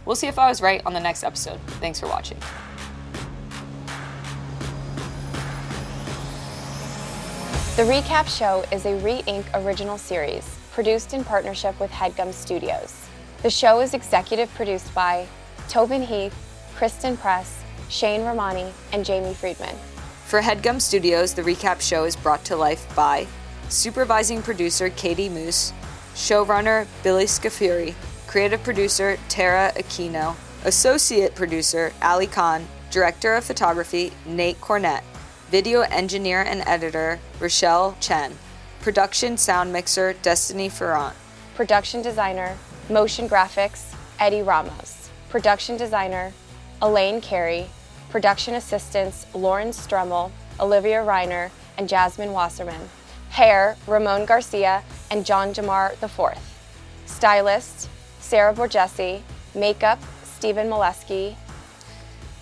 We'll 0.06 0.16
see 0.16 0.26
if 0.26 0.38
I 0.38 0.48
was 0.48 0.62
right 0.62 0.80
on 0.86 0.94
the 0.94 1.00
next 1.00 1.22
episode. 1.22 1.60
Thanks 1.82 2.00
for 2.00 2.06
watching. 2.06 2.38
The 7.76 7.82
Recap 7.82 8.26
Show 8.26 8.64
is 8.72 8.86
a 8.86 8.96
Re 8.96 9.22
Inc. 9.22 9.44
original 9.62 9.98
series 9.98 10.48
produced 10.72 11.12
in 11.12 11.24
partnership 11.24 11.78
with 11.78 11.90
Headgum 11.90 12.32
Studios. 12.32 13.06
The 13.42 13.50
show 13.50 13.80
is 13.80 13.92
executive 13.92 14.52
produced 14.54 14.94
by 14.94 15.26
Tobin 15.68 16.02
Heath, 16.02 16.34
Christen 16.74 17.18
Press, 17.18 17.61
Shane 17.92 18.24
Romani, 18.24 18.72
and 18.92 19.04
Jamie 19.04 19.34
Friedman. 19.34 19.76
For 20.24 20.40
Headgum 20.40 20.80
Studios, 20.80 21.34
the 21.34 21.42
Recap 21.42 21.82
Show 21.82 22.04
is 22.04 22.16
brought 22.16 22.42
to 22.46 22.56
life 22.56 22.92
by 22.96 23.26
supervising 23.68 24.40
producer 24.40 24.88
Katie 24.88 25.28
Moose, 25.28 25.74
showrunner 26.14 26.86
Billy 27.02 27.26
Scafuri, 27.26 27.94
creative 28.26 28.62
producer 28.62 29.18
Tara 29.28 29.72
Aquino, 29.76 30.34
associate 30.64 31.34
producer 31.34 31.92
Ali 32.00 32.26
Khan, 32.26 32.66
director 32.90 33.34
of 33.34 33.44
photography 33.44 34.10
Nate 34.24 34.60
Cornett, 34.60 35.02
video 35.50 35.82
engineer 35.82 36.42
and 36.42 36.62
editor 36.66 37.20
Rochelle 37.40 37.94
Chen, 38.00 38.32
production 38.80 39.36
sound 39.36 39.70
mixer 39.70 40.14
Destiny 40.22 40.70
Ferrant, 40.70 41.12
production 41.54 42.00
designer, 42.00 42.56
motion 42.88 43.28
graphics 43.28 43.94
Eddie 44.18 44.42
Ramos, 44.42 45.10
production 45.28 45.76
designer 45.76 46.32
Elaine 46.80 47.20
Carey, 47.20 47.68
production 48.12 48.54
assistants 48.56 49.26
Lauren 49.34 49.68
Strummel, 49.68 50.30
Olivia 50.60 50.98
Reiner, 50.98 51.50
and 51.78 51.88
Jasmine 51.88 52.32
Wasserman, 52.32 52.90
hair 53.30 53.74
Ramon 53.86 54.26
Garcia 54.26 54.82
and 55.10 55.24
John 55.24 55.54
Jamar 55.54 55.92
IV, 56.02 56.38
stylist 57.06 57.88
Sarah 58.20 58.52
Borgesi, 58.52 59.22
makeup, 59.54 59.98
Stephen 60.24 60.68
Molesky. 60.68 61.36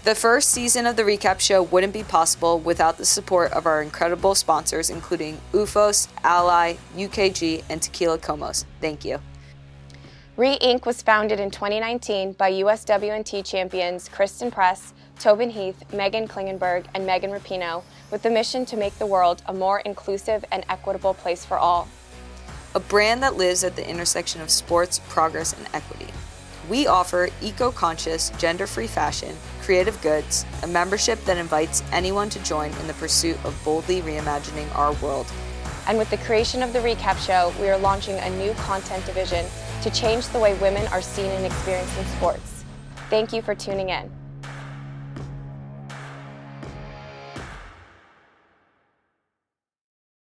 The 0.03 0.17
first 0.17 0.51
season 0.51 0.87
of 0.87 0.97
the 0.97 1.03
recap 1.03 1.39
show 1.39 1.63
wouldn't 1.63 1.93
be 1.93 2.03
possible 2.03 2.59
without 2.59 2.97
the 2.99 3.05
support 3.05 3.53
of 3.53 3.65
our 3.65 3.81
incredible 3.81 4.35
sponsors, 4.35 4.91
including 4.91 5.39
OOFOS, 5.53 6.09
Ally, 6.25 6.75
UKG, 6.97 7.63
and 7.69 7.81
Tequila 7.81 8.19
KOMOS. 8.19 8.65
Thank 8.81 9.05
you. 9.05 9.21
Re 10.37 10.59
Inc. 10.61 10.87
was 10.87 11.03
founded 11.03 11.39
in 11.39 11.51
2019 11.51 12.33
by 12.33 12.51
USWNT 12.51 13.45
champions 13.45 14.09
Christen 14.09 14.51
Press, 14.51 14.95
Tobin 15.21 15.51
Heath, 15.51 15.85
Meghan 15.93 16.27
Klingenberg, 16.27 16.87
and 16.95 17.07
Megan 17.07 17.31
Rapino, 17.31 17.85
with 18.11 18.23
the 18.23 18.31
mission 18.31 18.65
to 18.67 18.77
make 18.77 18.99
the 18.99 19.07
world 19.07 19.43
a 19.47 19.53
more 19.53 19.81
inclusive 19.81 20.45
and 20.51 20.65
equitable 20.69 21.15
place 21.15 21.45
for 21.45 21.59
all 21.59 21.87
a 22.75 22.81
brand 22.81 23.23
that 23.23 23.37
lives 23.37 23.65
at 23.65 23.75
the 23.75 23.89
intersection 23.89 24.41
of 24.41 24.49
sports, 24.49 25.01
progress, 25.09 25.53
and 25.53 25.67
equity. 25.75 26.13
We 26.69 26.87
offer 26.87 27.29
eco 27.43 27.73
conscious, 27.73 28.31
gender 28.39 28.67
free 28.67 28.87
fashion, 28.87 29.35
creative 29.63 30.01
goods, 30.03 30.47
a 30.63 30.69
membership 30.69 31.25
that 31.25 31.37
invites 31.37 31.83
anyone 31.91 32.31
to 32.31 32.43
join 32.45 32.71
in 32.73 32.87
the 32.87 32.95
pursuit 32.95 33.37
of 33.45 33.61
boldly 33.65 34.03
reimagining 34.03 34.73
our 34.77 34.93
world. 34.95 35.27
And 35.89 35.99
with 35.99 36.11
the 36.11 36.19
creation 36.19 36.63
of 36.63 36.73
the 36.73 36.79
Recap 36.79 37.19
Show, 37.19 37.53
we 37.61 37.69
are 37.69 37.79
launching 37.79 38.17
a 38.19 38.31
new 38.39 38.53
content 38.55 39.05
division 39.05 39.45
to 39.83 39.91
change 39.91 40.29
the 40.29 40.39
way 40.39 40.55
women 40.59 40.87
are 40.89 41.03
seen 41.03 41.31
and 41.33 41.45
experienced 41.45 41.99
in 41.99 42.07
sports. 42.07 42.65
Thank 43.09 43.33
you 43.33 43.43
for 43.43 43.57
tuning 43.57 43.89
in. 43.89 44.20